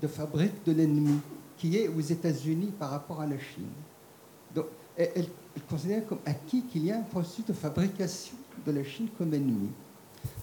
[0.00, 1.18] de fabrique de l'ennemi,
[1.58, 3.68] qui est aux États-Unis par rapport à la Chine.
[4.96, 5.26] Elle,
[5.68, 8.36] considère comme acquis qu'il y a un processus de fabrication
[8.66, 9.68] de la Chine comme ennemi.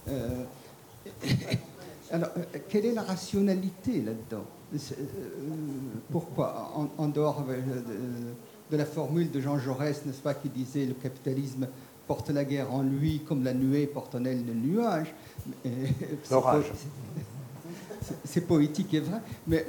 [0.08, 0.44] Euh,
[2.12, 4.46] alors, euh, quelle est la rationalité là-dedans?
[4.74, 4.78] Euh,
[6.12, 7.44] Pourquoi en, dehors
[8.72, 11.68] de, la formule de Jean Jaurès, n'est-ce pas, qui disait le capitalisme
[12.08, 15.14] porte la guerre en lui comme la nuée porte en elle le nuage.
[16.30, 16.72] L'orage.
[18.26, 19.66] C'est poétique et vrai, mais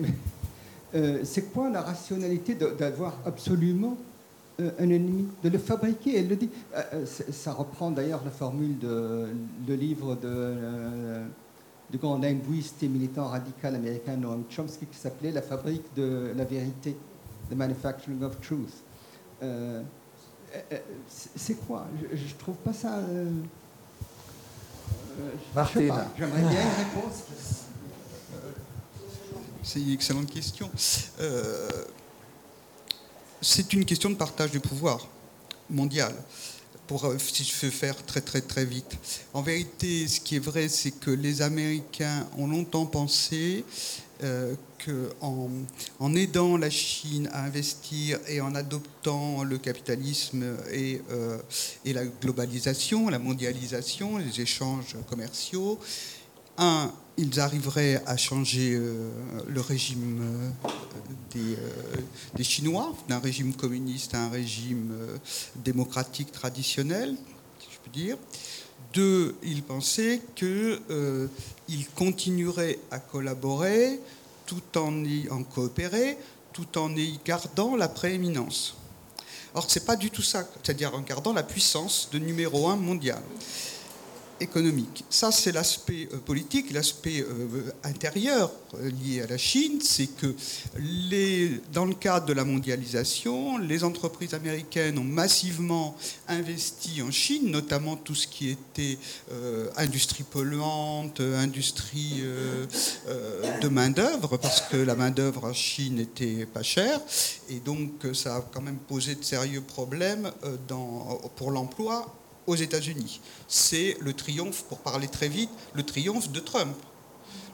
[1.25, 3.97] c'est quoi la rationalité d'avoir absolument
[4.79, 6.19] un ennemi, de le fabriquer.
[6.19, 6.51] Elle le dit.
[6.75, 9.29] Euh, euh, ça reprend d'ailleurs la formule de
[9.67, 10.55] le livre de,
[11.91, 16.45] du grand linguiste et militant radical américain Noam Chomsky qui s'appelait La fabrique de la
[16.45, 16.97] vérité,
[17.51, 18.83] The Manufacturing of Truth.
[21.07, 21.87] c'est quoi?
[22.13, 23.01] Je, ne trouve pas ça.
[25.55, 25.93] Martine.
[26.17, 27.25] J'aimerais bien une réponse.
[29.63, 30.71] C'est une excellente question.
[31.21, 31.69] Euh,
[33.41, 35.07] c'est une question de partage du pouvoir
[35.69, 36.15] mondial.
[36.93, 38.97] Euh, si je veux faire très très très vite.
[39.33, 43.65] En vérité, ce qui est vrai, c'est que les Américains ont longtemps pensé
[44.25, 44.55] euh,
[44.85, 45.49] qu'en
[46.01, 51.39] en aidant la Chine à investir et en adoptant le capitalisme et, euh,
[51.85, 55.79] et la globalisation, la mondialisation, les échanges commerciaux,
[56.59, 59.11] un, ils arriveraient à changer euh,
[59.47, 60.69] le régime euh,
[61.33, 61.97] des, euh,
[62.35, 64.97] des, Chinois, d'un régime communiste à un régime
[65.57, 67.15] démocratique traditionnel,
[67.61, 68.17] si je peux dire.
[68.95, 71.29] Deux, ils pensaient qu'ils
[71.95, 74.01] continueraient à collaborer
[74.47, 75.29] tout en y
[76.53, 78.75] tout en y gardant la prééminence.
[79.55, 82.77] Or, ce n'est pas du tout ça, c'est-à-dire en gardant la puissance de numéro un
[82.77, 83.23] mondial
[85.11, 86.73] Ça, c'est l'aspect euh, politique.
[86.73, 90.35] L'aspect euh, intérieur euh, lié à la Chine, c'est que
[91.73, 95.95] dans le cadre de la mondialisation, les entreprises américaines ont massivement
[96.29, 98.99] investi en Chine, notamment tout ce qui était
[99.77, 102.23] industrie polluante, industrie
[103.63, 107.01] de main-d'œuvre, parce que la main-d'œuvre en Chine n'était pas chère.
[107.49, 110.31] Et donc, ça a quand même posé de sérieux problèmes
[111.37, 112.20] pour l'emploi
[112.51, 113.21] aux États-Unis.
[113.49, 116.77] C'est le triomphe, pour parler très vite, le triomphe de Trump.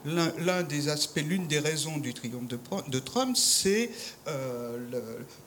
[0.04, 3.90] L'un des aspects, l'une des raisons du triomphe de, Trump, c'est
[4.28, 4.78] euh,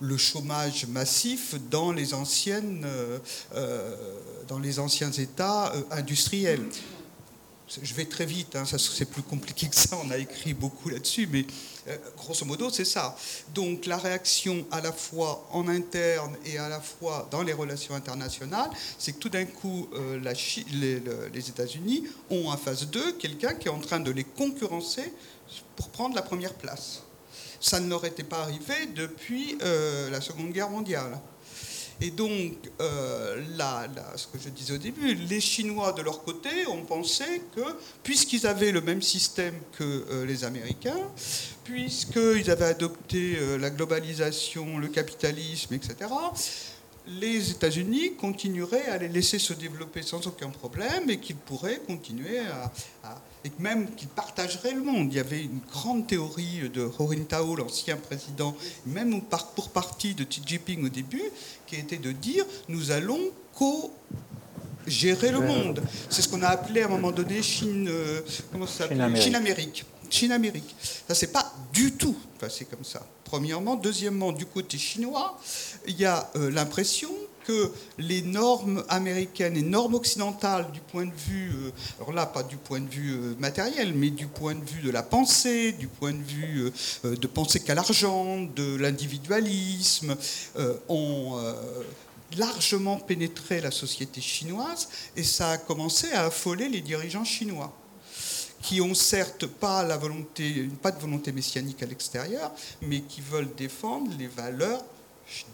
[0.01, 3.19] le, chômage massif dans les, anciennes, euh,
[3.55, 3.95] euh,
[4.49, 6.65] dans les anciens États industriels
[7.84, 11.30] je vais très vite, hein, c'est plus compliqué que ça, on a écrit beaucoup là-dessus,
[11.31, 11.45] mais
[12.18, 13.16] grosso modo, c'est ça.
[13.53, 17.95] Donc la réaction à la fois en interne et à la fois dans les relations
[17.95, 20.20] internationales, c'est que tout d'un coup, euh,
[21.34, 25.14] les États-Unis ont en phase 2 quelqu'un qui est en train de les concurrencer
[25.76, 27.02] pour prendre la première place.
[27.60, 31.20] Ça ne leur était pas arrivé depuis euh, la Seconde Guerre mondiale.
[32.01, 36.49] Et donc, euh, là, ce que je disais au début, les Chinois de leur côté
[36.67, 37.61] ont pensé que,
[38.03, 41.11] puisqu'ils avaient le même système que euh, les Américains,
[41.65, 46.09] puisqu'ils avaient adopté euh, la globalisation, le capitalisme, etc.,
[47.07, 52.39] les États-Unis continueraient à les laisser se développer sans aucun problème et qu'ils pourraient continuer
[52.39, 52.71] à,
[53.45, 55.11] et même qu'ils partageraient le monde.
[55.11, 58.56] Il y avait une grande théorie de Ho Tao, l'ancien président,
[58.86, 59.22] même
[59.56, 61.24] pour partie de Xi Jinping au début,
[61.66, 63.20] qui était de dire nous allons
[63.53, 63.94] co
[64.88, 65.82] gérer le monde.
[66.10, 68.22] C'est ce qu'on a appelé à un moment donné Chine, euh,
[68.52, 69.86] comment ça Chine-Amérique.
[70.10, 70.76] Chine-Amérique.
[71.07, 73.06] Ça, c'est pas du tout passé comme ça.
[73.26, 73.76] Premièrement.
[73.76, 75.40] Deuxièmement, du côté chinois,
[75.88, 77.11] il y a euh, l'impression
[77.97, 82.55] les normes américaines et normes occidentales du point de vue, euh, alors là pas du
[82.57, 86.13] point de vue euh, matériel, mais du point de vue de la pensée, du point
[86.13, 86.71] de vue
[87.03, 90.15] de penser qu'à l'argent, de l'individualisme,
[90.88, 91.38] ont
[92.38, 97.73] largement pénétré la société chinoise et ça a commencé à affoler les dirigeants chinois
[98.61, 102.51] qui ont certes pas la volonté, pas de volonté messianique à l'extérieur,
[102.81, 104.84] mais qui veulent défendre les valeurs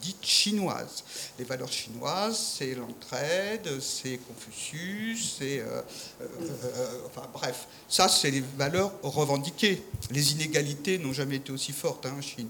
[0.02, 1.04] dites chinoises.
[1.38, 5.60] Les valeurs chinoises, c'est l'entraide, c'est Confucius, c'est...
[5.60, 5.82] Euh,
[6.22, 6.26] euh,
[6.64, 9.82] euh, enfin bref, ça c'est les valeurs revendiquées.
[10.12, 12.50] Les inégalités n'ont jamais été aussi fortes hein, en Chine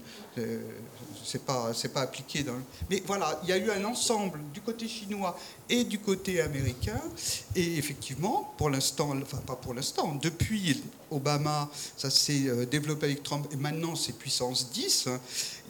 [1.26, 2.54] c'est pas c'est pas appliqué dans
[2.88, 5.38] mais voilà il y a eu un ensemble du côté chinois
[5.68, 7.00] et du côté américain.
[7.54, 13.22] Et effectivement pour l'instant enfin pas pour l'instant depuis Obama ça s'est euh, développé avec
[13.22, 15.08] Trump et maintenant c'est puissance 10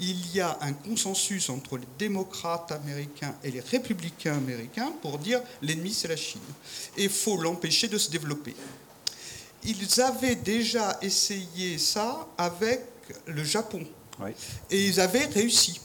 [0.00, 5.40] il y a un consensus entre les démocrates américains et les républicains américains pour dire
[5.62, 6.40] l'ennemi c'est la Chine.
[6.96, 8.54] Et il faut l'empêcher de se développer.
[9.64, 12.80] Ils avaient déjà essayé ça avec
[13.26, 13.86] le Japon
[14.70, 15.80] et ils avaient réussi.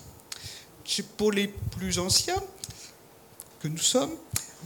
[1.16, 2.42] Pour les plus anciens
[3.62, 4.12] que nous sommes,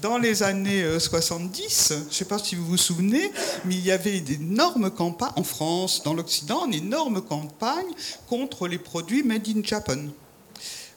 [0.01, 3.31] dans les années 70, euh, je ne sais pas si vous vous souvenez,
[3.63, 7.87] mais il y avait d'énormes campagnes, en France, dans l'Occident, une énorme campagne
[8.27, 10.07] contre les produits made in Japan.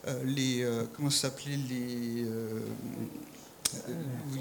[0.07, 2.25] Euh, les, euh, comment s'appelait les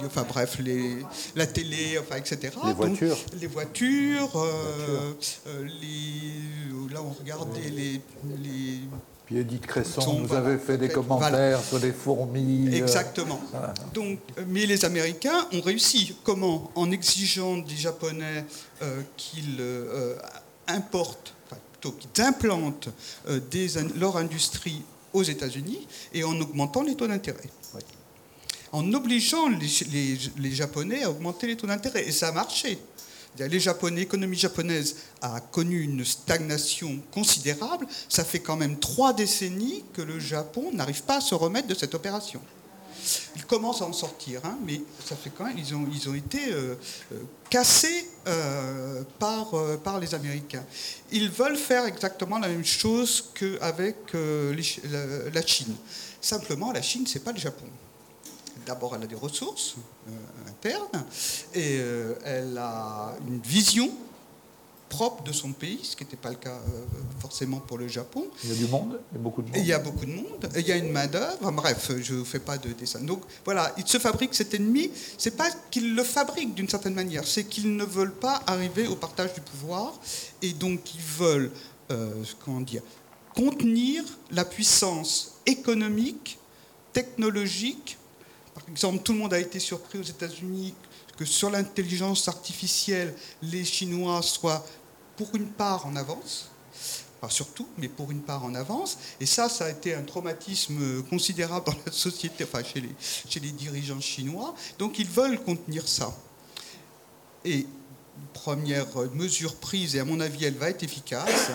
[0.05, 0.97] enfin bref, les,
[1.37, 2.55] la télé, enfin, etc.
[2.67, 3.19] Les voitures.
[3.41, 4.47] les voitures,
[5.81, 8.01] les, là on regardait les,
[8.43, 8.81] les
[9.29, 12.75] puis Edith Cresson nous avait fait des commentaires sur les fourmis.
[12.75, 13.39] Exactement.
[13.93, 16.17] Donc, mais les Américains ont réussi.
[16.25, 16.71] Comment?
[16.75, 18.47] En exigeant des Japonais
[18.81, 20.17] euh, qu'ils euh,
[20.67, 22.89] importent, enfin, plutôt qu'ils implantent
[23.51, 23.69] des,
[24.01, 24.83] leur industrie
[25.13, 27.51] aux États-Unis et en augmentant les taux d'intérêt.
[28.73, 32.07] En obligeant les, Japonais à augmenter les taux d'intérêt.
[32.07, 32.79] Et ça a marché.
[33.39, 37.87] Les Japonais, l'économie japonaise a connu une stagnation considérable.
[38.09, 41.75] Ça fait quand même trois décennies que le Japon n'arrive pas à se remettre de
[41.75, 42.41] cette opération.
[43.37, 45.75] Ils commencent à en sortir, hein, mais ça fait quand même, ils
[46.09, 46.75] ont, été euh,
[47.13, 50.65] euh, cassés euh, par, les Américains.
[51.13, 55.75] Ils veulent faire exactement la même chose qu'avec la, la Chine.
[56.21, 57.67] Simplement, la Chine, c'est pas le Japon.
[58.67, 59.77] D'abord, elle a des ressources
[60.47, 61.05] internes
[61.55, 61.81] et
[62.25, 63.91] elle a une vision
[64.89, 66.85] propre de son pays, ce qui n'était pas le cas euh,
[67.21, 68.27] forcément pour le Japon.
[68.45, 69.57] Il y a du monde, il y a beaucoup de monde.
[69.57, 71.51] il y a beaucoup de monde, il y a une main-d'œuvre.
[71.53, 73.01] bref, je ne fais pas de dessin.
[73.01, 74.91] Donc voilà, ils se fabriquent cet ennemi.
[75.17, 78.97] C'est pas qu'ils le fabriquent d'une certaine manière, c'est qu'ils ne veulent pas arriver au
[78.97, 79.95] partage du pouvoir
[80.43, 81.51] et donc ils veulent,
[81.91, 82.83] euh, comment dire,
[83.35, 86.39] contenir la puissance économique,
[86.93, 87.99] technologique.
[88.59, 90.75] Par exemple, tout le monde a été surpris aux États-Unis
[91.17, 94.65] que sur l'intelligence artificielle, les Chinois soient
[95.17, 96.51] pour une part en avance,
[97.21, 98.99] pas surtout, mais pour une part en avance.
[99.21, 102.81] Et ça, ça a été un traumatisme considérable dans la société, enfin chez
[103.41, 104.55] les, dirigeants chinois.
[104.79, 106.13] Donc ils veulent contenir ça.
[108.33, 111.51] Première mesure prise, et à mon avis elle va être efficace,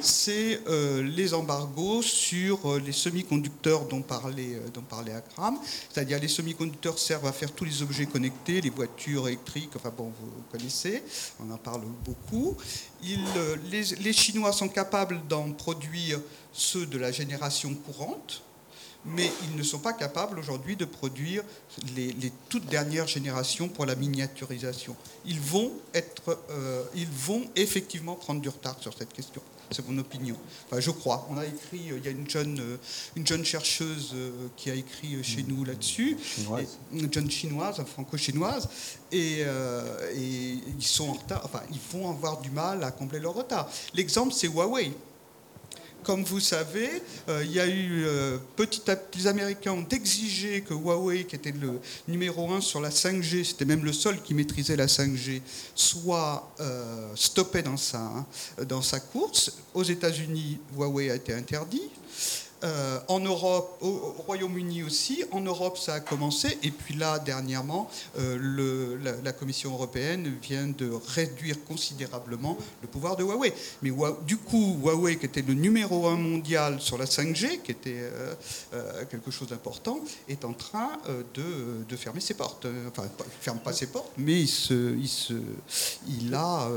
[0.00, 5.58] c'est euh, les embargos sur euh, les semi-conducteurs dont parlait, euh, Akram.
[5.90, 10.12] C'est-à-dire les semi-conducteurs servent à faire tous les objets connectés, les voitures électriques, enfin bon,
[10.20, 11.02] vous connaissez,
[11.40, 12.56] on en parle beaucoup.
[13.02, 16.20] les Chinois sont capables d'en produire
[16.52, 18.42] ceux de la génération courante,
[19.14, 21.42] mais ils ne sont pas capables aujourd'hui de produire
[21.96, 22.14] les,
[22.48, 24.96] toutes dernières générations pour la miniaturisation.
[25.24, 29.42] Ils vont, être, euh, ils vont effectivement prendre du retard sur cette question.
[29.70, 30.34] C'est mon opinion.
[30.66, 31.28] Enfin, je crois.
[31.30, 32.76] On a écrit, euh, il y a une jeune, euh,
[33.16, 34.14] une jeune chercheuse
[34.56, 36.16] qui a écrit chez nous là-dessus.
[36.22, 36.78] Chinoise.
[36.92, 38.68] Une jeune chinoise, franco-chinoise.
[39.12, 41.42] Et, et, ils sont en retard.
[41.44, 43.68] Enfin, ils vont avoir du mal à combler leur retard.
[43.92, 44.92] L'exemple, c'est Huawei.
[46.08, 46.88] Comme vous savez,
[47.28, 51.24] euh, il y a eu euh, petit à petit, les Américains ont exigé que Huawei,
[51.24, 51.78] qui était le
[52.08, 55.42] numéro un sur la 5G, c'était même le seul qui maîtrisait la 5G,
[55.74, 58.24] soit euh, stoppé dans sa,
[58.66, 59.52] dans sa course.
[59.74, 61.90] Aux États-Unis, Huawei a été interdit.
[62.64, 67.88] Euh, en Europe, au, Royaume-Uni aussi, en Europe ça a commencé, et puis là dernièrement,
[68.18, 73.54] euh, la, Commission européenne vient de réduire considérablement le pouvoir de Huawei.
[73.82, 73.92] Mais
[74.26, 78.10] du coup, Huawei, qui était le numéro un mondial sur la 5G, qui était
[78.72, 80.90] euh, quelque chose d'important, est en train
[81.34, 82.66] de, fermer ses portes.
[82.88, 86.68] Enfin, il ne ferme pas ses portes, mais il, a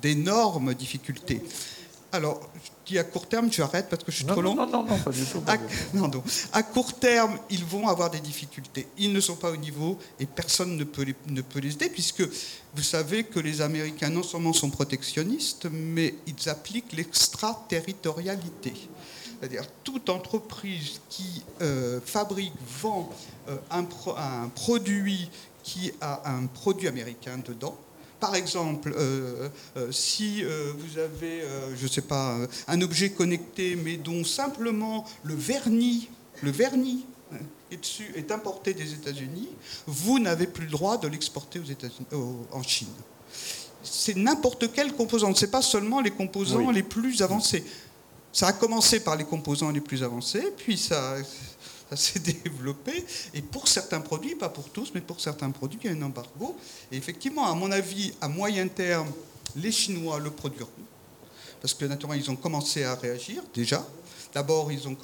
[0.00, 1.42] d'énormes difficultés.
[2.12, 4.54] Alors, je dis à court terme, tu arrêtes parce que je suis trop long.
[4.54, 5.42] Non, non, non, pas du tout.
[5.46, 5.56] À,
[6.58, 8.88] à court terme, ils vont avoir des difficultés.
[8.98, 11.88] Ils ne sont pas au niveau et personne ne peut les, ne peut les aider
[11.88, 12.22] puisque
[12.74, 18.72] vous savez que les Américains non seulement sont protectionnistes, mais ils appliquent l'extraterritorialité.
[19.38, 23.08] C'est-à-dire toute entreprise qui euh, fabrique, vend
[23.48, 25.30] euh, un, un produit
[25.62, 27.78] qui a un produit américain dedans,
[28.20, 31.42] par exemple, euh, euh, si euh, vous avez,
[31.74, 32.36] je ne sais pas,
[32.68, 36.08] un objet connecté, mais dont simplement le vernis,
[36.42, 37.04] le vernis
[37.70, 39.48] est, dessus, est importé des États-Unis,
[39.86, 42.06] vous n'avez plus le droit de l'exporter aux États-Unis,
[42.52, 42.88] en Chine.
[43.82, 47.64] C'est n'importe quelle composante, ce n'est pas seulement les composants les plus avancés.
[48.32, 51.16] Ça a commencé par les composants les plus avancés, puis ça,
[51.96, 53.04] s'est développé.
[53.34, 56.02] Et pour certains produits, pas pour tous, mais pour certains produits, il y a un
[56.02, 56.56] embargo.
[56.92, 59.10] Et effectivement, à mon avis, à moyen terme,
[59.56, 60.70] les Chinois le produiront.
[61.60, 63.86] Parce que naturellement, ils ont commencé à réagir déjà.
[64.32, 64.96] D'abord, ils ont,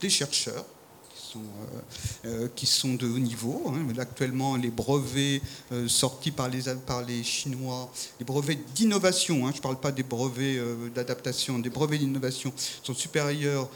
[0.00, 0.64] des chercheurs
[1.12, 3.64] qui sont, euh, euh, qui sont de haut niveau.
[3.66, 3.86] Hein.
[3.98, 5.42] Actuellement, les brevets
[5.72, 10.60] euh, sortis par les, Chinois, les brevets d'innovation, hein, je ne parle pas des brevets
[10.94, 12.52] d'adaptation, des brevets d'innovation
[12.82, 13.68] sont supérieurs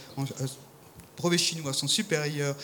[1.16, 2.56] brevets chinois sont supérieurs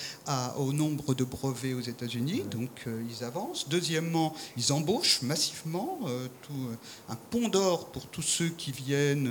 [0.57, 3.69] au nombre de brevets aux États-Unis, donc euh, ils avancent.
[3.69, 9.31] Deuxièmement, ils embauchent massivement, euh, tout, euh, un pont d'or pour tous ceux qui viennent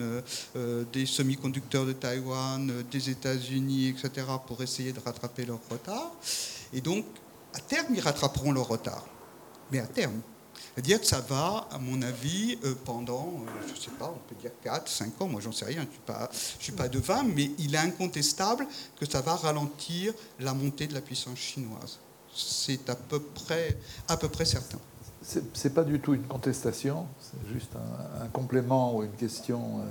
[0.93, 6.11] des semi-conducteurs de Taïwan, des États-Unis, etc., pour essayer de rattraper leur retard.
[6.73, 7.05] Et donc,
[7.53, 9.05] à terme, ils rattraperont leur retard.
[9.71, 10.21] Mais à terme,
[10.77, 14.29] c'est-à-dire que ça va, à mon avis, euh, pendant, euh, je ne sais pas, on
[14.29, 16.87] peut dire 4, 5 ans, moi j'en sais rien, je ne suis, pas, suis pas
[16.87, 18.67] devin, mais il est incontestable
[18.99, 21.97] que ça va ralentir la montée de la puissance chinoise.
[22.31, 23.75] C'est à peu près,
[24.07, 24.77] à peu près certain.
[25.23, 27.71] Ce n'est pas du tout une contestation, c'est juste
[28.21, 29.81] un, complément ou une question.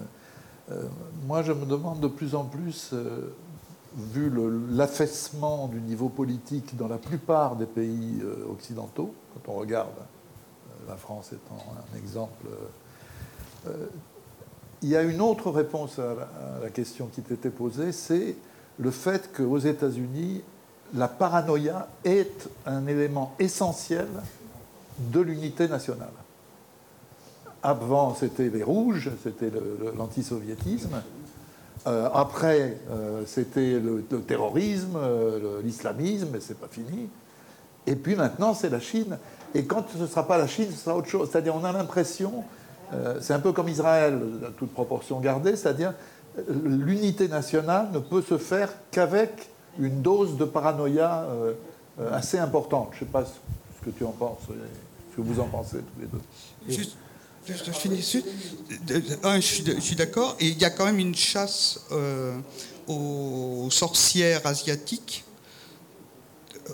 [0.71, 0.85] Euh,
[1.27, 2.95] moi, je me demande de plus en plus,
[3.97, 4.33] vu
[4.71, 10.16] l'affaissement du niveau politique dans la plupart des pays occidentaux, quand on regarde euh,
[10.87, 11.63] la France étant
[11.95, 12.47] un exemple,
[14.83, 16.15] il y a une autre réponse à
[16.63, 18.37] la, question qui t'était posée, c'est
[18.79, 20.43] le fait qu'aux États-Unis,
[20.95, 24.07] la paranoïa est un élément essentiel
[24.99, 26.13] de l'unité nationale.
[27.63, 29.51] Avant, c'était les rouges, c'était
[29.97, 31.03] l'antisoviétisme.
[31.87, 37.09] Euh, après, euh, c'était le, terrorisme, euh, l'islamisme, mais c'est pas fini.
[37.87, 39.19] Et puis maintenant, c'est la Chine.
[39.57, 41.29] Et quand ce ne sera pas la Chine, ce sera autre chose.
[41.31, 42.45] C'est-à-dire, on a l'impression,
[43.21, 44.21] c'est un peu comme Israël,
[44.59, 45.95] toute proportion gardée, c'est-à-dire,
[46.49, 49.31] l'unité nationale ne peut se faire qu'avec
[49.79, 51.27] une dose de paranoïa
[52.13, 52.91] assez importante.
[52.93, 54.41] Je ne sais pas ce que tu en penses,
[55.11, 56.21] ce que vous en pensez tous les deux.
[57.47, 58.03] Je finis
[59.41, 60.37] je suis d'accord.
[60.41, 62.37] Et il y a quand même une chasse euh,
[62.89, 65.26] aux sorcières asiatiques euh,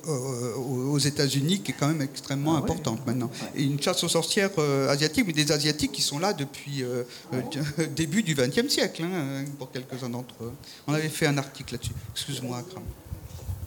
[0.06, 3.30] aux États-Unis qui est quand même extrêmement ah importante maintenant.
[3.54, 6.84] Et une chasse aux sorcières euh, asiatiques, mais des Asiatiques qui sont là depuis
[7.32, 7.36] ah
[7.96, 10.52] début du XXe siècle, hein, pour quelques-uns d'entre eux.
[10.86, 11.92] On avait fait un article là-dessus.
[12.12, 12.82] Excuse-moi, Akram.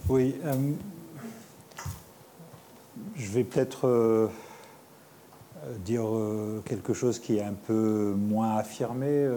[0.07, 0.35] Oui.
[3.15, 4.29] je vais peut-être
[5.83, 9.27] dire euh, quelque chose qui est un peu moins affirmé.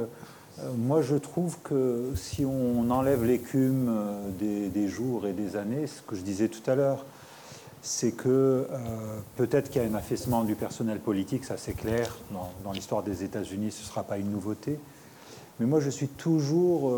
[0.60, 5.86] Euh, moi, je trouve que si on enlève l'écume euh, des, jours et des années,
[5.86, 7.04] ce que je disais tout à l'heure,
[7.80, 8.66] c'est que
[9.36, 12.18] peut-être qu'il y a un affaissement du personnel politique, ça c'est clair.
[12.64, 14.80] Dans, l'histoire des États-Unis, ce ne sera pas une nouveauté.
[15.60, 16.92] Mais moi, je suis toujours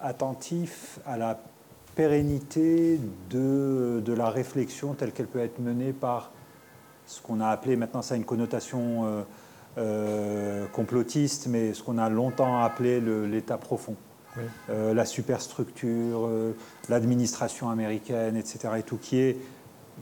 [0.00, 1.40] attentif à la
[1.94, 3.00] pérennité
[3.30, 6.30] de, la réflexion telle qu'elle peut être menée par
[7.06, 9.22] ce qu'on a appelé, maintenant ça a une connotation euh,
[9.76, 13.96] euh, complotiste, mais ce qu'on a longtemps appelé l'État profond.
[14.68, 16.28] Euh, la superstructure,
[16.88, 18.58] l'administration américaine, etc.
[18.78, 19.36] et tout, qui est,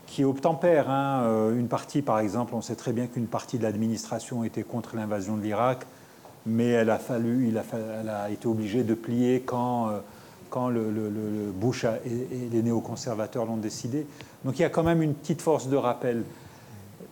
[0.07, 0.89] qui obtempère.
[0.91, 1.51] Hein.
[1.55, 5.37] une partie, par exemple, on sait très bien qu'une partie de l'administration était contre l'invasion
[5.37, 5.87] de l'Irak,
[6.47, 7.65] mais elle a, fallu, il a,
[8.01, 9.91] elle a été obligée de plier quand,
[10.49, 14.07] quand le, Bush et, et les néoconservateurs l'ont décidé.
[14.45, 16.25] Donc il y a quand même une petite force de rappel.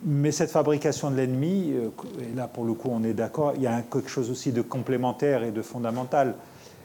[0.02, 1.90] Mais cette fabrication de l'ennemi, euh,
[2.20, 4.62] et là pour le coup on est d'accord, il y a quelque chose aussi de
[4.62, 6.34] complémentaire et de fondamental.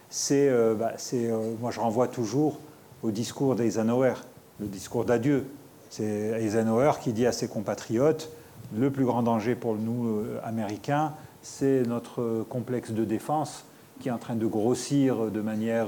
[0.10, 2.60] C'est, euh, bah, euh, moi je renvoie toujours
[3.04, 4.16] au discours d'Eisenhower,
[4.60, 5.46] le discours d'adieu.
[5.90, 8.32] C'est Eisenhower qui dit à ses compatriotes,
[8.76, 13.64] le plus grand danger pour nous Américains, c'est notre complexe de défense
[14.02, 15.88] qui est en train de grossir de manière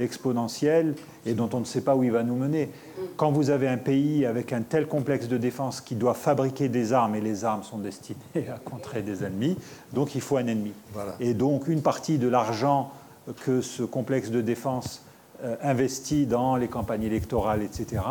[0.00, 0.94] exponentielle
[1.26, 2.70] et dont on ne sait pas où il va nous mener.
[3.16, 6.92] Quand vous avez un pays avec un tel complexe de défense qui doit fabriquer des
[6.92, 8.18] armes, et les armes sont destinées
[8.48, 9.56] à contrer des ennemis,
[9.92, 10.72] donc il faut un ennemi.
[11.20, 12.90] Et donc une partie de l'argent
[13.44, 15.02] que ce complexe de défense
[15.44, 18.02] euh, investit dans les campagnes électorales, etc.,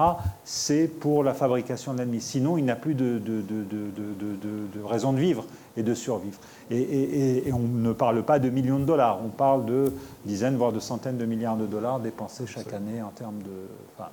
[0.45, 2.21] c'est pour la fabrication de l'ennemi.
[2.21, 5.43] Sinon, il n'a plus de, de, de, raison de vivre
[5.75, 6.39] et de survivre.
[6.71, 9.91] Et, on ne parle pas de millions de dollars, on parle de
[10.25, 13.67] dizaines, voire de centaines de milliards de dollars dépensés chaque année en termes de...
[13.97, 14.09] Enfin,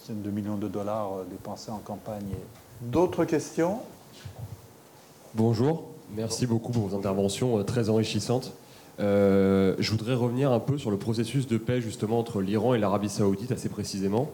[0.00, 2.34] dizaines de millions de dollars euh, dépensés en campagne.
[2.80, 3.78] D'autres questions?
[5.34, 5.84] Bonjour,
[6.16, 8.52] merci beaucoup pour vos interventions euh, très enrichissantes.
[9.00, 12.78] Euh, je voudrais revenir un peu sur le processus de paix justement entre l'Iran et
[12.78, 14.30] l'Arabie saoudite assez précisément.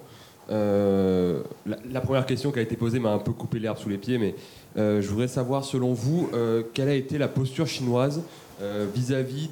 [0.51, 3.98] Euh, la, première question qui a été posée m'a un peu coupé l'herbe sous les
[3.98, 4.35] pieds, mais
[4.78, 6.30] euh, je voudrais savoir selon vous
[6.74, 8.22] quelle a été la posture chinoise
[8.94, 9.51] vis-à-vis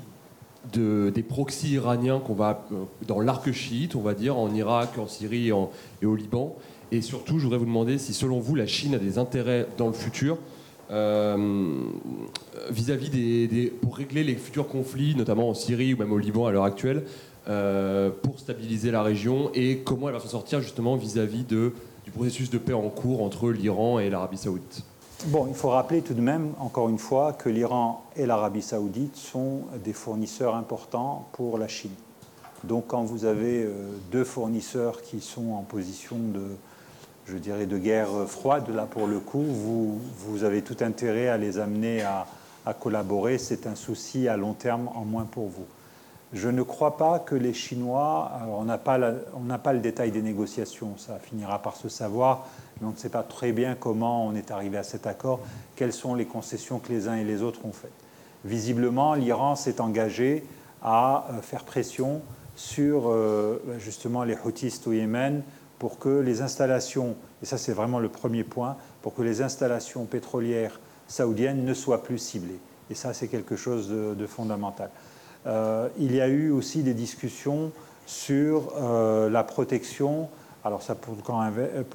[0.73, 2.67] de, des proxys iraniens qu'on va
[3.07, 6.57] dans l'arc chiite, on va dire, en Irak, en Syrie et au Liban.
[6.91, 9.87] Et surtout, je voudrais vous demander si selon vous la Chine a des intérêts dans
[9.87, 10.39] le futur
[10.91, 11.79] euh,
[12.71, 16.53] vis-à-vis des, pour régler les futurs conflits, notamment en Syrie ou même au Liban à
[16.53, 17.05] l'heure actuelle,
[17.49, 21.73] euh, pour stabiliser la région et comment elle va s'en sortir justement vis-à-vis du
[22.15, 24.83] processus de paix en cours entre l'Iran et l'Arabie saoudite.
[25.27, 29.17] Bon, il faut rappeler tout de même, encore une fois, que l'Iran et l'Arabie saoudite
[29.17, 31.95] sont des fournisseurs importants pour la Chine.
[32.65, 33.73] Donc quand vous avez euh,
[34.11, 36.43] deux fournisseurs qui sont en position de,
[37.29, 41.59] je dirais, de guerre froide, là pour le coup, vous, avez tout intérêt à les
[41.59, 42.27] amener à,
[42.81, 43.39] collaborer.
[43.39, 45.67] C'est un souci à long terme en moins pour vous.
[46.33, 48.99] Je ne crois pas que les Chinois, on n'a pas,
[49.63, 52.47] pas, le détail des négociations, ça finira par se savoir,
[52.81, 55.39] mais on ne sait pas très bien comment on est arrivé à cet accord,
[55.77, 57.93] quelles sont les concessions que les uns et les autres ont faites.
[58.45, 60.45] Visiblement, l'Iran s'est engagé
[60.83, 62.23] à euh, faire pression
[62.57, 65.43] sur euh, justement les Houthis au Yémen
[65.79, 70.05] pour que les installations, et ça c'est vraiment le premier point, pour que les installations
[70.05, 72.61] pétrolières saoudiennes ne soient plus ciblées.
[72.91, 74.91] Et ça c'est quelque chose de, fondamental.
[75.47, 77.73] Euh, il y a eu aussi des discussions
[78.07, 80.29] sur euh, la protection,
[80.65, 81.15] alors ça pour,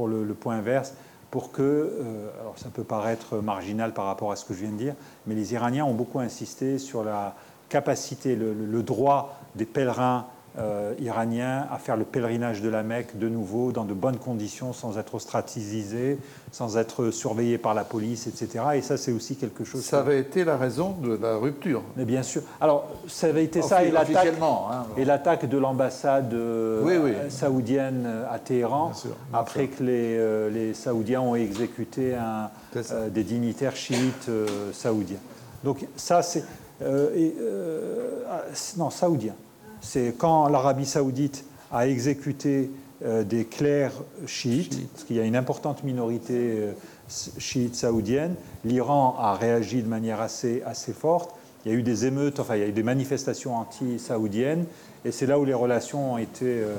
[0.07, 0.93] le, point inverse,
[1.31, 4.71] pour que, euh, alors ça peut paraître marginal par rapport à ce que je viens
[4.71, 4.95] de dire,
[5.25, 7.35] mais les Iraniens ont beaucoup insisté sur la
[7.69, 10.27] capacité, le droit des pèlerins
[10.59, 14.73] euh, iraniens à faire le pèlerinage de la Mecque de nouveau dans de bonnes conditions,
[14.73, 16.17] sans être ostracisés,
[16.51, 18.65] sans être surveillés par la police, etc.
[18.75, 19.81] Et ça, c'est aussi quelque chose.
[19.81, 21.83] Ça avait été la raison de la rupture.
[21.95, 22.41] Mais bien sûr.
[22.59, 24.85] Alors, ça avait été ça et l'attaque hein.
[24.97, 27.13] et l'attaque de l'ambassade euh, Oui, oui.
[27.29, 33.23] saoudienne à Téhéran, sûr, après que les, euh, les Saoudiens ont exécuté un, euh, des
[33.23, 34.29] dignitaires chiites
[34.73, 35.19] saoudiens.
[35.63, 36.43] Donc ça, c'est...
[36.81, 39.33] ah, c'est- non, saoudien.
[39.81, 42.69] C'est quand l'Arabie saoudite a exécuté
[43.03, 46.71] euh, des clercs chiites, parce qu'il y a une importante minorité euh,
[47.09, 51.31] chiite saoudienne, l'Iran a réagi de manière assez, assez forte.
[51.65, 54.65] Il y a eu des émeutes, enfin il y a eu des manifestations anti-saoudiennes,
[55.03, 56.45] et c'est là où les relations ont été...
[56.45, 56.75] euh,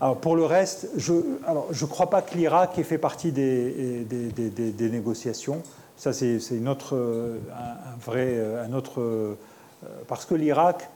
[0.00, 4.26] alors pour le reste, je ne crois pas que l'Irak ait fait partie des, des,
[4.30, 5.62] des- des- des négociations.
[5.96, 8.36] Ça, c'est c'est une autre, euh, un, un vrai,
[8.66, 9.36] un autre,
[10.08, 10.88] parce que l'Irak,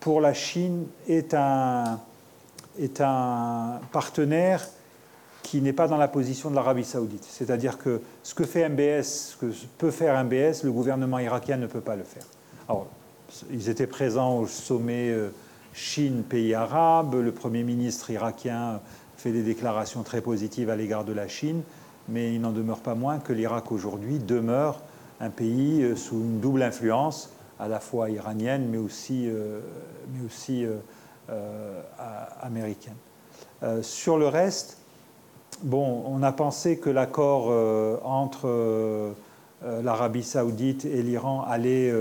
[0.00, 2.00] pour la Chine, est un,
[2.78, 4.66] est un partenaire
[5.42, 7.26] qui n'est pas dans la position de l'Arabie saoudite.
[7.28, 11.66] C'est-à-dire que ce que fait MBS, ce que peut faire MBS, le gouvernement irakien ne
[11.66, 12.24] peut pas le faire.
[12.68, 12.86] Alors,
[13.50, 15.30] ils étaient présents au sommet euh,
[15.74, 17.16] Chine-pays arabe.
[17.16, 18.80] Le Premier ministre irakien
[19.16, 21.62] fait des déclarations très positives à l'égard de la Chine,
[22.08, 24.80] mais il n'en demeure pas moins que l'Irak aujourd'hui demeure
[25.20, 27.30] un pays euh, sous une double influence,
[27.62, 29.60] à la fois iranienne, mais aussi, euh,
[30.12, 30.76] mais aussi euh,
[31.30, 31.80] euh,
[32.40, 32.96] américaine.
[33.82, 34.78] Sur le reste,
[35.62, 37.46] Bon, on a pensé que l'accord
[38.04, 39.12] entre
[39.84, 41.92] l'Arabie saoudite et l'Iran allait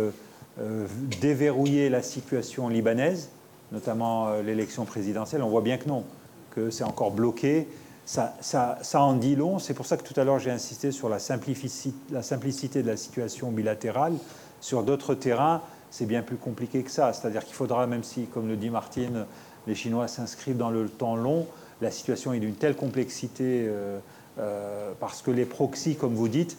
[1.22, 3.30] déverrouiller la situation libanaise,
[3.72, 5.44] notamment l'élection présidentielle.
[5.44, 6.04] On voit bien que non,
[6.52, 7.68] que c'est encore bloqué.
[8.06, 9.60] Ça, ça- ça en dit long.
[9.60, 12.88] C'est pour ça que tout à l'heure j'ai insisté sur la, simplifici- la simplicité de
[12.88, 14.14] la situation bilatérale.
[14.62, 17.12] Sur d'autres terrains, c'est bien plus compliqué que ça.
[17.14, 19.26] C'est-à-dire qu'il faudra, même si, comme le dit Martine,
[19.68, 21.46] les Chinois s'inscrivent dans le temps long,
[21.82, 24.00] la situation est d'une telle complexité euh,
[24.40, 26.58] euh, parce que les proxys, comme vous dites,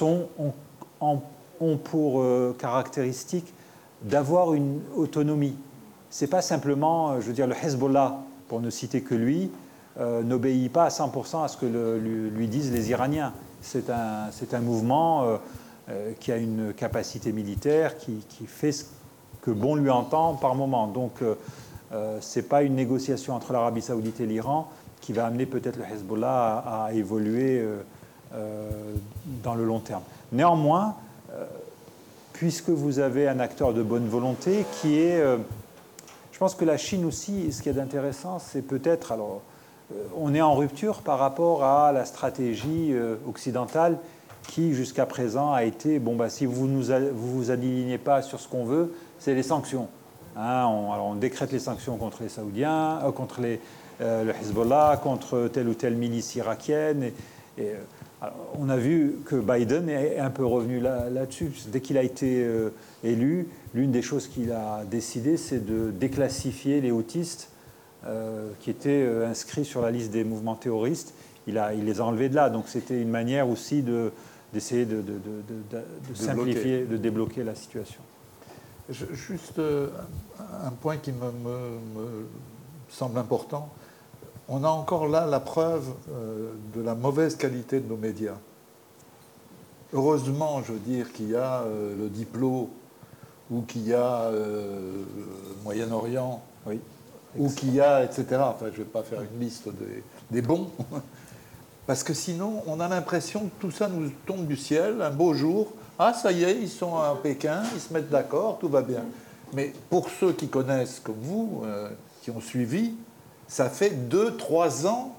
[0.00, 3.52] ont, pour euh, caractéristique
[4.02, 5.56] d'avoir une autonomie.
[6.08, 8.18] C'est pas simplement, je veux dire, le Hezbollah,
[8.48, 9.50] pour ne citer que lui,
[10.24, 13.34] n'obéit pas à 100% à ce que lui, disent les Iraniens.
[13.60, 15.38] C'est un mouvement
[15.90, 18.84] euh, qui a une capacité militaire, qui, fait ce
[19.42, 20.86] que bon lui entend par moment.
[20.86, 21.34] Donc, euh,
[21.92, 25.76] euh, ce n'est pas une négociation entre l'Arabie saoudite et l'Iran qui va amener peut-être
[25.76, 27.64] le Hezbollah à, à évoluer
[29.42, 30.02] dans le long terme.
[30.30, 30.94] Néanmoins,
[32.34, 35.24] puisque vous avez un acteur de bonne volonté qui est...
[36.32, 39.10] je pense que la Chine aussi, ce qui est d'intéressant, c'est peut-être...
[39.10, 39.40] Alors,
[40.14, 42.94] on est en rupture par rapport à la stratégie
[43.26, 43.98] occidentale
[44.50, 46.82] qui, jusqu'à présent, a été, bon, bah, si vous ne
[47.12, 49.86] vous, vous alignez pas sur ce qu'on veut, c'est les sanctions.
[50.36, 53.60] Hein, alors on décrète les sanctions contre les Saoudiens, euh, contre les,
[54.00, 57.04] euh, le Hezbollah, contre telle ou telle milice irakienne.
[57.04, 57.12] Et,
[57.60, 58.26] euh,
[58.58, 61.52] on a vu que Biden est un peu revenu là- là-dessus.
[61.68, 62.44] Dès qu'il a été
[63.02, 67.48] élu, l'une des choses qu'il a décidé, c'est de déclassifier les autistes
[68.60, 71.14] qui étaient inscrits sur la liste des mouvements terroristes.
[71.46, 71.54] Il
[71.86, 72.50] les a enlevés de là.
[72.50, 74.12] Donc c'était une manière aussi de-
[74.52, 75.78] d'essayer de, de- de-
[76.08, 78.00] de- simplifier, de débloquer la situation.
[78.88, 79.88] Je- Juste euh,
[80.64, 82.24] un point qui me, me- me
[82.88, 83.68] semble important.
[84.48, 88.38] On a encore là la preuve euh, de la mauvaise qualité de nos médias.
[89.92, 92.68] Heureusement, je veux dire, qu'il y a euh, le diplôme
[93.50, 94.30] ou qu'il y a
[95.64, 96.78] Moyen-Orient Oui.
[97.36, 98.26] ou qu'il y a, etc.
[98.44, 100.70] Enfin, je ne vais pas faire une liste des, des bons.
[101.90, 105.34] Parce que sinon, on a l'impression que tout ça nous tombe du ciel un beau
[105.34, 105.72] jour.
[105.98, 109.02] Ah, ça y est, ils sont à Pékin, ils se mettent d'accord, tout va bien.
[109.54, 111.88] Mais pour ceux qui connaissent, comme vous, euh,
[112.22, 112.94] qui ont suivi,
[113.48, 115.16] ça fait deux, trois ans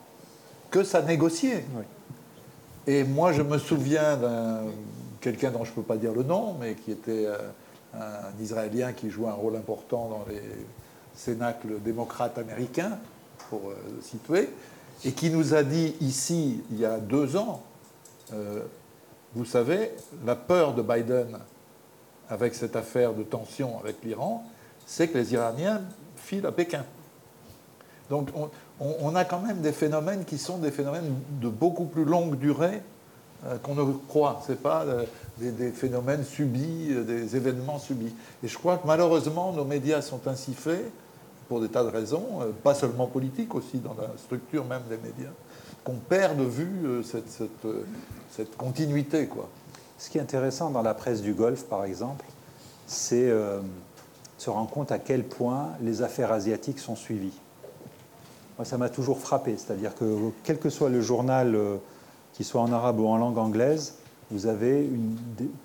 [0.70, 1.66] que ça négociait.
[1.76, 1.84] Oui.
[2.88, 4.62] Et moi, je me souviens d'un
[5.20, 7.36] quelqu'un dont je ne peux pas dire le nom, mais qui était euh,
[8.00, 10.42] un Israélien qui jouait un rôle important dans les
[11.18, 12.98] cénacles démocrates américains,
[13.50, 14.50] pour euh, le situer,
[15.04, 17.64] et qui nous a dit ici, il y a deux ans,
[18.34, 18.62] euh,
[19.34, 19.92] vous savez,
[20.26, 21.40] la peur de Biden
[22.30, 24.46] avec cette affaire de tension avec l'Iran,
[24.86, 25.82] c'est que les Iraniens
[26.16, 26.86] filent à Pékin.
[28.10, 28.30] Donc
[28.80, 32.82] on, a quand même des phénomènes qui sont des phénomènes de beaucoup plus longue durée
[33.46, 34.42] euh, qu'on ne croit.
[34.46, 35.06] Ce n'est pas euh,
[35.38, 38.14] des, phénomènes subis, des événements subis.
[38.44, 40.92] Et je crois que malheureusement, nos médias sont ainsi faits
[41.52, 44.96] pour des tas de raisons, euh, pas seulement politiques, aussi dans la structure même des
[44.96, 45.34] médias,
[45.84, 47.02] qu'on perd de vue euh,
[47.66, 47.84] euh,
[48.30, 49.28] cette continuité.
[49.28, 49.50] Quoi.
[49.98, 52.24] Ce qui est intéressant dans la presse du Golfe, par exemple,
[52.88, 53.60] c'est euh,
[54.38, 57.38] se rendre compte à quel point les affaires asiatiques sont suivies.
[58.58, 61.76] Moi, ça m'a toujours frappé, c'est-à-dire que quel que soit le journal, euh,
[62.32, 63.96] qui soit en arabe ou en langue anglaise,
[64.32, 64.90] vous avez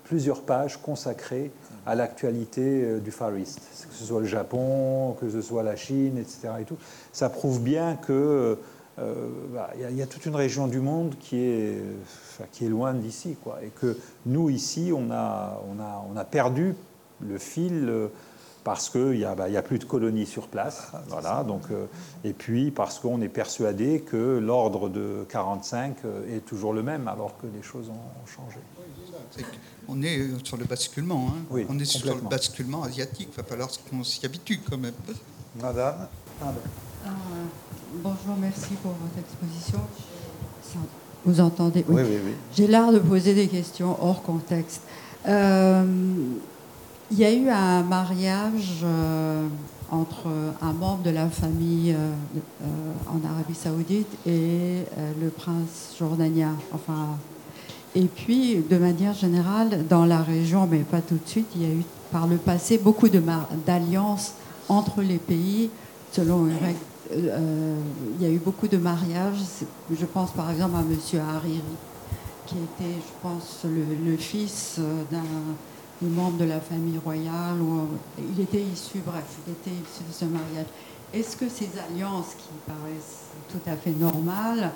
[0.03, 1.49] plusieurs pages consacrées
[1.87, 3.59] à l'actualité euh, du Far East,
[3.89, 6.49] que ce soit le Japon, que ce soit la Chine, etc.
[6.59, 6.77] Et tout.
[7.13, 8.57] Ça prouve bien que
[8.99, 11.77] euh, bah, il y a- il y, a toute une région du monde qui est,
[11.77, 11.93] euh,
[12.31, 13.95] enfin, qui est loin d'ici, quoi, et que
[14.25, 16.75] nous ici, on a, on a, on a perdu
[17.21, 17.85] le fil.
[17.89, 18.07] euh,
[18.63, 21.61] parce qu'il n'y a, bah, il y a plus de colonies sur place, voilà, donc,
[21.71, 21.85] euh,
[22.25, 27.07] et puis parce qu'on est persuadé que l'ordre de 45 euh, est toujours le même,
[27.07, 28.59] alors que les choses ont changé.
[29.87, 31.27] C'est On est euh, sur le basculement.
[31.29, 31.41] hein.
[31.49, 33.29] Oui, On est sur le basculement asiatique.
[33.31, 34.93] Il va falloir qu'on s'y habitue quand même.
[35.61, 36.07] Madame
[36.41, 36.53] Ah,
[38.03, 39.79] bonjour, merci pour votre exposition.
[41.25, 41.83] Vous entendez?
[41.87, 42.31] Oui, oui, oui.
[42.55, 44.81] J'ai l'art de poser des questions hors contexte.
[45.27, 45.83] Euh,
[47.11, 49.47] il y a eu un mariage euh,
[49.89, 50.27] entre
[50.61, 52.11] un membre de la famille euh,
[52.61, 52.65] euh,
[53.09, 54.29] en Arabie Saoudite et
[54.97, 56.55] euh, le prince jordanien.
[56.73, 57.17] Enfin,
[57.97, 61.65] et puis, de manière générale, dans la région, mais pas tout de suite, il y
[61.65, 64.33] a eu par le passé beaucoup d'alliances
[64.69, 65.71] entre les pays
[66.11, 66.77] selon une règle.
[67.11, 67.75] euh,
[68.19, 69.39] il y a eu beaucoup de mariages.
[69.89, 71.21] Je pense par exemple à M.
[71.27, 71.59] Hariri,
[72.45, 75.23] qui était, je pense, le, fils euh, d'un
[75.99, 77.59] des membres de la famille royale.
[77.59, 80.67] Euh, il était issu, bref, il était issu de ce mariage.
[81.15, 84.71] Est-ce que ces alliances qui paraissent tout à fait normales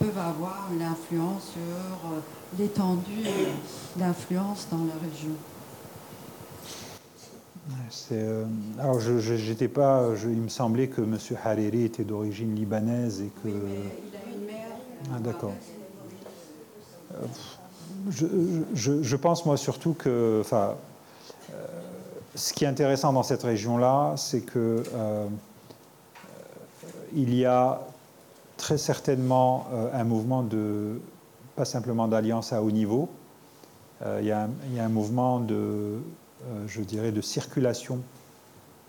[0.00, 2.18] peuvent avoir une influence sur euh,
[2.58, 3.24] l'étendue
[3.96, 5.34] d'influence dans la région
[7.90, 8.44] C'est, euh,
[8.80, 11.18] alors, je, j'étais pas, je- il me semblait que M.
[11.44, 13.48] Hariri était d'origine libanaise et que.
[13.48, 14.66] il a une mère.
[15.14, 15.52] Ah, d'accord.
[17.14, 17.16] Euh,
[18.08, 18.26] Je,
[18.74, 20.38] je- je pense, moi, surtout que.
[20.40, 20.74] Enfin,
[21.52, 21.54] euh,
[22.34, 24.82] ce qui est intéressant dans cette région-là, c'est que.
[24.94, 25.26] euh,
[27.14, 27.80] il y a
[28.60, 31.00] très certainement euh, un mouvement de.
[31.56, 33.08] pas simplement d'alliance à haut niveau.
[34.02, 34.48] Euh, il, y a
[34.84, 35.54] un, mouvement de.
[35.54, 35.98] euh,
[36.66, 38.00] je dirais, de circulation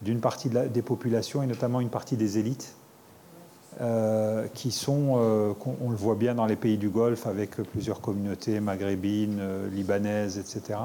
[0.02, 2.76] d'une partie des populations et notamment une partie des élites
[4.54, 5.16] qui sont,
[5.66, 9.42] on le voit bien dans les pays du Golfe avec plusieurs communautés maghrébines,
[9.72, 10.80] libanaises, etc.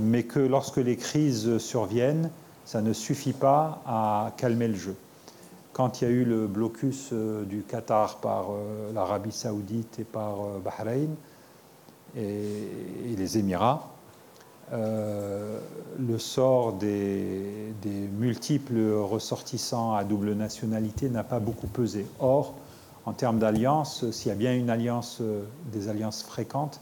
[0.00, 2.30] Mais que lorsque les crises surviennent,
[2.66, 4.96] ça ne suffit pas à calmer le jeu.
[5.78, 10.04] Quand il y a eu le blocus euh, du Qatar par euh, l'Arabie saoudite et
[10.04, 11.14] par euh, Bahreïn
[12.16, 13.88] et, les Émirats,
[14.72, 17.72] le sort des,
[18.18, 22.06] multiples ressortissants à double nationalité n'a pas beaucoup pesé.
[22.18, 22.54] Or,
[23.06, 25.22] en termes d'alliance, s'il y a bien une alliance,
[25.72, 26.80] des alliances fréquentes,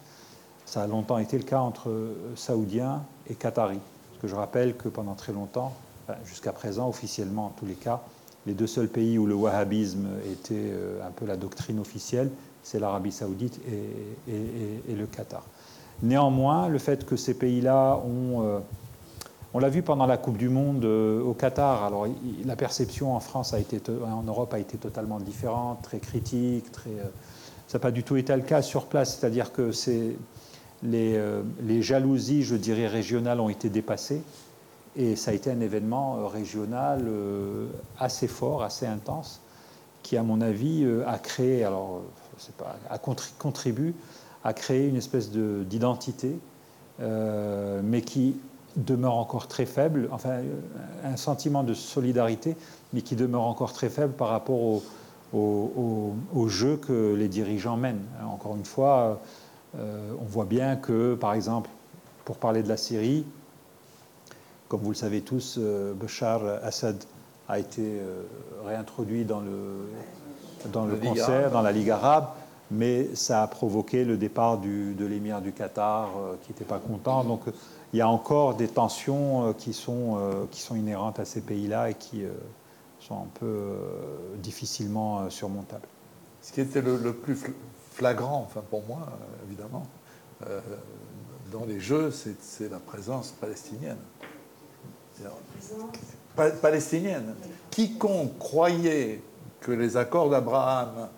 [0.65, 1.91] ça a longtemps été le cas entre
[2.35, 3.81] Saoudiens et Qataris.
[4.11, 5.75] Parce que je rappelle que pendant très longtemps,
[6.25, 8.01] jusqu'à présent, officiellement en tous les cas,
[8.47, 12.31] les deux seuls pays où le wahhabisme était euh, un peu la doctrine officielle,
[12.63, 15.45] c'est l'Arabie saoudite et, le Qatar.
[16.03, 18.43] Néanmoins, le fait que ces pays-là ont...
[18.45, 18.59] euh,
[19.55, 21.85] on l'a vu pendant la Coupe du Monde euh, au Qatar.
[21.85, 22.07] Alors,
[22.45, 26.71] la perception en France a en Europe a été totalement différente, très critique.
[26.73, 26.91] Très,
[27.67, 29.17] ça n'a pas du tout été le cas sur place.
[29.17, 29.71] C'est-à-dire que
[30.83, 31.19] les,
[31.63, 34.23] les jalousies, je dirais, régionales ont été dépassées.
[34.97, 37.67] Et ça a été un événement euh, régional euh,
[37.99, 39.41] assez fort, assez intense,
[40.03, 42.01] qui, à mon avis, euh, a créé, alors,
[42.39, 43.95] je sais pas, a contri- contribue
[44.45, 46.39] à créer une espèce de- d'identité,
[46.99, 48.37] mais qui
[48.77, 50.39] demeure encore très faible, enfin,
[51.05, 52.57] un sentiment de solidarité,
[52.95, 54.83] mais qui demeure encore très faible par rapport au,
[55.35, 58.05] au- jeu que les dirigeants mènent.
[58.33, 59.21] Encore une fois,
[59.77, 61.69] on voit bien que, par exemple,
[62.25, 63.27] pour parler de la Syrie,
[64.69, 66.97] comme vous le savez tous, euh, Bachar Assad
[67.49, 68.23] a été euh,
[68.65, 69.89] réintroduit dans le,
[70.73, 71.53] dans le Ligue concert, arabe.
[71.53, 72.27] dans la Ligue arabe,
[72.73, 76.79] mais ça a provoqué le départ du- de l'émir du Qatar euh, qui n'était pas
[76.81, 77.23] content.
[77.23, 77.43] Donc
[77.93, 80.19] il y a encore des tensions qui, sont,
[80.51, 82.25] qui sont inhérentes à ces pays-là et qui
[82.99, 83.49] sont un peu
[84.43, 85.87] difficilement surmontables.
[86.43, 87.53] Ce qui était le, le plus fl-
[87.93, 89.07] flagrant, enfin pour moi,
[89.47, 89.87] évidemment,
[90.49, 90.61] euh,
[91.53, 93.97] dans les Jeux, c'est la présence palestinienne.
[96.61, 97.35] Palestinienne.
[97.71, 99.21] Quiconque croyait
[99.61, 101.09] que les accords d'Abraham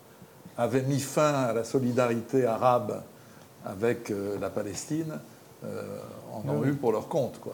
[0.57, 3.01] avaient mis fin à la solidarité arabe
[3.65, 5.19] avec euh, la Palestine
[5.65, 5.99] euh,
[6.33, 6.69] en ont Oui.
[6.69, 7.39] eu pour leur compte.
[7.39, 7.53] quoi.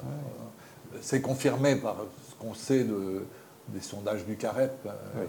[1.01, 1.97] C'est confirmé par
[2.29, 3.25] ce qu'on sait de,
[3.69, 5.25] des sondages du CAREP, euh,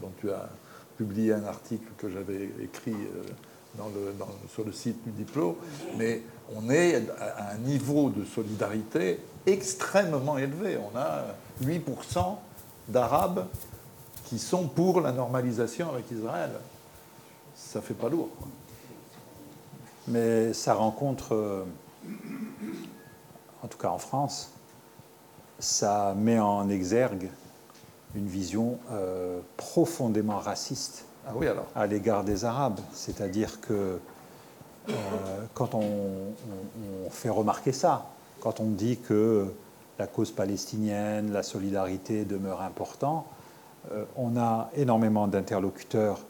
[0.00, 0.48] dont tu as
[0.96, 3.22] publié un article que j'avais écrit euh,
[3.76, 5.54] dans le- dans- sur le site du diplôme,
[5.98, 6.22] mais
[6.56, 10.78] on est à un niveau de solidarité extrêmement élevé.
[10.78, 11.24] On a
[11.62, 12.36] 8%
[12.88, 13.46] d'Arabes
[14.24, 16.50] qui sont pour la normalisation avec Israël.
[17.54, 18.28] Ça fait pas lourd.
[18.38, 18.48] quoi.
[20.08, 21.64] Mais ça rencontre, euh,
[23.62, 24.50] en tout cas en France,
[25.58, 27.30] ça met en exergue
[28.14, 31.66] une vision euh, profondément raciste Ah oui, alors.
[31.74, 32.80] à l'égard des Arabes.
[32.92, 33.98] C'est-à-dire que
[34.88, 34.92] euh,
[35.54, 38.06] quand on, on- on fait remarquer ça,
[38.40, 39.46] quand on dit que
[39.98, 43.26] la cause palestinienne, la solidarité demeure important,
[43.92, 46.20] euh, on a énormément d'interlocuteurs,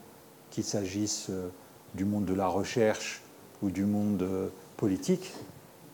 [0.51, 1.49] qu'il s'agisse euh,
[1.95, 3.23] du monde de la recherche
[3.63, 5.33] ou du monde euh, politique,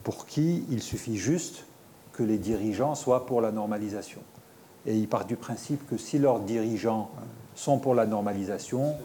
[0.03, 1.65] pour qui il suffit juste
[2.13, 4.21] que les dirigeants soient pour la normalisation.
[4.85, 7.11] Et ils partent du principe que si leurs dirigeants
[7.55, 8.97] sont pour la normalisation,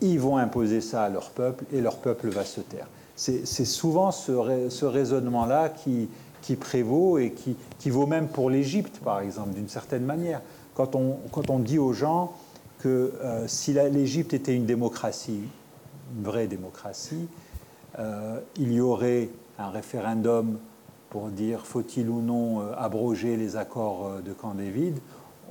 [0.00, 2.86] ils vont imposer ça à leur peuple et leur peuple va se taire.
[3.14, 6.08] C'est souvent ce, ce raisonnement-là qui,
[6.42, 7.32] qui prévaut et
[7.78, 10.42] qui, vaut même pour l'Égypte, par exemple, d'une certaine manière.
[10.74, 12.32] Quand on, quand on dit aux gens
[12.80, 15.42] que euh, si l'Égypte était une démocratie,
[16.16, 17.28] une vraie démocratie,
[17.98, 19.28] euh, il y aurait
[19.58, 20.58] un référendum
[21.10, 24.98] pour dire faut-il ou non euh, abroger les accords de Camp David,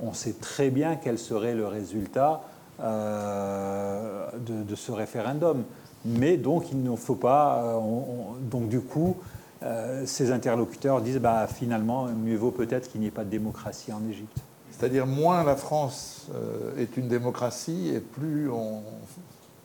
[0.02, 2.42] on sait très bien quel serait le résultat
[2.80, 5.62] de, ce référendum.
[6.04, 7.78] Mais donc il ne faut pas.
[7.78, 9.16] on- on- donc du coup,
[9.62, 13.92] euh, ces interlocuteurs disent bah, finalement, mieux vaut peut-être qu'il n'y ait pas de démocratie
[13.92, 14.38] en Égypte.
[14.70, 18.82] C'est-à-dire, moins la France euh, est une démocratie et plus on.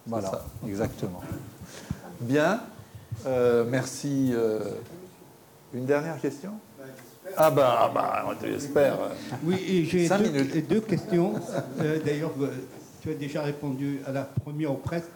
[0.05, 0.45] Voilà, ça.
[0.67, 1.21] exactement.
[2.21, 2.61] Bien.
[3.25, 4.31] Euh, merci.
[4.33, 4.59] euh,
[5.73, 6.51] une dernière question?
[7.35, 8.97] Ah ben, ah ben, tu espères.
[9.43, 11.33] Oui, et j'ai deux, deux questions.
[11.81, 12.49] Euh, D'ailleurs, euh,
[13.01, 15.09] tu as déjà répondu à la première ou presque.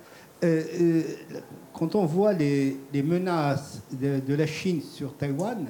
[0.43, 1.03] Euh, euh,
[1.73, 5.65] quand on voit les, menaces de, la Chine sur Taïwan,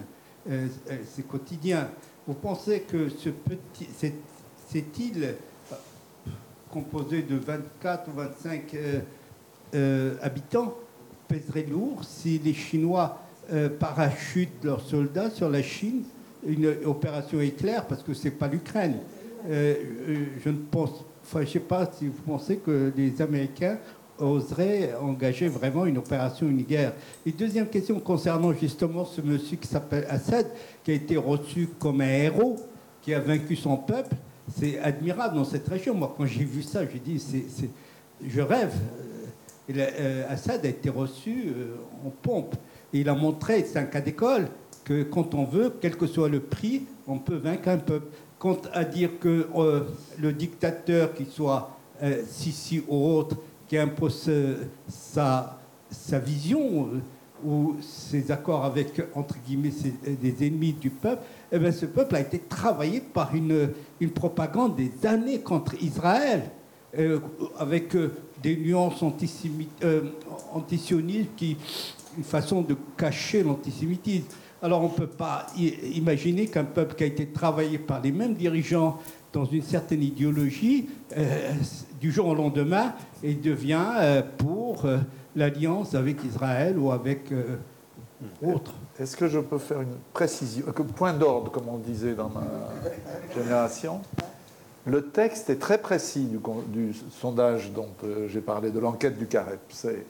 [0.49, 0.67] euh,
[1.05, 1.89] c'est quotidien.
[2.27, 3.29] Vous pensez que ce
[4.67, 5.35] cette, île
[6.69, 8.99] composée de 24 ou 25 euh,
[9.75, 10.75] euh, habitants
[11.27, 13.19] pèserait lourd si les Chinois
[13.79, 16.03] parachutent leurs soldats sur la Chine?
[16.45, 18.97] Une opération éclair, parce que c'est pas l'Ukraine.
[19.47, 23.77] Je ne pense, enfin, je sais pas si vous pensez que les Américains
[24.19, 26.93] oseraient engager vraiment une opération, une guerre.
[27.25, 30.47] Et deuxième question concernant justement ce monsieur qui s'appelle Assad,
[30.83, 32.57] qui a été reçu comme un héros,
[33.01, 34.15] qui a vaincu son peuple.
[34.57, 35.93] C'est admirable dans cette région.
[35.95, 37.23] Moi, quand j'ai vu ça, j'ai dit,
[38.25, 38.73] je rêve.
[39.69, 41.75] La- euh, Assad a été reçu euh,
[42.05, 42.55] en pompe.
[42.93, 44.47] Et il a montré, c'est un cas d'école,
[44.83, 48.07] que quand on veut, quel que soit le prix, on peut vaincre un peuple.
[48.37, 49.81] Quant à dire que euh,
[50.19, 53.37] le dictateur, qu'il soit euh, Sisi ou autre,
[53.71, 54.29] qui impose
[54.89, 55.57] sa,
[56.19, 56.99] vision euh,
[57.41, 61.21] ou ses accords avec, entre guillemets, euh, des ennemis du peuple,
[61.53, 63.69] eh bien, ce peuple a été travaillé par une,
[64.01, 66.51] une propagande des années contre Israël,
[66.99, 67.21] euh,
[67.57, 67.95] avec
[68.43, 70.01] des nuances antisémites, euh,
[70.51, 71.29] antisionistes,
[72.17, 74.25] une façon de cacher l'antisémitisme.
[74.61, 75.47] Alors on ne peut pas
[75.95, 78.99] imaginer qu'un peuple qui a été travaillé par les mêmes dirigeants
[79.33, 81.53] dans une certaine idéologie, euh,
[81.99, 82.93] du jour au lendemain,
[83.23, 84.97] et devient euh, pour euh,
[85.35, 87.31] l'alliance avec Israël ou avec
[88.43, 88.73] autre.
[88.99, 92.43] Est-ce que je peux faire une précision, un point d'ordre, comme on disait dans ma
[93.35, 94.01] génération?
[94.85, 97.89] Le texte est très précis du, du sondage dont
[98.27, 99.61] j'ai parlé, de l'enquête du CAREP.
[99.69, 100.05] C'est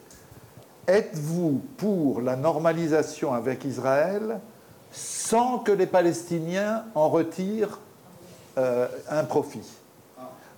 [0.88, 4.40] Êtes-vous pour la normalisation avec Israël
[4.90, 7.78] sans que les Palestiniens en retirent
[8.58, 9.60] euh, un profit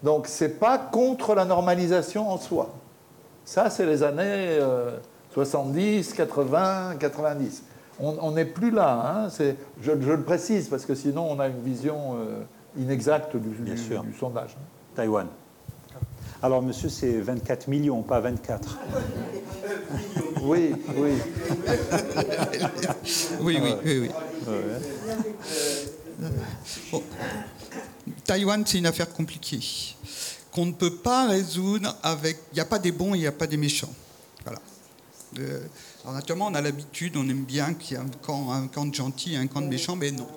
[0.02, 2.70] Donc, ce n'est pas contre la normalisation en soi.
[3.44, 4.22] Ça, c'est les années
[4.60, 4.98] euh,
[5.32, 7.62] 70, 80, 90.
[8.00, 9.24] On n'est plus là.
[9.26, 9.52] hein, je,
[10.00, 12.42] je le précise parce que sinon, on a une vision euh,
[12.76, 14.02] inexacte du, Bien du- sûr.
[14.02, 14.56] du sondage.
[14.96, 15.28] Taïwan.
[16.42, 18.78] Alors, monsieur, c'est 24 millions, pas 24.
[20.42, 21.12] Oui, oui.
[23.40, 24.10] Oui, oui, oui.
[24.46, 24.64] oui.
[26.92, 27.02] Bon.
[28.24, 29.60] Taïwan, c'est une affaire compliquée
[30.54, 32.38] qu'on ne peut pas résoudre avec.
[32.52, 33.92] Il n'y a pas des bons, il n'y a pas des méchants.
[34.44, 34.60] Voilà.
[35.40, 35.66] Euh,
[36.02, 38.86] alors naturellement, on a l'habitude, on aime bien qu'il y ait un camp, un camp
[38.86, 40.28] de gentils et un camp de méchants, mais non.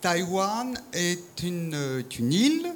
[0.00, 2.74] Taïwan est une, île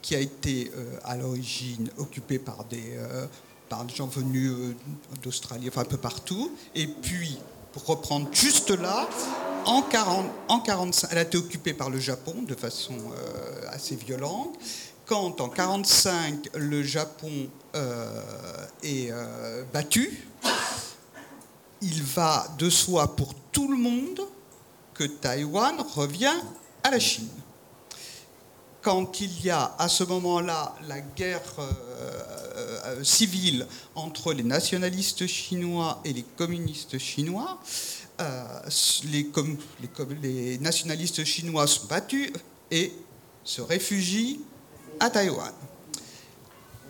[0.00, 3.26] qui a été euh, à l'origine occupée par des, euh,
[3.68, 4.52] par des gens venus
[5.22, 6.52] d'Australie, enfin un peu partout.
[6.74, 7.38] Et puis,
[7.78, 9.08] reprendre juste là,
[9.66, 13.96] en, 40, en 45, elle a été occupée par le Japon de façon euh, assez
[13.96, 14.54] violente.
[15.06, 20.26] quand en 1945 le Japon euh, est euh, battu,
[21.82, 24.20] il va de soi pour tout le monde
[24.94, 26.36] que Taïwan revient
[26.82, 27.28] à la Chine.
[28.82, 31.42] Quand il y a à ce moment-là la guerre
[32.84, 37.58] euh, civile entre les nationalistes chinois et les communistes chinois,
[39.10, 39.30] les,
[40.22, 42.30] les nationalistes chinois sont battus
[42.70, 42.92] et
[43.44, 44.40] se réfugient
[44.98, 45.52] à Taïwan.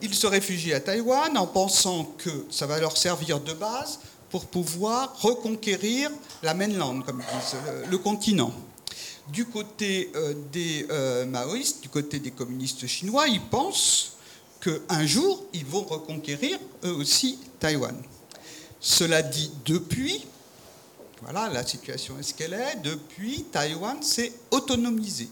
[0.03, 4.01] Ils se réfugient à Taïwan en pensant que ça va leur servir de base
[4.31, 6.11] pour pouvoir reconquérir
[6.43, 8.53] la mainland, comme ils disent, le, continent.
[9.29, 14.17] Du côté euh, des euh, maoïstes, du côté des communistes chinois, ils pensent
[14.61, 17.97] qu'un jour, ils vont reconquérir eux aussi Taïwan.
[18.79, 20.27] Cela dit, depuis,
[21.23, 25.29] voilà, la situation est ce qu'elle est, depuis, Taïwan s'est autonomisé.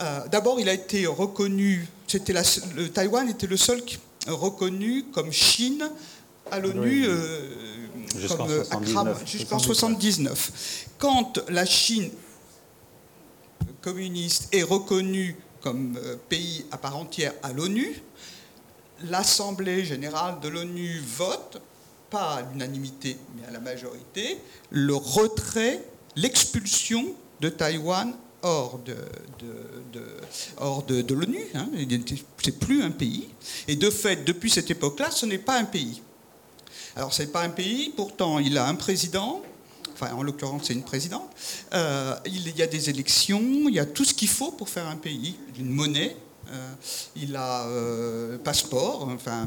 [0.00, 3.82] Euh, d'abord, il a été reconnu, c'était le Taïwan était le seul
[4.26, 5.88] reconnu comme Chine
[6.50, 7.40] à l'ONU euh,
[8.16, 10.32] jusqu'en 1979.
[10.32, 12.10] Euh, Quand la Chine
[13.80, 18.02] communiste est reconnue comme pays à part entière à l'ONU,
[19.04, 21.62] l'Assemblée générale de l'ONU vote,
[22.10, 24.36] pas à l'unanimité, mais à la majorité,
[24.70, 25.82] le retrait,
[26.16, 27.06] l'expulsion
[27.40, 28.12] de Taïwan
[28.42, 28.94] hors de,
[30.58, 31.46] hors de, l'ONU.
[31.54, 31.70] Hein.
[32.42, 33.30] C'est plus un pays.
[33.66, 36.02] Et de fait, depuis cette époque-là, ce n'est pas un pays.
[36.94, 39.40] Alors, ce n'est pas un pays, pourtant, il a un président.
[39.94, 41.30] Enfin, en l'occurrence, c'est une présidente.
[41.72, 44.88] Euh, il y a des élections, il y a tout ce qu'il faut pour faire
[44.88, 45.36] un pays.
[45.58, 46.16] Une monnaie,
[46.50, 46.74] euh,
[47.16, 49.46] il a euh, passeport, enfin,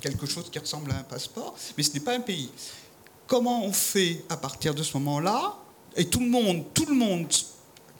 [0.00, 2.50] quelque chose qui ressemble à un passeport, mais ce n'est pas un pays.
[3.26, 5.56] Comment on fait à partir de ce moment-là?
[5.96, 7.26] Et tout le monde, tout le monde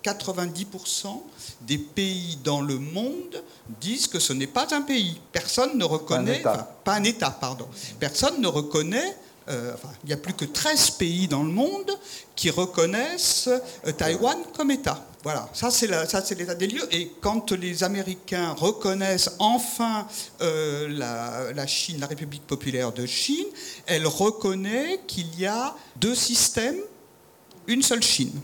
[0.05, 1.23] 90%
[1.63, 3.43] des pays dans le monde
[3.81, 5.19] disent que ce n'est pas un pays.
[5.33, 7.67] Personne ne reconnaît, pas un État, pardon.
[7.99, 9.17] Personne ne reconnaît,
[9.49, 11.91] euh, il n'y a plus que 13 pays dans le monde
[12.35, 15.05] qui reconnaissent euh, Taïwan comme État.
[15.23, 16.87] Voilà, ça c'est l'état des lieux.
[16.93, 20.07] Et quand les Américains reconnaissent enfin
[20.43, 23.47] euh, la, Chine, la République populaire de Chine,
[23.87, 26.81] elle reconnaît qu'il y a deux systèmes,
[27.67, 28.39] une seule Chine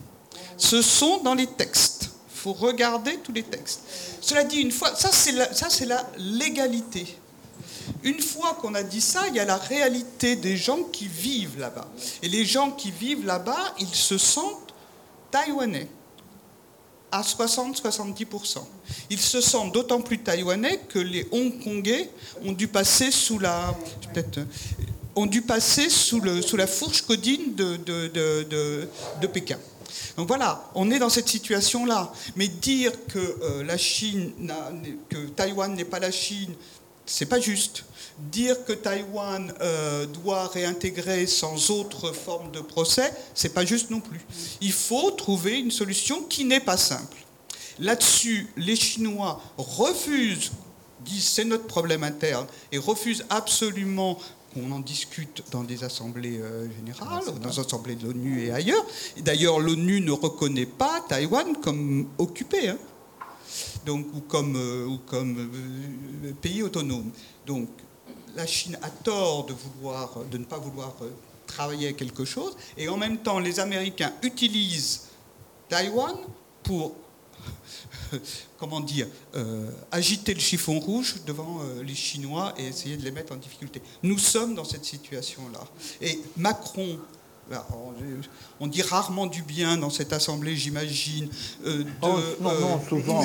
[0.60, 2.10] ce sont dans les textes.
[2.34, 3.80] Il faut regarder tous les textes.
[4.20, 7.18] Cela dit, une fois, ça c'est la légalité.
[8.02, 11.58] Une fois qu'on a dit ça, il y a la réalité des gens qui vivent
[11.58, 11.88] là-bas.
[12.22, 14.74] Et les gens qui vivent là-bas, ils se sentent
[15.30, 15.88] taïwanais
[17.12, 18.58] à 60-70%.
[19.10, 22.10] Ils se sentent d'autant plus taïwanais que les Hongkongais
[22.44, 23.74] ont dû passer sous la,
[25.16, 29.58] ont dû passer sous, la fourche codine de Pékin.
[30.16, 32.12] Donc voilà, on est dans cette situation-là.
[32.36, 34.32] Mais dire que euh, la Chine,
[35.08, 36.54] que Taïwan n'est pas la Chine,
[37.06, 37.84] c'est pas juste.
[38.18, 44.00] Dire que Taïwan euh, doit réintégrer sans autre forme de procès, c'est pas juste non
[44.00, 44.20] plus.
[44.60, 47.16] Il faut trouver une solution qui n'est pas simple.
[47.78, 50.50] Là-dessus, les Chinois refusent
[51.04, 54.18] disent c'est notre problème interne et refusent absolument
[54.56, 58.84] on en discute dans des assemblées euh, générales, dans des assemblées de l'ONU et ailleurs.
[59.18, 62.78] D'ailleurs, l'ONU ne reconnaît pas Taïwan comme occupé, hein.
[63.84, 67.10] Donc, ou comme, euh, ou comme euh, pays autonome.
[67.46, 67.68] Donc,
[68.36, 70.94] la Chine a tort de, vouloir, de ne pas vouloir
[71.46, 75.08] travailler à quelque chose, et en même temps, les Américains utilisent
[75.68, 76.16] Taïwan
[76.62, 76.94] pour
[78.58, 83.10] comment dire, euh, agiter le chiffon rouge devant euh, les Chinois et essayer de les
[83.10, 83.82] mettre en difficulté.
[84.02, 85.60] Nous sommes dans cette situation-là.
[86.00, 86.98] Et Macron,
[88.60, 91.28] on dit rarement du bien dans cette assemblée, j'imagine,
[91.64, 93.22] euh, de, oh, non, non, souvent,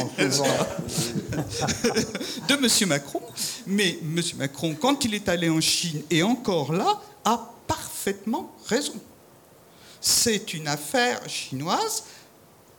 [2.48, 2.88] de M.
[2.88, 3.22] Macron.
[3.68, 4.22] Mais M.
[4.38, 8.96] Macron, quand il est allé en Chine, et encore là, a parfaitement raison.
[10.00, 12.04] C'est une affaire chinoise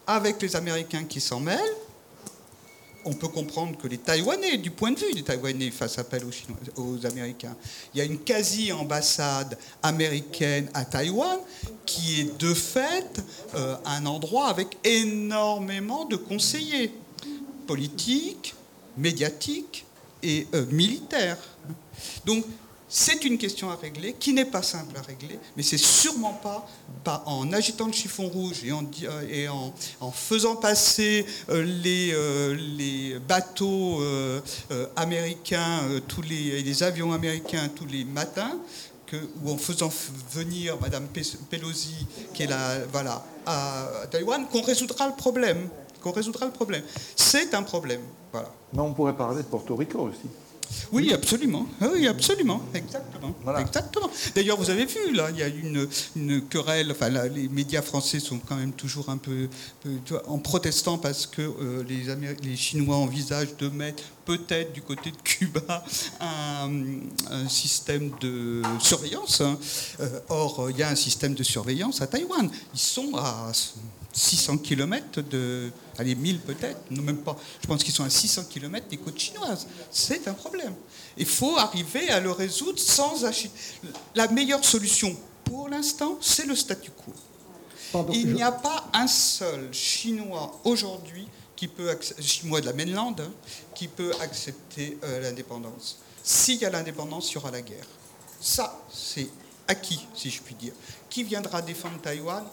[0.06, 1.60] avec les Américains qui s'en mêlent,
[3.06, 6.82] on peut comprendre que les Taïwanais, du point de vue des Taïwanais, fassent appel aux,
[6.82, 7.56] aux Américains.
[7.94, 11.38] Il y a une quasi-ambassade américaine à Taïwan
[11.86, 13.22] qui est de fait
[13.54, 16.92] euh, un endroit avec énormément de conseillers
[17.66, 18.54] politiques,
[18.96, 19.86] médiatiques
[20.22, 21.38] et euh, militaires.
[22.24, 22.44] Donc
[22.98, 26.40] c'est une question à régler qui n'est pas simple à régler, mais c'est sûrement
[27.04, 29.46] pas, en agitant le chiffon rouge et en, euh, et
[30.14, 34.00] faisant passer euh, les, euh, les bateaux
[34.96, 38.56] américains, tous les, les, avions américains tous les matins,
[39.44, 39.92] ou en faisant
[40.32, 41.06] venir Madame
[41.50, 42.78] Pelosi, qui est là,
[43.44, 45.68] à Taïwan, qu'on résoudra le problème.
[47.14, 48.00] C'est un problème.
[48.72, 50.45] Mais on pourrait parler de Porto Rico aussi.
[50.92, 51.66] Oui, absolument.
[51.80, 52.62] Ah Oui, absolument.
[52.74, 53.34] Exactement.
[53.58, 54.10] Exactement.
[54.34, 56.92] D'ailleurs, vous avez vu, là, il y a une, une querelle.
[56.92, 59.48] Enfin, là, les médias français sont quand même toujours un peu,
[59.82, 64.04] peu tu vois, en protestant parce que euh, les, Améri- les Chinois envisagent de mettre
[64.24, 65.84] peut-être du côté de Cuba
[66.20, 66.70] un,
[67.30, 69.40] un système de surveillance.
[69.40, 69.58] hein.
[70.00, 72.48] Euh, or, il y a un système de surveillance à Taïwan.
[72.74, 73.50] Ils sont à
[74.16, 75.70] 600 km de.
[75.98, 77.36] Allez, 1000 peut-être, non même pas.
[77.62, 79.66] Je pense qu'ils sont à 600 km des côtes chinoises.
[79.90, 80.74] C'est un problème.
[81.18, 83.50] Il faut arriver à le résoudre sans acheter.
[84.14, 85.14] La meilleure solution
[85.44, 87.12] pour l'instant, c'est le statu quo.
[87.92, 92.72] Pardon, Il je- n'y a pas un seul Chinois aujourd'hui qui peut Chinois de la
[92.72, 93.30] mainland hein,
[93.74, 95.98] qui peut accepter euh, l'indépendance.
[96.22, 97.86] S'il y a l'indépendance, il y aura la guerre.
[98.40, 99.28] Ça, c'est
[99.68, 100.72] acquis, si je puis dire.
[101.08, 102.44] Qui viendra défendre Taïwan?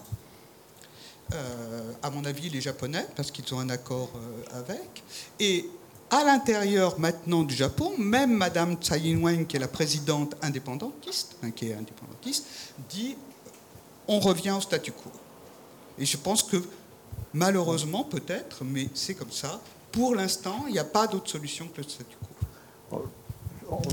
[2.02, 5.04] À mon avis, les Japonais, parce qu'ils ont un accord euh, avec.
[5.40, 5.70] Et
[6.10, 11.52] à l'intérieur maintenant du Japon, même Madame Tsai Ing-wen, qui est la présidente indépendantiste, hein,
[11.52, 12.46] qui est indépendantiste,
[12.90, 13.16] dit
[14.08, 15.10] on revient au statu quo.
[15.98, 16.58] Et je pense que
[17.34, 19.60] malheureusement, peut-être, mais c'est comme ça,
[19.92, 22.16] pour l'instant, il n'y a pas d'autre solution que le statu
[22.90, 23.04] quo.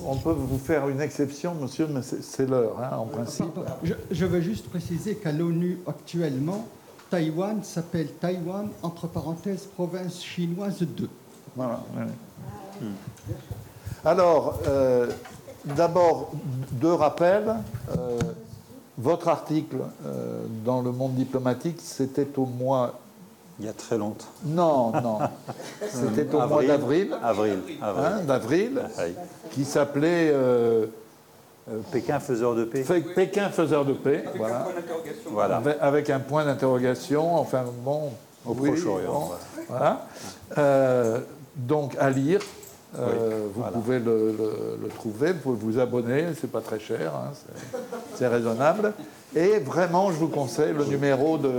[0.05, 3.47] On, peut vous faire une exception, monsieur, mais c'est l'heure, hein, en principe.
[3.55, 6.69] Pardon, Je, je veux juste préciser qu'à l'ONU actuellement,
[7.11, 11.09] Taïwan s'appelle Taïwan, entre parenthèses, province chinoise 2.
[11.57, 12.87] Voilà, oui.
[14.05, 15.11] Alors, euh,
[15.65, 16.31] d'abord,
[16.73, 17.55] deux rappels.
[17.97, 18.19] Euh,
[18.97, 19.77] votre article
[20.07, 22.99] euh, dans le monde diplomatique, c'était au mois.
[23.59, 24.25] Il y a très longtemps.
[24.47, 25.19] Non, non.
[25.91, 27.15] C'était au mois d'avril.
[27.23, 27.59] Avril.
[27.83, 28.05] avril.
[28.07, 29.15] hein, d'avril, Oui.
[29.51, 30.33] qui s'appelait
[31.93, 32.85] Pékin, faiseur de paix.
[33.15, 34.25] Pékin faiseur de paix.
[34.37, 34.67] Voilà.
[35.31, 35.57] Voilà.
[35.59, 38.11] Avec, avec un point d'interrogation, enfin bon.
[38.47, 39.31] Au oui, Proche-Orient, bon,
[39.69, 40.07] voilà.
[40.57, 41.19] Euh,
[41.57, 42.41] donc à lire,
[42.99, 43.73] euh, Oui, vous voilà.
[43.73, 47.77] pouvez le, le- le trouver, vous pouvez vous abonner, c'est pas très cher, hein, c'est-
[48.17, 48.95] c'est raisonnable.
[49.37, 51.51] Et vraiment, je vous conseille le numéro de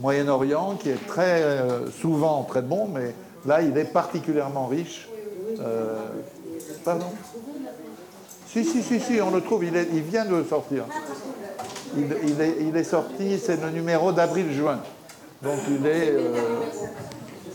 [0.00, 3.14] Moyen-Orient qui est très euh, souvent très bon, mais
[3.46, 5.08] là il est particulièrement riche.
[5.60, 5.96] Euh,
[6.84, 7.06] pardon?
[8.52, 9.72] Si, si, si, si, on le trouve, il,
[10.02, 10.84] vient de sortir.
[11.96, 14.78] Il, est, sorti, c'est le numéro d'avril-juin.
[15.42, 16.34] Donc il est euh,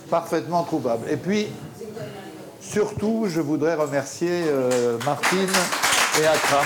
[0.10, 1.06] parfaitement trouvable.
[1.12, 1.50] Et puis,
[2.60, 5.48] surtout, je voudrais remercier euh, Martine
[6.20, 6.66] et Akram.